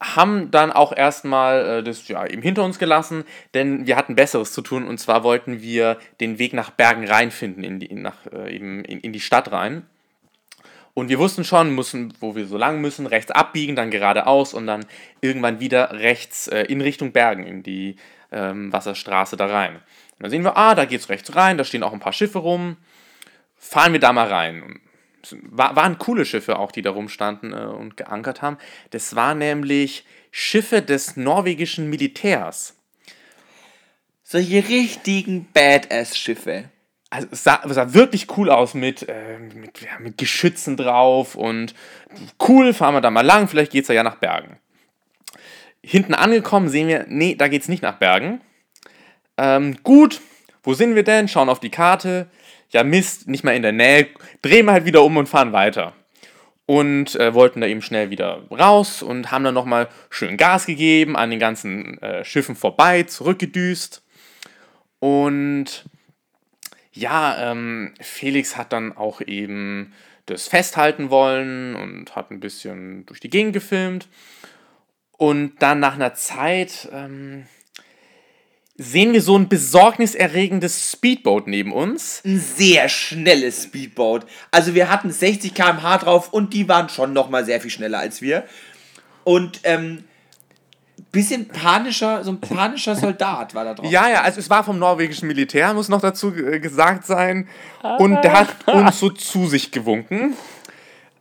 haben 0.00 0.50
dann 0.50 0.72
auch 0.72 0.96
erstmal 0.96 1.78
äh, 1.78 1.82
das 1.82 2.06
ja 2.08 2.26
eben 2.26 2.42
hinter 2.42 2.64
uns 2.64 2.78
gelassen, 2.78 3.24
denn 3.54 3.86
wir 3.86 3.96
hatten 3.96 4.14
Besseres 4.14 4.52
zu 4.52 4.62
tun 4.62 4.86
und 4.86 4.98
zwar 4.98 5.24
wollten 5.24 5.60
wir 5.60 5.98
den 6.20 6.38
Weg 6.38 6.52
nach 6.52 6.70
Bergen 6.70 7.06
rein 7.06 7.30
finden, 7.30 7.64
in 7.64 7.80
die, 7.80 7.92
nach, 7.94 8.26
äh, 8.32 8.54
eben 8.54 8.84
in, 8.84 9.00
in 9.00 9.12
die 9.12 9.20
Stadt 9.20 9.50
rein. 9.50 9.86
Und 10.98 11.10
wir 11.10 11.20
wussten 11.20 11.44
schon, 11.44 11.76
müssen, 11.76 12.12
wo 12.18 12.34
wir 12.34 12.48
so 12.48 12.58
lang 12.58 12.80
müssen, 12.80 13.06
rechts 13.06 13.30
abbiegen, 13.30 13.76
dann 13.76 13.92
geradeaus 13.92 14.52
und 14.52 14.66
dann 14.66 14.84
irgendwann 15.20 15.60
wieder 15.60 15.92
rechts 15.92 16.48
äh, 16.48 16.62
in 16.62 16.80
Richtung 16.80 17.12
Bergen, 17.12 17.46
in 17.46 17.62
die 17.62 17.94
ähm, 18.32 18.72
Wasserstraße 18.72 19.36
da 19.36 19.46
rein. 19.46 19.76
Und 19.76 19.82
dann 20.18 20.30
sehen 20.32 20.42
wir, 20.42 20.56
ah, 20.56 20.74
da 20.74 20.86
geht's 20.86 21.08
rechts 21.08 21.36
rein, 21.36 21.56
da 21.56 21.62
stehen 21.62 21.84
auch 21.84 21.92
ein 21.92 22.00
paar 22.00 22.12
Schiffe 22.12 22.40
rum. 22.40 22.78
Fahren 23.56 23.92
wir 23.92 24.00
da 24.00 24.12
mal 24.12 24.26
rein. 24.26 24.80
War, 25.42 25.76
waren 25.76 25.98
coole 25.98 26.24
Schiffe 26.24 26.58
auch, 26.58 26.72
die 26.72 26.82
da 26.82 26.90
rumstanden 26.90 27.52
äh, 27.52 27.66
und 27.66 27.96
geankert 27.96 28.42
haben. 28.42 28.58
Das 28.90 29.14
waren 29.14 29.38
nämlich 29.38 30.04
Schiffe 30.32 30.82
des 30.82 31.16
norwegischen 31.16 31.88
Militärs. 31.90 32.76
Solche 34.24 34.68
richtigen 34.68 35.46
Badass-Schiffe. 35.52 36.70
Also 37.10 37.28
es 37.30 37.42
sah, 37.42 37.62
sah 37.64 37.94
wirklich 37.94 38.36
cool 38.36 38.50
aus 38.50 38.74
mit, 38.74 39.08
äh, 39.08 39.38
mit, 39.38 39.80
ja, 39.80 39.98
mit 39.98 40.18
Geschützen 40.18 40.76
drauf 40.76 41.34
und 41.34 41.74
cool, 42.46 42.74
fahren 42.74 42.94
wir 42.94 43.00
da 43.00 43.10
mal 43.10 43.24
lang, 43.24 43.48
vielleicht 43.48 43.72
geht 43.72 43.84
es 43.84 43.88
ja 43.88 44.02
nach 44.02 44.16
Bergen. 44.16 44.58
Hinten 45.82 46.12
angekommen 46.12 46.68
sehen 46.68 46.88
wir, 46.88 47.06
nee, 47.08 47.34
da 47.34 47.48
geht 47.48 47.62
es 47.62 47.68
nicht 47.68 47.82
nach 47.82 47.96
Bergen. 47.96 48.42
Ähm, 49.38 49.78
gut, 49.82 50.20
wo 50.62 50.74
sind 50.74 50.96
wir 50.96 51.04
denn? 51.04 51.28
Schauen 51.28 51.48
auf 51.48 51.60
die 51.60 51.70
Karte. 51.70 52.28
Ja, 52.70 52.84
Mist, 52.84 53.28
nicht 53.28 53.44
mal 53.44 53.56
in 53.56 53.62
der 53.62 53.72
Nähe. 53.72 54.08
Drehen 54.42 54.66
wir 54.66 54.72
halt 54.72 54.84
wieder 54.84 55.02
um 55.02 55.16
und 55.16 55.28
fahren 55.28 55.52
weiter. 55.52 55.94
Und 56.66 57.16
äh, 57.16 57.32
wollten 57.32 57.62
da 57.62 57.66
eben 57.66 57.80
schnell 57.80 58.10
wieder 58.10 58.42
raus 58.50 59.02
und 59.02 59.30
haben 59.30 59.44
dann 59.44 59.54
nochmal 59.54 59.88
schön 60.10 60.36
Gas 60.36 60.66
gegeben, 60.66 61.16
an 61.16 61.30
den 61.30 61.38
ganzen 61.38 61.96
äh, 62.02 62.22
Schiffen 62.24 62.56
vorbei, 62.56 63.04
zurückgedüst. 63.04 64.02
Und 64.98 65.86
ja, 66.98 67.50
ähm, 67.52 67.94
Felix 68.00 68.56
hat 68.56 68.72
dann 68.72 68.96
auch 68.96 69.20
eben 69.20 69.92
das 70.26 70.48
festhalten 70.48 71.10
wollen 71.10 71.74
und 71.74 72.16
hat 72.16 72.30
ein 72.30 72.40
bisschen 72.40 73.06
durch 73.06 73.20
die 73.20 73.30
Gegend 73.30 73.52
gefilmt. 73.52 74.08
Und 75.12 75.54
dann 75.60 75.80
nach 75.80 75.94
einer 75.94 76.14
Zeit 76.14 76.88
ähm, 76.92 77.46
sehen 78.76 79.12
wir 79.12 79.22
so 79.22 79.36
ein 79.36 79.48
besorgniserregendes 79.48 80.92
Speedboat 80.92 81.46
neben 81.46 81.72
uns. 81.72 82.22
Ein 82.24 82.38
sehr 82.38 82.88
schnelles 82.88 83.64
Speedboat. 83.64 84.26
Also 84.50 84.74
wir 84.74 84.90
hatten 84.90 85.10
60 85.10 85.54
km/h 85.54 85.98
drauf 85.98 86.32
und 86.32 86.52
die 86.52 86.68
waren 86.68 86.88
schon 86.88 87.12
nochmal 87.12 87.44
sehr 87.44 87.60
viel 87.60 87.70
schneller 87.70 87.98
als 87.98 88.22
wir. 88.22 88.44
Und 89.24 89.60
ähm, 89.64 90.04
bisschen 91.18 91.48
panischer, 91.48 92.24
so 92.24 92.30
ein 92.32 92.40
panischer 92.40 92.94
Soldat 92.96 93.54
war 93.54 93.64
da 93.64 93.74
drauf. 93.74 93.90
Ja, 93.90 94.08
ja, 94.08 94.22
also 94.22 94.40
es 94.40 94.48
war 94.50 94.64
vom 94.64 94.78
norwegischen 94.78 95.26
Militär, 95.28 95.72
muss 95.74 95.88
noch 95.88 96.00
dazu 96.00 96.34
äh, 96.34 96.60
gesagt 96.60 97.04
sein. 97.06 97.48
Und 97.98 98.22
der 98.22 98.32
hat 98.32 98.48
uns 98.66 98.98
so 98.98 99.10
zu 99.10 99.46
sich 99.46 99.70
gewunken, 99.70 100.34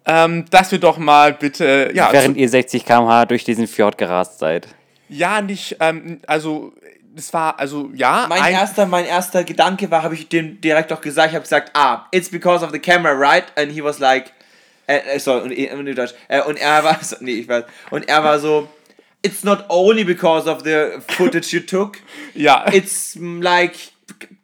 ähm, 0.06 0.46
dass 0.50 0.72
wir 0.72 0.80
doch 0.80 0.98
mal 0.98 1.34
bitte, 1.34 1.92
ja, 1.94 2.10
Während 2.12 2.38
ihr 2.38 2.50
60 2.50 2.86
km/h 2.86 3.26
durch 3.26 3.44
diesen 3.44 3.68
Fjord 3.68 3.98
gerast 3.98 4.40
seid. 4.40 4.68
Ja, 5.10 5.42
nicht, 5.42 5.78
ähm, 5.80 6.20
also, 6.28 6.74
das 7.16 7.34
war, 7.34 7.60
also, 7.60 7.90
ja. 7.94 8.26
Mein 8.30 8.42
ein- 8.42 8.54
erster, 8.54 8.86
mein 8.86 9.06
erster 9.06 9.44
Gedanke 9.44 9.90
war, 9.92 10.04
habe 10.04 10.14
ich 10.16 10.30
dem 10.30 10.62
direkt 10.62 10.92
auch 10.94 11.02
gesagt, 11.02 11.30
ich 11.30 11.36
habe 11.36 11.44
gesagt, 11.44 11.72
ah, 11.74 12.06
it's 12.12 12.30
because 12.30 12.64
of 12.64 12.72
the 12.72 12.80
camera, 12.80 13.12
right? 13.14 13.46
And 13.56 13.72
he 13.72 13.84
was 13.84 14.00
like, 14.00 14.32
äh, 14.88 14.98
äh, 15.16 15.20
sorry, 15.20 15.42
und, 15.44 15.52
äh, 15.52 15.74
und, 15.74 15.98
Deutsch, 15.98 16.14
und 16.48 16.58
er 16.58 16.84
war 16.84 16.98
so, 17.02 17.18
nee, 17.20 17.32
ich 17.40 17.48
weiß, 17.50 17.66
und 17.92 18.08
er 18.08 18.24
war 18.24 18.40
so, 18.40 18.68
it's 19.22 19.44
not 19.44 19.66
only 19.70 20.04
because 20.04 20.50
of 20.50 20.64
the 20.64 21.02
footage 21.08 21.54
you 21.54 21.60
took, 21.60 22.02
ja, 22.36 22.66
it's 22.72 23.16
mm, 23.16 23.42
like, 23.42 23.76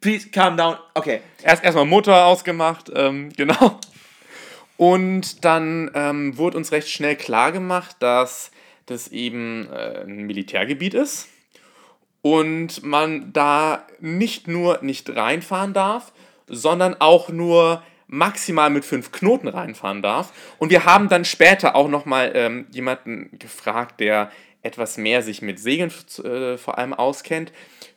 please 0.00 0.28
calm 0.30 0.56
down, 0.56 0.76
okay. 0.94 1.20
erst 1.42 1.64
erstmal 1.64 1.86
Motor 1.86 2.24
ausgemacht, 2.24 2.90
ähm, 2.94 3.30
genau. 3.36 3.80
Und 4.76 5.44
dann 5.44 5.90
ähm, 5.94 6.36
wurde 6.36 6.56
uns 6.56 6.72
recht 6.72 6.88
schnell 6.88 7.16
klar 7.16 7.52
gemacht, 7.52 7.96
dass 8.00 8.50
das 8.86 9.08
eben 9.08 9.68
äh, 9.72 10.02
ein 10.02 10.24
Militärgebiet 10.26 10.94
ist 10.94 11.28
und 12.22 12.82
man 12.82 13.32
da 13.32 13.86
nicht 14.00 14.48
nur 14.48 14.80
nicht 14.82 15.14
reinfahren 15.14 15.74
darf, 15.74 16.12
sondern 16.48 17.00
auch 17.00 17.28
nur 17.28 17.82
maximal 18.06 18.70
mit 18.70 18.84
fünf 18.84 19.12
Knoten 19.12 19.48
reinfahren 19.48 20.02
darf. 20.02 20.32
Und 20.58 20.70
wir 20.70 20.84
haben 20.84 21.08
dann 21.08 21.24
später 21.24 21.74
auch 21.74 21.88
nochmal 21.88 22.32
ähm, 22.34 22.66
jemanden 22.70 23.38
gefragt, 23.38 24.00
der 24.00 24.30
etwas 24.64 24.96
mehr 24.96 25.22
sich 25.22 25.42
mit 25.42 25.60
Segeln 25.60 25.92
äh, 26.24 26.56
vor 26.58 26.78
allem 26.78 26.92
auskennt. 26.94 27.52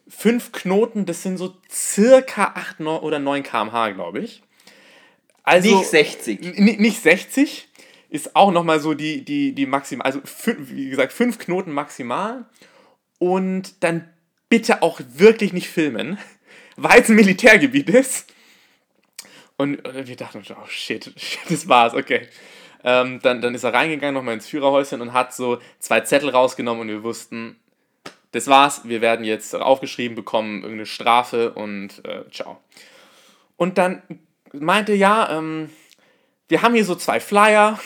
Fünf 0.07 0.51
Knoten, 0.51 1.05
das 1.05 1.23
sind 1.23 1.37
so 1.37 1.55
circa 1.71 2.53
8 2.55 2.79
9 2.79 2.99
oder 3.01 3.19
9 3.19 3.43
km/h, 3.43 3.89
glaube 3.91 4.19
ich. 4.19 4.43
Also, 5.43 5.77
Nicht 5.79 5.89
60. 5.89 6.57
N- 6.57 6.81
nicht 6.81 7.01
60 7.01 7.67
ist 8.09 8.35
auch 8.35 8.51
nochmal 8.51 8.79
so 8.79 8.93
die, 8.93 9.23
die, 9.23 9.53
die 9.53 9.65
maximal, 9.65 10.05
also 10.05 10.21
wie 10.45 10.89
gesagt, 10.89 11.11
fünf 11.13 11.39
Knoten 11.39 11.71
maximal. 11.71 12.45
Und 13.19 13.83
dann 13.83 14.09
bitte 14.49 14.81
auch 14.81 15.01
wirklich 15.15 15.51
nicht 15.53 15.67
filmen, 15.69 16.17
weil 16.75 17.01
es 17.01 17.09
ein 17.09 17.15
Militärgebiet 17.15 17.89
ist. 17.89 18.27
Und 19.57 19.83
äh, 19.85 20.07
wir 20.07 20.15
dachten 20.15 20.43
oh 20.51 20.67
shit, 20.67 21.11
shit 21.17 21.39
das 21.49 21.67
war's, 21.67 21.93
okay. 21.93 22.27
Ähm, 22.83 23.19
dann, 23.21 23.41
dann 23.41 23.55
ist 23.55 23.63
er 23.63 23.73
reingegangen, 23.73 24.15
nochmal 24.15 24.35
ins 24.35 24.47
Führerhäuschen 24.47 25.01
und 25.01 25.13
hat 25.13 25.33
so 25.33 25.59
zwei 25.79 26.01
Zettel 26.01 26.29
rausgenommen 26.29 26.81
und 26.81 26.87
wir 26.89 27.03
wussten, 27.03 27.57
das 28.31 28.47
war's, 28.47 28.81
wir 28.83 29.01
werden 29.01 29.25
jetzt 29.25 29.55
aufgeschrieben, 29.55 30.15
bekommen 30.15 30.57
irgendeine 30.57 30.85
Strafe 30.85 31.53
und 31.53 32.05
äh, 32.05 32.29
ciao. 32.31 32.57
Und 33.55 33.77
dann 33.77 34.01
meinte, 34.53 34.93
ja, 34.93 35.37
ähm, 35.37 35.69
wir 36.47 36.61
haben 36.61 36.75
hier 36.75 36.85
so 36.85 36.95
zwei 36.95 37.19
Flyer. 37.19 37.79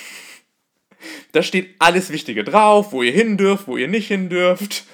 Da 1.31 1.41
steht 1.41 1.75
alles 1.79 2.11
Wichtige 2.11 2.43
drauf, 2.43 2.91
wo 2.91 3.01
ihr 3.01 3.11
hin 3.11 3.37
dürft, 3.37 3.67
wo 3.67 3.77
ihr 3.77 3.87
nicht 3.87 4.07
hin 4.07 4.29
dürft. 4.29 4.85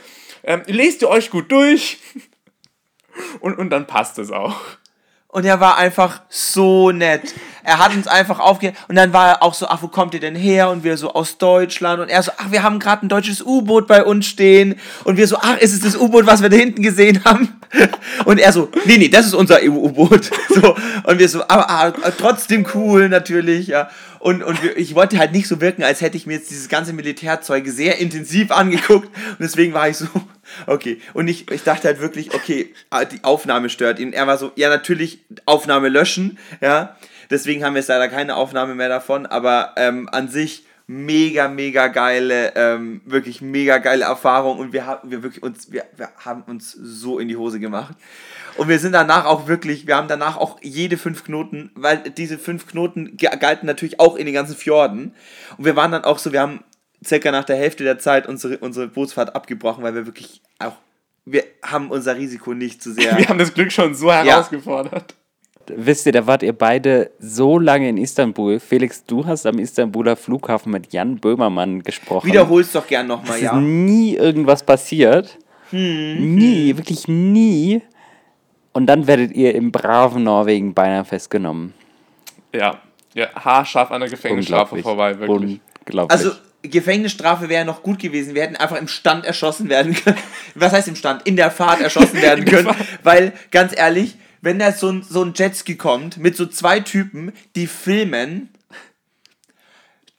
Ähm, 0.44 0.64
lest 0.68 1.02
ihr 1.02 1.10
euch 1.10 1.30
gut 1.30 1.52
durch. 1.52 1.98
Und, 3.40 3.58
und 3.58 3.72
dann 3.72 3.88
passt 3.88 4.20
es 4.20 4.32
auch. 4.32 4.62
Und 5.30 5.46
er 5.46 5.60
war 5.60 5.78
einfach 5.78 6.22
so 6.30 6.92
nett. 6.92 7.34
Er 7.64 7.80
hat 7.80 7.94
uns 7.94 8.08
einfach 8.08 8.40
aufge... 8.40 8.72
Und 8.88 8.96
dann 8.96 9.12
war 9.12 9.28
er 9.28 9.44
auch 9.44 9.54
so, 9.54 9.68
ach, 9.68 9.82
wo 9.82 9.90
kommt 9.90 10.14
ihr 10.14 10.22
denn 10.22 10.36
her? 10.36 10.70
Und 10.70 10.86
wir 10.86 10.96
so, 10.98 11.14
aus 11.14 11.38
Deutschland. 11.38 12.00
Und 12.00 12.08
er 12.08 12.24
so, 12.24 12.32
ach, 12.38 12.50
wir 12.50 12.64
haben 12.64 12.80
gerade 12.80 13.06
ein 13.06 13.10
deutsches 13.10 13.42
U-Boot 13.42 13.88
bei 13.88 14.06
uns 14.06 14.26
stehen. 14.26 14.80
Und 15.04 15.18
wir 15.18 15.28
so, 15.28 15.38
ach, 15.38 15.58
ist 15.58 15.74
es 15.74 15.82
das 15.82 15.98
U-Boot, 15.98 16.26
was 16.26 16.42
wir 16.42 16.50
da 16.50 16.56
hinten 16.56 16.82
gesehen 16.82 17.26
haben? 17.26 17.60
Und 18.26 18.40
er 18.40 18.54
so, 18.54 18.70
nee, 18.86 18.98
nee, 18.98 19.10
das 19.10 19.26
ist 19.26 19.34
unser 19.34 19.60
EU-U-Boot. 19.62 20.32
So, 20.50 20.76
und 21.04 21.20
wir 21.20 21.30
so, 21.30 21.44
aber 21.44 21.70
ah, 21.70 21.92
trotzdem 22.18 22.66
cool, 22.74 23.10
natürlich, 23.10 23.68
ja. 23.68 23.90
Und 24.28 24.44
Und, 24.44 24.62
ich 24.76 24.94
wollte 24.94 25.20
halt 25.20 25.32
nicht 25.32 25.48
so 25.48 25.62
wirken, 25.62 25.84
als 25.84 26.02
hätte 26.02 26.18
ich 26.18 26.28
mir 26.28 26.34
jetzt 26.34 26.50
dieses 26.50 26.68
ganze 26.68 26.92
Militärzeuge 26.92 27.72
sehr 27.72 28.00
intensiv 28.00 28.52
angeguckt. 28.52 29.06
Und 29.06 29.40
deswegen 29.40 29.74
war 29.74 29.88
ich 29.88 29.96
so, 29.96 30.08
okay. 30.68 31.00
Und 31.14 31.30
ich, 31.30 31.50
ich 31.50 31.64
dachte 31.64 31.88
halt 31.88 32.02
wirklich, 32.02 32.34
okay, 32.34 32.74
ah, 32.90 33.06
die 33.06 33.24
Aufnahme 33.24 33.70
stört 33.70 34.00
ihn. 34.00 34.12
Er 34.12 34.28
war 34.28 34.38
so, 34.38 34.52
ja, 34.58 34.68
natürlich 34.68 35.24
Aufnahme 35.46 35.88
löschen, 35.88 36.38
ja. 36.60 36.98
Deswegen 37.30 37.64
haben 37.64 37.76
wir 37.76 37.80
jetzt 37.80 37.88
leider 37.88 38.10
keine 38.10 38.36
Aufnahme 38.36 38.76
mehr 38.76 38.90
davon, 38.90 39.26
aber 39.26 39.74
ähm, 39.78 40.10
an 40.12 40.28
sich 40.28 40.66
mega, 40.88 41.48
mega 41.48 41.88
geile, 41.88 42.54
ähm, 42.56 43.02
wirklich 43.06 43.42
mega 43.42 43.78
geile 43.78 44.06
Erfahrung 44.06 44.60
und 44.60 44.74
wir 44.74 44.86
haben 44.86 45.10
wir 45.10 45.24
wirklich 45.24 45.44
uns, 45.44 45.72
wir, 45.72 45.86
wir 45.96 46.10
haben 46.18 46.44
uns 46.44 46.72
so 46.72 47.20
in 47.20 47.30
die 47.30 47.38
Hose 47.38 47.62
gemacht. 47.62 47.96
Und 48.58 48.70
wir 48.70 48.80
sind 48.80 48.94
danach 48.94 49.26
auch 49.26 49.48
wirklich, 49.48 49.88
wir 49.88 49.96
haben 49.96 50.08
danach 50.08 50.38
auch 50.38 50.58
jede 50.62 50.98
fünf 50.98 51.24
Knoten, 51.24 51.72
weil 51.76 51.98
diese 52.18 52.38
fünf 52.38 52.68
Knoten 52.68 53.16
galten 53.18 53.68
natürlich 53.68 54.00
auch 54.00 54.16
in 54.16 54.26
den 54.26 54.34
ganzen 54.34 54.56
Fjorden. 54.56 55.14
Und 55.58 55.66
wir 55.66 55.76
waren 55.76 55.92
dann 55.92 56.04
auch 56.04 56.18
so, 56.18 56.34
wir 56.34 56.42
haben 56.42 56.64
circa 57.06 57.32
nach 57.32 57.44
der 57.44 57.56
Hälfte 57.56 57.84
der 57.84 58.00
Zeit 58.00 58.28
unsere, 58.28 58.58
unsere 58.58 58.88
Bootsfahrt 58.88 59.36
abgebrochen, 59.36 59.84
weil 59.84 59.94
wir 59.94 60.06
wirklich 60.06 60.42
auch, 60.60 60.74
wir 61.26 61.44
haben 61.64 61.92
unser 61.92 62.18
Risiko 62.18 62.54
nicht 62.54 62.82
zu 62.82 62.94
sehr. 62.94 63.18
Wir 63.18 63.28
haben 63.28 63.38
das 63.38 63.54
Glück 63.54 63.72
schon 63.72 63.94
so 63.94 64.12
herausgefordert. 64.12 65.14
Wisst 65.76 66.06
ihr, 66.06 66.14
da 66.14 66.26
wart 66.26 66.44
ihr 66.44 66.54
beide 66.54 67.12
so 67.20 67.60
lange 67.60 67.90
in 67.90 67.98
Istanbul. 67.98 68.62
Felix, 68.62 69.04
du 69.04 69.26
hast 69.26 69.46
am 69.46 69.60
Istanbuler 69.60 70.16
Flughafen 70.16 70.72
mit 70.72 70.94
Jan 70.94 71.18
Böhmermann 71.18 71.84
gesprochen. 71.84 72.28
Wiederhol's 72.28 72.72
doch 72.72 72.88
gern 72.88 73.08
nochmal, 73.08 73.32
Es 73.32 73.36
ist 73.38 73.44
ja. 73.44 73.60
nie 73.60 74.16
irgendwas 74.16 74.64
passiert. 74.64 75.38
Nie, 75.72 76.78
wirklich 76.78 77.10
nie. 77.10 77.82
Und 78.78 78.86
dann 78.86 79.08
werdet 79.08 79.32
ihr 79.32 79.56
im 79.56 79.72
braven 79.72 80.22
Norwegen 80.22 80.76
beinahe 80.76 81.04
festgenommen. 81.04 81.74
Ja. 82.54 82.80
Ja, 83.16 83.28
haarscharf 83.34 83.90
an 83.90 84.02
der 84.02 84.10
Gefängnisstrafe 84.12 84.84
vorbei, 84.84 85.18
wirklich. 85.18 85.60
Unglaublich. 85.80 86.12
Also, 86.12 86.34
Gefängnisstrafe 86.62 87.50
wäre 87.50 87.66
noch 87.66 87.82
gut 87.82 87.98
gewesen. 87.98 88.36
Wir 88.36 88.44
hätten 88.44 88.56
einfach 88.56 88.78
im 88.78 88.88
Stand 88.88 89.26
erschossen 89.26 89.68
werden 89.70 89.96
können. 89.96 90.20
Was 90.54 90.74
heißt 90.74 90.88
im 90.90 90.96
Stand? 90.96 91.28
In 91.28 91.36
der 91.36 91.50
Fahrt 91.50 91.82
erschossen 91.82 92.22
werden 92.22 92.46
können. 92.46 92.70
Weil, 93.02 93.34
ganz 93.50 93.76
ehrlich, 93.76 94.16
wenn 94.42 94.60
da 94.60 94.72
so 94.72 94.92
ein, 94.92 95.02
so 95.02 95.24
ein 95.24 95.34
Jetski 95.36 95.74
kommt 95.74 96.18
mit 96.18 96.38
so 96.38 96.46
zwei 96.46 96.80
Typen, 96.80 97.34
die 97.56 97.66
filmen, 97.66 98.50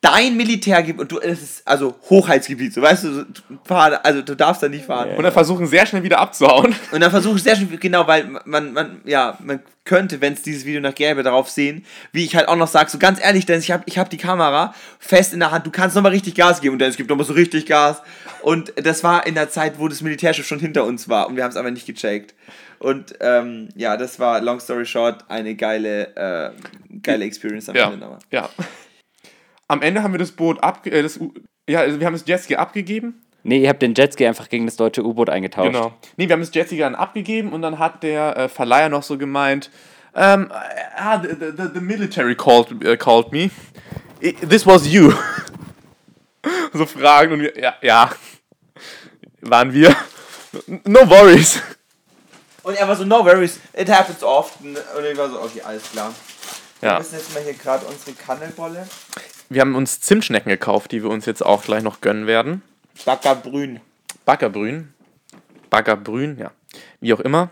dein 0.01 0.37
Militärgebiet, 0.37 1.01
und 1.01 1.11
du, 1.11 1.19
es 1.19 1.43
ist 1.43 1.63
also 1.69 1.97
Hochheitsgebiet, 2.09 2.73
so 2.73 2.81
weißt 2.83 3.05
du, 3.05 3.27
fahr, 3.65 3.99
also 4.05 4.23
du 4.23 4.37
darfst 4.37 4.63
da 4.63 4.69
nicht 4.69 4.85
fahren. 4.85 5.11
Und 5.17 5.25
dann 5.25 5.33
versuchen 5.33 5.67
sehr 5.67 5.87
schnell 5.87 6.03
wieder 6.05 6.19
abzuhauen. 6.21 6.75
Und 6.93 7.01
dann 7.01 7.11
versuche 7.11 7.37
ich 7.37 7.43
sehr 7.43 7.57
schön, 7.57 7.69
genau, 7.81 8.07
weil 8.07 8.29
man, 8.45 8.73
man, 8.73 9.01
ja, 9.05 9.37
man 9.43 9.61
könnte, 9.85 10.21
wenn 10.21 10.35
es 10.35 10.43
dieses 10.43 10.65
Video 10.65 10.81
noch 10.81 10.95
gäbe, 10.95 11.23
darauf 11.23 11.49
sehen, 11.51 11.85
wie 12.13 12.25
ich 12.25 12.37
halt 12.37 12.47
auch 12.49 12.57
noch 12.57 12.69
sage, 12.69 12.91
so 12.91 12.99
ganz 12.99 13.21
ehrlich, 13.21 13.47
Dennis, 13.47 13.65
ich 13.65 13.71
habe 13.73 13.83
ich 13.87 13.99
hab 13.99 14.09
die 14.11 14.19
Kamera 14.19 14.73
fest 15.01 15.33
in 15.33 15.41
der 15.41 15.51
Hand, 15.51 15.67
du 15.67 15.71
kannst 15.71 15.97
nochmal 15.97 16.13
richtig 16.13 16.35
Gas 16.37 16.61
geben 16.61 16.75
und 16.75 16.79
Dennis 16.79 16.97
gibt 16.97 17.09
nochmal 17.11 17.27
so 17.27 17.33
richtig 17.33 17.67
Gas. 17.67 18.01
Und 18.43 18.73
das 18.77 19.03
war 19.03 19.27
in 19.27 19.35
der 19.35 19.51
Zeit, 19.51 19.79
wo 19.79 19.89
das 19.89 20.01
Militärschiff 20.03 20.47
schon 20.47 20.61
hinter 20.61 20.85
uns 20.85 21.09
war 21.09 21.27
und 21.27 21.37
wir 21.37 21.43
haben 21.43 21.51
es 21.51 21.57
aber 21.57 21.71
nicht 21.73 21.87
gecheckt. 21.87 22.35
Und 22.79 23.15
ähm, 23.21 23.71
ja, 23.75 23.97
das 23.97 24.21
war, 24.21 24.41
long 24.41 24.61
story 24.61 24.87
short, 24.87 25.25
eine 25.29 25.57
geile, 25.57 26.15
äh, 26.17 26.51
geile 27.03 27.25
Experience 27.25 27.69
am 27.69 27.75
Ja. 27.75 27.91
Ende. 27.91 28.07
aber- 28.07 28.19
ja. 28.31 28.49
Am 29.69 29.83
Ende 29.83 30.03
haben 30.03 30.13
wir 30.13 30.19
das 30.19 30.33
Boot 30.33 30.63
abge... 30.63 30.91
Äh, 30.91 31.03
das 31.03 31.19
U 31.19 31.33
ja, 31.69 31.81
also 31.81 32.01
wir 32.01 32.07
haben 32.07 32.15
das 32.15 32.27
Jetski 32.27 32.57
abgegeben. 32.57 33.23
nee, 33.43 33.59
ihr 33.63 33.69
habt 33.69 33.83
den 33.83 33.95
Jetski 33.95 34.27
einfach 34.27 34.49
gegen 34.49 34.65
das 34.65 34.77
deutsche 34.77 35.05
U-Boot 35.05 35.29
eingetauscht. 35.29 35.73
Genau. 35.73 35.93
Nee, 36.17 36.27
wir 36.27 36.33
haben 36.33 36.41
das 36.41 36.55
Jetski 36.55 36.79
dann 36.79 36.95
abgegeben 36.95 37.53
und 37.53 37.61
dann 37.61 37.79
hat 37.79 38.03
der 38.03 38.37
äh, 38.39 38.49
Verleiher 38.49 38.89
noch 38.89 39.03
so 39.03 39.19
gemeint, 39.19 39.71
ähm, 40.15 40.51
ah, 40.97 41.21
the, 41.23 41.29
the, 41.39 41.65
the 41.75 41.81
military 41.81 42.35
called, 42.35 42.83
äh, 42.83 42.97
called 42.97 43.31
me. 43.33 43.51
I- 44.23 44.33
This 44.49 44.67
was 44.67 44.91
you. 44.91 45.13
so 46.73 46.87
Fragen 46.87 47.33
und 47.35 47.41
wir, 47.41 47.59
ja, 47.61 47.75
ja, 47.83 48.11
waren 49.43 49.73
wir. 49.75 49.95
No 50.85 51.01
worries. 51.09 51.61
Und 52.63 52.77
er 52.77 52.89
war 52.89 52.97
so, 52.97 53.05
no 53.05 53.23
worries, 53.25 53.61
it 53.77 53.91
happens 53.91 54.23
often. 54.23 54.75
Und 54.97 55.05
ich 55.05 55.19
war 55.19 55.29
so, 55.29 55.41
okay, 55.43 55.61
alles 55.61 55.83
klar. 55.93 56.15
Wir 56.81 56.89
Ja. 56.91 56.99
müssen 56.99 57.17
jetzt 57.17 57.35
mal 57.35 57.43
hier 57.43 57.53
gerade 57.55 57.85
unsere 57.85 58.13
Kannelbolle. 58.17 58.89
Wir 59.51 59.63
haben 59.63 59.75
uns 59.75 60.01
Zimtschnecken 60.01 60.51
gekauft, 60.51 60.93
die 60.93 61.03
wir 61.03 61.11
uns 61.11 61.25
jetzt 61.25 61.45
auch 61.45 61.63
gleich 61.63 61.83
noch 61.83 62.01
gönnen 62.01 62.27
werden. 62.27 62.63
Backerbrün. 63.05 63.81
Baggerbrün. 64.25 64.93
Baggerbrün, 65.71 66.39
ja. 66.39 66.51
Wie 67.01 67.15
auch 67.15 67.21
immer. 67.21 67.51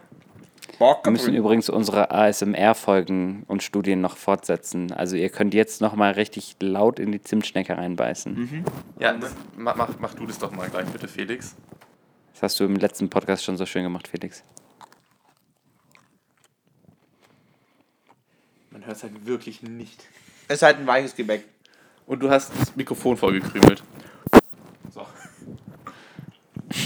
Wir 0.78 1.10
müssen 1.10 1.34
übrigens 1.34 1.70
unsere 1.70 2.10
ASMR-Folgen 2.10 3.44
und 3.46 3.62
Studien 3.62 4.02
noch 4.02 4.18
fortsetzen. 4.18 4.92
Also 4.92 5.16
ihr 5.16 5.30
könnt 5.30 5.54
jetzt 5.54 5.80
noch 5.80 5.94
mal 5.94 6.12
richtig 6.12 6.56
laut 6.60 6.98
in 6.98 7.12
die 7.12 7.22
Zimtschnecke 7.22 7.78
reinbeißen. 7.78 8.64
Ja, 8.98 9.14
das, 9.14 9.34
mach, 9.56 9.76
mach, 9.76 9.88
mach 9.98 10.12
du 10.12 10.26
das 10.26 10.38
doch 10.38 10.50
mal 10.52 10.68
gleich 10.68 10.86
bitte, 10.88 11.08
Felix. 11.08 11.54
Das 12.34 12.42
hast 12.42 12.60
du 12.60 12.64
im 12.64 12.76
letzten 12.76 13.08
Podcast 13.08 13.42
schon 13.42 13.56
so 13.56 13.64
schön 13.64 13.84
gemacht, 13.84 14.06
Felix. 14.06 14.44
Man 18.70 18.84
hört 18.84 18.98
es 18.98 19.02
halt 19.02 19.24
wirklich 19.24 19.62
nicht. 19.62 20.06
Es 20.48 20.56
ist 20.56 20.62
halt 20.62 20.76
ein 20.78 20.86
weiches 20.86 21.16
Gebäck. 21.16 21.44
Und 22.06 22.20
du 22.20 22.30
hast 22.30 22.52
das 22.58 22.76
Mikrofon 22.76 23.16
vollgekrümelt. 23.16 23.82
So. 24.94 25.04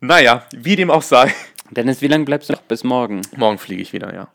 naja, 0.00 0.46
wie 0.52 0.76
dem 0.76 0.90
auch 0.90 1.02
sei. 1.02 1.32
Dennis, 1.70 2.02
wie 2.02 2.08
lange 2.08 2.24
bleibst 2.24 2.48
du 2.48 2.54
noch 2.54 2.62
bis 2.62 2.82
morgen? 2.82 3.22
Morgen 3.36 3.58
fliege 3.58 3.82
ich 3.82 3.92
wieder, 3.92 4.12
ja. 4.12 4.28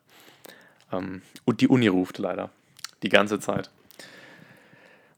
Ähm, 0.94 1.22
und 1.44 1.60
die 1.60 1.68
Uni 1.68 1.88
ruft 1.88 2.18
leider. 2.18 2.50
Die 3.04 3.10
ganze 3.10 3.40
Zeit. 3.40 3.70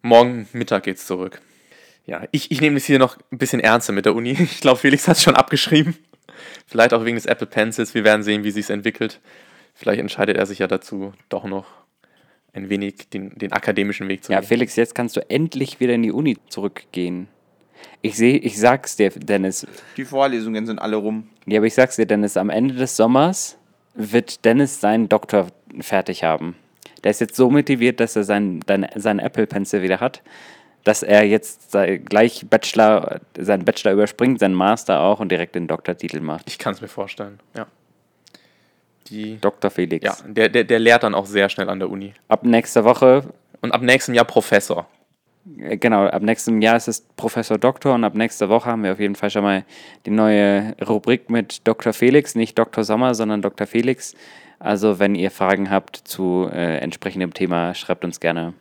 Morgen 0.01 0.47
Mittag 0.53 0.83
geht's 0.83 1.05
zurück. 1.05 1.41
Ja, 2.07 2.23
ich, 2.31 2.49
ich 2.51 2.61
nehme 2.61 2.77
es 2.77 2.85
hier 2.85 2.97
noch 2.97 3.17
ein 3.31 3.37
bisschen 3.37 3.59
ernster 3.59 3.93
mit 3.93 4.05
der 4.05 4.15
Uni. 4.15 4.33
Ich 4.39 4.61
glaube, 4.61 4.79
Felix 4.79 5.07
hat 5.07 5.17
es 5.17 5.23
schon 5.23 5.35
abgeschrieben. 5.35 5.95
Vielleicht 6.65 6.93
auch 6.93 7.05
wegen 7.05 7.15
des 7.15 7.25
Apple 7.27 7.47
Pencils. 7.47 7.93
Wir 7.93 8.03
werden 8.03 8.23
sehen, 8.23 8.43
wie 8.43 8.51
sich 8.51 8.69
entwickelt. 8.69 9.19
Vielleicht 9.75 9.99
entscheidet 9.99 10.37
er 10.37 10.47
sich 10.47 10.59
ja 10.59 10.67
dazu, 10.67 11.13
doch 11.29 11.43
noch 11.43 11.67
ein 12.57 12.69
wenig 12.69 13.09
den, 13.09 13.31
den 13.37 13.53
akademischen 13.53 14.07
Weg 14.09 14.23
zu 14.23 14.31
Ja, 14.33 14.39
gehen. 14.39 14.47
Felix, 14.47 14.75
jetzt 14.75 14.95
kannst 14.95 15.15
du 15.15 15.29
endlich 15.29 15.79
wieder 15.79 15.93
in 15.93 16.03
die 16.03 16.11
Uni 16.11 16.37
zurückgehen. 16.49 17.27
Ich 18.01 18.17
sehe, 18.17 18.37
ich 18.37 18.59
sag's 18.59 18.95
dir, 18.95 19.09
Dennis. 19.11 19.65
Die 19.95 20.05
Vorlesungen 20.05 20.65
sind 20.65 20.79
alle 20.79 20.97
rum. 20.97 21.29
Ja, 21.45 21.59
aber 21.59 21.67
ich 21.67 21.73
sag's 21.73 21.95
dir, 21.95 22.05
Dennis, 22.05 22.37
am 22.37 22.49
Ende 22.49 22.75
des 22.75 22.95
Sommers 22.97 23.57
wird 23.93 24.43
Dennis 24.45 24.81
seinen 24.81 25.09
Doktor 25.09 25.47
fertig 25.79 26.23
haben. 26.23 26.55
Der 27.03 27.11
ist 27.11 27.21
jetzt 27.21 27.35
so 27.35 27.49
motiviert, 27.49 27.99
dass 27.99 28.15
er 28.15 28.23
seinen, 28.23 28.61
seinen 28.95 29.19
Apple 29.19 29.47
Pencil 29.47 29.81
wieder 29.81 29.99
hat, 29.99 30.23
dass 30.83 31.03
er 31.03 31.23
jetzt 31.25 31.75
gleich 32.05 32.45
Bachelor, 32.49 33.19
seinen 33.37 33.65
Bachelor 33.65 33.93
überspringt, 33.93 34.39
seinen 34.39 34.55
Master 34.55 35.01
auch 35.01 35.19
und 35.19 35.31
direkt 35.31 35.55
den 35.55 35.67
Doktortitel 35.67 36.21
macht. 36.21 36.49
Ich 36.49 36.57
kann 36.57 36.73
es 36.73 36.81
mir 36.81 36.87
vorstellen, 36.87 37.39
ja. 37.55 37.67
Die, 39.09 39.39
Dr. 39.39 39.69
Felix. 39.71 40.03
ja, 40.03 40.15
der, 40.27 40.49
der, 40.49 40.63
der 40.63 40.79
lehrt 40.79 41.03
dann 41.03 41.15
auch 41.15 41.25
sehr 41.25 41.49
schnell 41.49 41.69
an 41.69 41.79
der 41.79 41.89
Uni. 41.89 42.13
Ab 42.27 42.43
nächster 42.43 42.83
Woche, 42.83 43.23
Und 43.61 43.71
ab 43.71 43.81
nächstem 43.81 44.13
Jahr 44.15 44.25
Professor. 44.25 44.87
äh, 45.59 45.77
genau, 45.77 46.05
ab 46.07 46.21
nächstem 46.21 46.61
Jahr 46.61 46.75
ist 46.75 46.87
es 46.87 47.01
Professor 47.15 47.57
Doktor 47.57 47.95
und 47.95 48.03
ab 48.03 48.15
nächster 48.15 48.49
Woche 48.49 48.69
haben 48.69 48.83
wir 48.83 48.91
auf 48.91 48.99
jeden 48.99 49.15
Fall 49.15 49.29
schon 49.29 49.43
mal 49.43 49.63
die 50.05 50.11
neue 50.11 50.75
Rubrik 50.85 51.29
mit 51.29 51.67
Dr. 51.67 51.93
Felix, 51.93 52.35
nicht 52.35 52.57
Dr. 52.59 52.83
Sommer, 52.83 53.15
sondern 53.15 53.41
Dr. 53.41 53.65
Felix. 53.67 54.13
Also, 54.59 54.97
wenn 54.99 55.13
ihr 55.15 55.29
Fragen 55.31 55.69
habt 55.69 55.95
zu 55.97 56.49
äh, 56.51 56.77
entsprechendem 56.79 57.33
Thema, 57.33 57.73
schreibt 57.75 58.03
uns 58.03 58.19
gerne. 58.19 58.53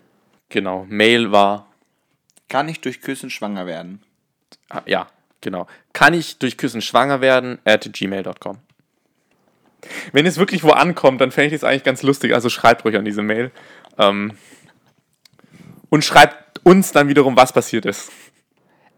Genau. 0.50 0.84
Mail 0.88 1.32
war, 1.32 1.66
Kann 2.48 2.68
ich 2.68 2.80
durch 2.82 3.00
Küssen 3.00 3.30
schwanger 3.30 3.66
werden? 3.66 4.02
ah, 4.68 4.82
ja, 4.86 5.08
genau. 5.40 5.66
Kann 5.92 6.12
ich 6.14 6.38
durch 6.38 6.56
Küssen 6.58 6.82
schwanger 6.82 7.20
werden? 7.20 7.58
at 7.64 7.88
gmail.com. 7.92 8.58
Wenn 10.12 10.26
es 10.26 10.38
wirklich 10.38 10.62
wo 10.64 10.70
ankommt, 10.70 11.20
dann 11.20 11.30
fände 11.30 11.54
ich 11.54 11.60
das 11.60 11.64
eigentlich 11.64 11.84
ganz 11.84 12.02
lustig. 12.02 12.34
Also 12.34 12.48
schreibt 12.48 12.84
ruhig 12.84 12.96
an 12.96 13.04
diese 13.04 13.22
Mail. 13.22 13.50
Ähm, 13.98 14.32
und 15.88 16.04
schreibt 16.04 16.60
uns 16.64 16.92
dann 16.92 17.08
wiederum, 17.08 17.36
was 17.36 17.52
passiert 17.52 17.86
ist. 17.86 18.10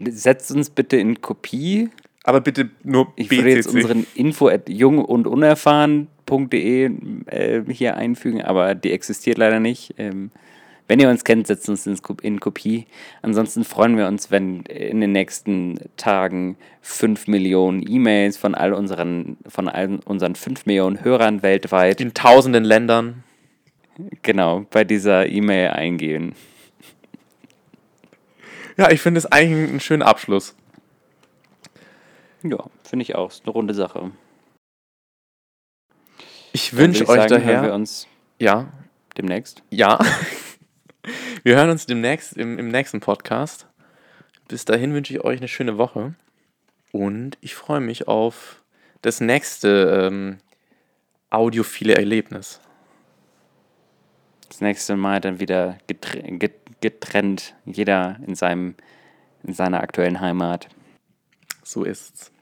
Setzt 0.01 0.51
uns 0.51 0.71
bitte 0.71 0.97
in 0.97 1.21
Kopie. 1.21 1.91
Aber 2.25 2.41
bitte 2.41 2.71
nur 2.83 3.13
Ich 3.17 3.31
würde 3.31 3.51
jetzt 3.51 3.73
BCC. 3.73 3.77
unseren 3.77 4.07
info 4.15 4.49
at 4.49 4.69
jung 4.69 4.99
und 5.03 5.27
unerfahren.de 5.27 6.91
äh, 7.27 7.63
hier 7.73 7.97
einfügen, 7.97 8.43
aber 8.43 8.75
die 8.75 8.93
existiert 8.93 9.39
leider 9.39 9.61
nicht. 9.61 9.95
Ähm, 9.97 10.31
wenn 10.89 10.99
ihr 11.01 11.09
uns 11.11 11.23
kennt, 11.25 11.47
setzt 11.47 11.69
uns 11.69 11.87
in, 11.87 12.01
Ko- 12.03 12.17
in 12.23 12.41
Kopie. 12.41 12.87
Ansonsten 13.23 13.63
freuen 13.65 13.97
wir 13.97 14.07
uns, 14.09 14.31
wenn 14.31 14.63
in 14.63 15.01
den 15.01 15.13
nächsten 15.13 15.79
Tagen 15.97 16.57
5 16.83 17.27
Millionen 17.29 17.87
E-Mails 17.89 18.37
von 18.39 18.55
all 18.55 18.73
unseren, 18.73 19.37
von 19.47 19.69
all 19.69 20.01
unseren 20.07 20.35
5 20.35 20.67
Millionen 20.67 21.05
Hörern 21.05 21.43
weltweit 21.43 22.01
in 22.01 22.15
tausenden 22.15 22.65
Ländern. 22.65 23.23
genau 24.23 24.65
bei 24.71 24.85
dieser 24.85 25.27
E-Mail 25.27 25.69
eingehen. 25.71 26.35
Ja, 28.77 28.91
ich 28.91 29.01
finde 29.01 29.19
es 29.19 29.27
eigentlich 29.27 29.69
einen 29.71 29.81
schönen 29.81 30.03
Abschluss. 30.03 30.55
Ja, 32.45 32.65
finde 32.85 33.03
ich 33.03 33.15
auch. 33.17 33.31
Ist 33.31 33.43
eine 33.45 33.53
runde 33.53 33.75
Sache. 33.75 34.13
Ich 36.53 36.77
wünsche 36.77 37.09
euch 37.09 37.29
sagen, 37.29 37.45
hören 37.45 37.47
wir 37.47 37.55
daher. 37.63 37.75
uns 37.75 38.07
Ja, 38.39 38.69
demnächst. 39.17 39.63
ja. 39.71 39.99
Wir 41.43 41.57
hören 41.57 41.71
uns 41.71 41.87
demnächst 41.87 42.37
im, 42.37 42.59
im 42.59 42.69
nächsten 42.69 43.01
Podcast. 43.01 43.67
Bis 44.49 44.65
dahin 44.65 44.95
wünsche 44.95 45.13
ich 45.13 45.25
euch 45.25 45.39
eine 45.39 45.49
schöne 45.49 45.79
Woche. 45.79 46.15
Und 46.93 47.37
ich 47.41 47.55
freue 47.55 47.81
mich 47.81 48.09
auf 48.09 48.63
das 49.03 49.21
nächste 49.21 50.09
ähm, 50.09 50.39
audiophile 51.31 51.95
Erlebnis. 51.95 52.61
Das 54.49 54.61
nächste 54.61 54.97
Mal 54.97 55.21
dann 55.21 55.41
wieder 55.41 55.79
getrennt, 56.81 57.55
jeder 57.67 58.19
in, 58.27 58.35
seinem, 58.35 58.75
in 59.43 59.53
seiner 59.53 59.81
aktuellen 59.81 60.21
Heimat. 60.21 60.69
So 61.63 61.85
ist's. 61.85 62.33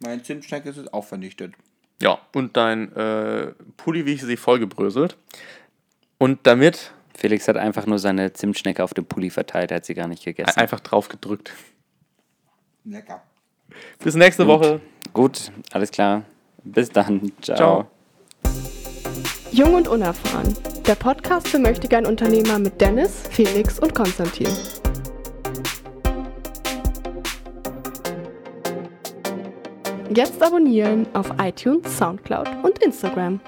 Mein 0.00 0.24
Zimtschneck 0.24 0.64
ist 0.66 0.76
jetzt 0.76 0.92
auch 0.92 1.04
vernichtet. 1.04 1.54
Ja, 2.00 2.18
und 2.34 2.56
dein 2.56 2.92
äh, 2.94 3.52
Pulli, 3.76 4.06
wie 4.06 4.14
ich 4.14 4.22
sie 4.22 4.36
vollgebröselt. 4.36 5.16
Und 6.18 6.46
damit. 6.46 6.92
Felix 7.16 7.48
hat 7.48 7.56
einfach 7.56 7.86
nur 7.86 7.98
seine 7.98 8.32
Zimtschnecke 8.32 8.84
auf 8.84 8.92
dem 8.94 9.06
Pulli 9.06 9.30
verteilt, 9.30 9.70
er 9.70 9.78
hat 9.78 9.84
sie 9.84 9.94
gar 9.94 10.06
nicht 10.06 10.24
gegessen. 10.24 10.58
Einfach 10.58 10.80
drauf 10.80 11.08
gedrückt. 11.08 11.52
Lecker. 12.84 13.22
Bis 14.02 14.14
nächste 14.14 14.44
Gut. 14.44 14.60
Woche. 14.60 14.80
Gut, 15.12 15.50
alles 15.72 15.90
klar. 15.90 16.22
Bis 16.62 16.90
dann. 16.90 17.32
Ciao. 17.40 17.56
Ciao. 17.56 17.90
Jung 19.50 19.74
und 19.74 19.88
unerfahren. 19.88 20.56
Der 20.86 20.94
Podcast 20.94 21.48
für 21.48 21.58
Möchtegern 21.58 22.04
Unternehmer 22.04 22.58
mit 22.58 22.80
Dennis, 22.80 23.22
Felix 23.30 23.78
und 23.78 23.94
Konstantin. 23.94 24.48
Jetzt 30.10 30.42
abonnieren 30.42 31.06
auf 31.14 31.30
iTunes, 31.40 31.96
Soundcloud 31.96 32.48
und 32.62 32.78
Instagram. 32.78 33.40